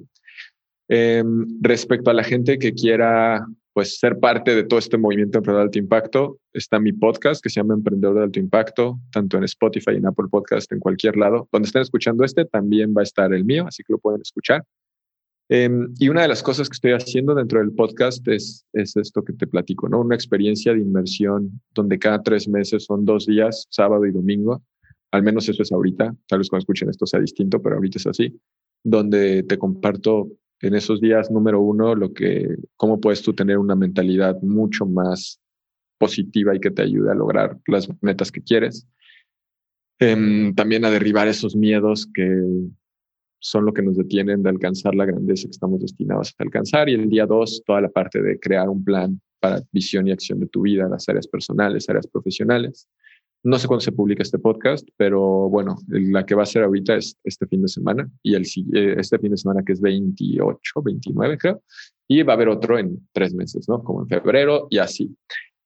Em, 0.89 1.47
respecto 1.63 2.11
a 2.11 2.15
la 2.15 2.25
gente 2.25 2.59
que 2.59 2.75
quiera 2.75 3.47
pues 3.73 3.99
ser 3.99 4.21
parte 4.21 4.55
de 4.55 4.63
todo 4.63 4.79
este 4.79 4.97
movimiento 4.97 5.39
Emprendedor 5.39 5.63
de 5.63 5.69
Alto 5.69 5.81
Impacto, 5.81 6.39
está 6.53 6.79
mi 6.79 6.93
podcast 6.93 7.43
que 7.43 7.51
se 7.51 7.59
llama 7.59 7.75
Emprendedor 7.75 8.15
de 8.17 8.23
Alto 8.23 8.39
Impacto, 8.39 9.01
tanto 9.11 9.37
en 9.37 9.43
Spotify, 9.45 9.97
en 9.97 10.07
Apple 10.07 10.27
Podcast, 10.31 10.71
en 10.71 10.79
cualquier 10.79 11.17
lado. 11.17 11.49
Donde 11.51 11.67
estén 11.67 11.83
escuchando 11.83 12.23
este, 12.25 12.45
también 12.45 12.95
va 12.97 13.01
a 13.01 13.03
estar 13.03 13.35
el 13.35 13.45
mío, 13.45 13.67
así 13.67 13.83
que 13.83 13.93
lo 13.93 13.99
pueden 13.99 14.21
escuchar. 14.21 14.63
Em, 15.49 15.93
y 15.99 16.09
una 16.09 16.23
de 16.23 16.29
las 16.29 16.43
cosas 16.43 16.69
que 16.69 16.75
estoy 16.75 16.93
haciendo 16.93 17.35
dentro 17.35 17.59
del 17.59 17.73
podcast 17.73 18.27
es, 18.29 18.67
es 18.73 18.97
esto 18.97 19.23
que 19.23 19.35
te 19.35 19.47
platico. 19.47 19.87
Una 19.87 20.15
experiencia 20.15 20.73
de 20.73 20.81
inmersión 20.81 21.61
donde 21.75 21.99
cada 21.99 22.23
tres 22.23 22.49
meses 22.49 22.85
son 22.85 23.05
dos 23.05 23.27
días, 23.27 23.67
sábado 23.71 24.07
y 24.07 24.13
domingo. 24.13 24.63
Al 25.11 25.23
menos 25.23 25.49
eso 25.49 25.63
es 25.63 25.71
ahorita. 25.71 26.15
Tal 26.27 26.39
vez 26.39 26.49
cuando 26.49 26.63
escuchen 26.63 26.89
esto 26.89 27.07
sea 27.07 27.21
distinto, 27.21 27.61
pero 27.61 27.77
ahorita 27.77 27.99
es 27.99 28.07
así. 28.07 28.41
Donde 28.83 29.43
te 29.43 29.59
comparto 29.59 30.29
en 30.61 30.75
esos 30.75 31.01
días, 31.01 31.31
número 31.31 31.61
uno, 31.61 31.95
lo 31.95 32.13
que, 32.15 32.49
cómo 32.77 33.01
puedes 33.01 33.23
tú 33.23 33.35
tener 33.35 33.59
una 33.59 33.77
mentalidad 33.77 34.41
mucho 34.41 34.87
más 34.87 35.41
positiva 35.99 36.57
y 36.57 36.61
que 36.61 36.71
te 36.71 36.83
ayude 36.83 37.11
a 37.11 37.15
lograr 37.15 37.59
las 37.67 37.89
metas 38.03 38.33
que 38.33 38.43
quieres. 38.43 38.87
Em, 40.01 40.55
también 40.55 40.85
a 40.85 40.91
derribar 40.91 41.29
esos 41.29 41.55
miedos 41.55 42.09
que 42.13 42.43
son 43.45 43.67
lo 43.67 43.75
que 43.75 43.83
nos 43.83 43.97
detienen 43.97 44.43
de 44.43 44.49
alcanzar 44.49 44.95
la 44.95 45.05
grandeza 45.05 45.45
que 45.45 45.51
estamos 45.51 45.79
destinados 45.79 46.35
a 46.39 46.43
alcanzar. 46.43 46.89
Y 46.89 46.95
el 46.95 47.11
día 47.11 47.27
dos, 47.27 47.63
toda 47.67 47.83
la 47.83 47.91
parte 47.91 48.23
de 48.23 48.41
crear 48.41 48.71
un 48.71 48.83
plan 48.83 49.21
para 49.39 49.63
visión 49.71 50.09
y 50.09 50.13
acción 50.13 50.41
de 50.41 50.47
tu 50.47 50.63
vida, 50.63 50.89
las 50.89 51.07
áreas 51.11 51.29
personales, 51.29 51.87
áreas 51.91 52.07
profesionales. 52.07 52.89
No 53.43 53.59
sé 53.59 53.67
cuándo 53.69 53.83
se 53.83 53.93
publica 53.93 54.23
este 54.23 54.39
podcast, 54.39 54.89
pero 54.97 55.51
bueno, 55.51 55.77
la 55.89 56.25
que 56.25 56.35
va 56.35 56.45
a 56.45 56.47
ser 56.47 56.63
ahorita 56.63 56.97
es 56.97 57.19
este 57.23 57.47
fin 57.47 57.61
de 57.61 57.69
semana 57.69 58.11
y 58.23 58.35
el, 58.35 58.45
eh, 58.73 58.95
este 58.97 59.19
fin 59.19 59.33
de 59.33 59.37
semana 59.37 59.63
que 59.63 59.75
es 59.75 59.83
28, 59.83 60.83
29 60.83 61.37
creo, 61.37 61.63
y 62.09 62.23
va 62.23 62.33
a 62.33 62.37
haber 62.37 62.49
otro 62.49 62.79
en 62.79 63.07
tres 63.13 63.35
meses, 63.35 63.69
¿no? 63.69 63.85
Como 63.85 64.01
en 64.01 64.09
febrero 64.09 64.69
y 64.71 64.79
así. 64.79 65.15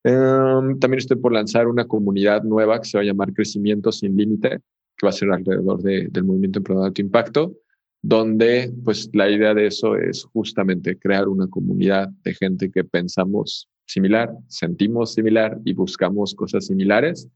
Em, 0.03 0.81
también 0.81 0.99
estoy 0.99 1.19
por 1.19 1.33
lanzar 1.33 1.69
una 1.69 1.87
comunidad 1.87 2.43
nueva 2.43 2.81
que 2.81 2.89
se 2.89 2.99
va 2.99 3.03
a 3.03 3.07
llamar 3.07 3.33
Crecimiento 3.33 3.93
sin 3.93 4.17
Límite, 4.17 4.59
que 4.97 5.07
va 5.07 5.11
a 5.11 5.13
ser 5.13 5.31
alrededor 5.31 5.81
del 5.81 6.25
movimiento 6.25 6.59
emprendedor 6.59 6.87
de 6.87 6.89
alto 6.89 7.03
impacto 7.03 7.55
donde 8.03 8.73
pues 8.85 9.09
la 9.13 9.31
idea 9.31 9.55
de 9.55 9.67
eso 9.67 9.97
es 9.97 10.25
justamente 10.25 10.99
crear 10.99 11.29
una 11.29 11.47
comunidad 11.49 12.09
de 12.25 12.35
gente 12.35 12.71
que 12.71 12.85
pensamos 12.85 13.69
similar, 13.87 14.31
sentimos 14.47 15.15
similar 15.15 15.59
y 15.65 15.73
buscamos 15.73 16.35
cosas 16.35 16.67
similares. 16.67 17.27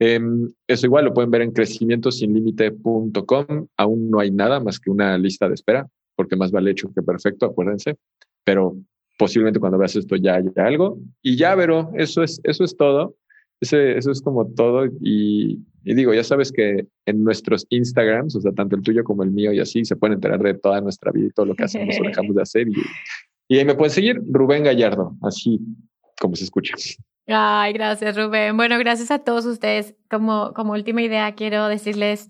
Em, 0.00 0.48
eso 0.66 0.86
igual 0.86 1.04
lo 1.06 1.12
pueden 1.12 1.30
ver 1.30 1.42
en 1.42 1.52
crecimientosinlimite.com. 1.52 3.66
Aún 3.76 4.10
no 4.10 4.20
hay 4.20 4.30
nada 4.30 4.60
más 4.60 4.78
que 4.78 4.90
una 4.90 5.18
lista 5.18 5.48
de 5.48 5.54
espera, 5.54 5.88
porque 6.14 6.36
más 6.36 6.52
vale 6.52 6.70
hecho 6.70 6.92
que 6.94 7.02
perfecto, 7.02 7.46
acuérdense. 7.46 7.96
Pero 8.44 8.76
posiblemente 9.18 9.58
cuando 9.58 9.76
veas 9.76 9.96
esto 9.96 10.14
ya 10.16 10.36
haya 10.36 10.52
algo. 10.56 11.00
Y 11.20 11.36
ya, 11.36 11.56
pero 11.56 11.90
eso 11.94 12.22
es, 12.22 12.40
eso 12.44 12.64
es 12.64 12.76
todo. 12.76 13.16
Ese, 13.60 13.98
eso 13.98 14.10
es 14.10 14.22
como 14.22 14.46
todo. 14.52 14.86
Y, 15.00 15.60
y, 15.84 15.94
digo, 15.94 16.14
ya 16.14 16.24
sabes 16.24 16.52
que 16.52 16.86
en 17.06 17.24
nuestros 17.24 17.66
Instagrams, 17.70 18.36
o 18.36 18.40
sea, 18.40 18.52
tanto 18.52 18.76
el 18.76 18.82
tuyo 18.82 19.04
como 19.04 19.22
el 19.22 19.30
mío 19.30 19.52
y 19.52 19.60
así, 19.60 19.84
se 19.84 19.96
pueden 19.96 20.14
enterar 20.14 20.40
de 20.40 20.54
toda 20.54 20.80
nuestra 20.80 21.10
vida 21.12 21.26
y 21.26 21.30
todo 21.30 21.46
lo 21.46 21.54
que 21.54 21.64
hacemos 21.64 21.96
o 22.00 22.04
dejamos 22.04 22.34
de 22.34 22.42
hacer. 22.42 22.68
Y, 22.68 22.74
y 23.48 23.58
ahí 23.58 23.64
me 23.64 23.74
pueden 23.74 23.92
seguir, 23.92 24.20
Rubén 24.30 24.64
Gallardo, 24.64 25.16
así 25.22 25.60
como 26.20 26.36
se 26.36 26.44
escucha. 26.44 26.74
Ay, 27.26 27.72
gracias, 27.72 28.16
Rubén. 28.16 28.56
Bueno, 28.56 28.78
gracias 28.78 29.10
a 29.10 29.18
todos 29.18 29.44
ustedes. 29.44 29.94
Como, 30.10 30.52
como 30.54 30.72
última 30.72 31.02
idea, 31.02 31.34
quiero 31.34 31.68
decirles, 31.68 32.28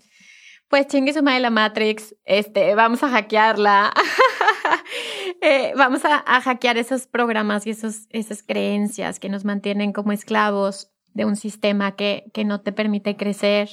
pues 0.67 0.87
chingue 0.87 1.13
su 1.13 1.23
madre 1.23 1.39
la 1.39 1.49
Matrix, 1.49 2.15
este, 2.25 2.75
vamos 2.75 3.01
a 3.03 3.09
hackearla. 3.09 3.93
eh, 5.41 5.73
vamos 5.75 6.05
a, 6.05 6.23
a, 6.25 6.41
hackear 6.41 6.77
esos 6.77 7.07
programas 7.07 7.65
y 7.65 7.71
esos, 7.71 8.07
esas 8.09 8.43
creencias 8.43 9.19
que 9.19 9.29
nos 9.29 9.45
mantienen 9.45 9.93
como 9.93 10.11
esclavos 10.11 10.91
de 11.13 11.25
un 11.25 11.35
sistema 11.35 11.95
que, 11.95 12.25
que 12.33 12.45
no 12.45 12.61
te 12.61 12.71
permite 12.71 13.15
crecer. 13.15 13.69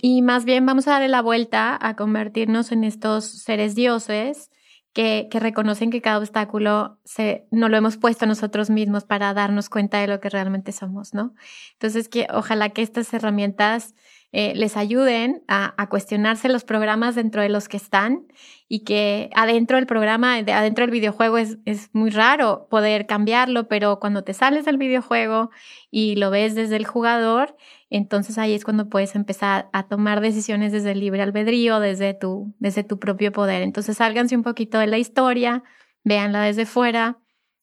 Y 0.00 0.22
más 0.22 0.44
bien 0.44 0.66
vamos 0.66 0.88
a 0.88 0.92
darle 0.92 1.08
la 1.08 1.22
vuelta 1.22 1.78
a 1.80 1.96
convertirnos 1.96 2.72
en 2.72 2.84
estos 2.84 3.24
seres 3.24 3.74
dioses 3.74 4.50
que, 4.92 5.28
que, 5.30 5.40
reconocen 5.40 5.90
que 5.90 6.02
cada 6.02 6.18
obstáculo 6.18 6.98
se, 7.04 7.46
no 7.50 7.68
lo 7.68 7.76
hemos 7.76 7.96
puesto 7.96 8.26
nosotros 8.26 8.68
mismos 8.68 9.04
para 9.04 9.32
darnos 9.32 9.70
cuenta 9.70 10.00
de 10.00 10.06
lo 10.06 10.20
que 10.20 10.28
realmente 10.28 10.72
somos, 10.72 11.14
¿no? 11.14 11.34
Entonces, 11.74 12.08
que 12.08 12.26
ojalá 12.32 12.70
que 12.70 12.82
estas 12.82 13.12
herramientas 13.14 13.94
eh, 14.34 14.54
les 14.56 14.78
ayuden 14.78 15.44
a, 15.46 15.74
cuestionarse 15.90 16.48
los 16.48 16.64
programas 16.64 17.14
dentro 17.14 17.42
de 17.42 17.50
los 17.50 17.68
que 17.68 17.76
están 17.76 18.26
y 18.66 18.80
que 18.80 19.28
adentro 19.34 19.76
del 19.76 19.86
programa, 19.86 20.36
adentro 20.36 20.84
del 20.84 20.90
videojuego 20.90 21.36
es, 21.36 21.58
muy 21.92 22.08
raro 22.08 22.66
poder 22.70 23.06
cambiarlo, 23.06 23.68
pero 23.68 24.00
cuando 24.00 24.24
te 24.24 24.32
sales 24.32 24.64
del 24.64 24.78
videojuego 24.78 25.50
y 25.90 26.16
lo 26.16 26.30
ves 26.30 26.54
desde 26.54 26.76
el 26.76 26.86
jugador, 26.86 27.54
entonces 27.90 28.38
ahí 28.38 28.54
es 28.54 28.64
cuando 28.64 28.88
puedes 28.88 29.14
empezar 29.16 29.68
a 29.74 29.86
tomar 29.86 30.22
decisiones 30.22 30.72
desde 30.72 30.92
el 30.92 31.00
libre 31.00 31.20
albedrío, 31.20 31.78
desde 31.78 32.14
tu, 32.14 32.54
propio 32.98 33.32
poder. 33.32 33.60
Entonces 33.60 33.98
sálganse 33.98 34.34
un 34.34 34.42
poquito 34.42 34.78
de 34.78 34.86
la 34.86 34.96
historia, 34.96 35.62
véanla 36.04 36.42
desde 36.44 36.64
fuera, 36.64 37.18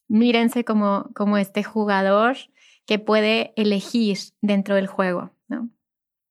mírense 0.08 0.64
como, 0.64 1.10
este 1.40 1.64
jugador 1.64 2.38
que 2.86 3.00
puede 3.00 3.54
elegir 3.56 4.20
dentro 4.42 4.76
del 4.76 4.86
juego. 4.86 5.32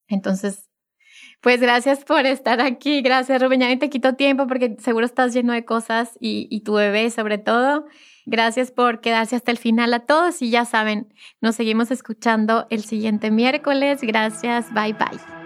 Entonces, 0.09 0.69
pues 1.41 1.61
gracias 1.61 2.05
por 2.05 2.27
estar 2.27 2.61
aquí. 2.61 3.03
Gracias, 3.03 3.41
Rubén. 3.41 3.61
Ya 3.61 3.79
te 3.79 3.91
quito 3.91 4.15
tiempo 4.15 4.47
porque 4.47 4.77
seguro 4.81 5.07
estás 5.07 5.35
lleno 5.35 5.53
de 5.53 5.65
cosas 5.65 6.17
y, 6.21 6.49
y 6.51 6.61
tu 6.61 6.75
bebé 6.75 7.11
sobre 7.11 7.39
todo. 7.39 7.87
Gracias 8.27 8.71
por 8.71 9.01
quedarse 9.01 9.37
hasta 9.37 9.51
el 9.51 9.59
final 9.59 9.95
a 9.95 10.01
todos 10.01 10.43
y 10.43 10.51
ya 10.51 10.65
saben, 10.65 11.15
nos 11.41 11.57
seguimos 11.57 11.91
escuchando 11.91 12.67
el 12.71 12.85
siguiente 12.85 13.31
miércoles. 13.31 14.01
Gracias. 14.03 14.73
Bye 14.75 14.95
bye. 14.95 15.38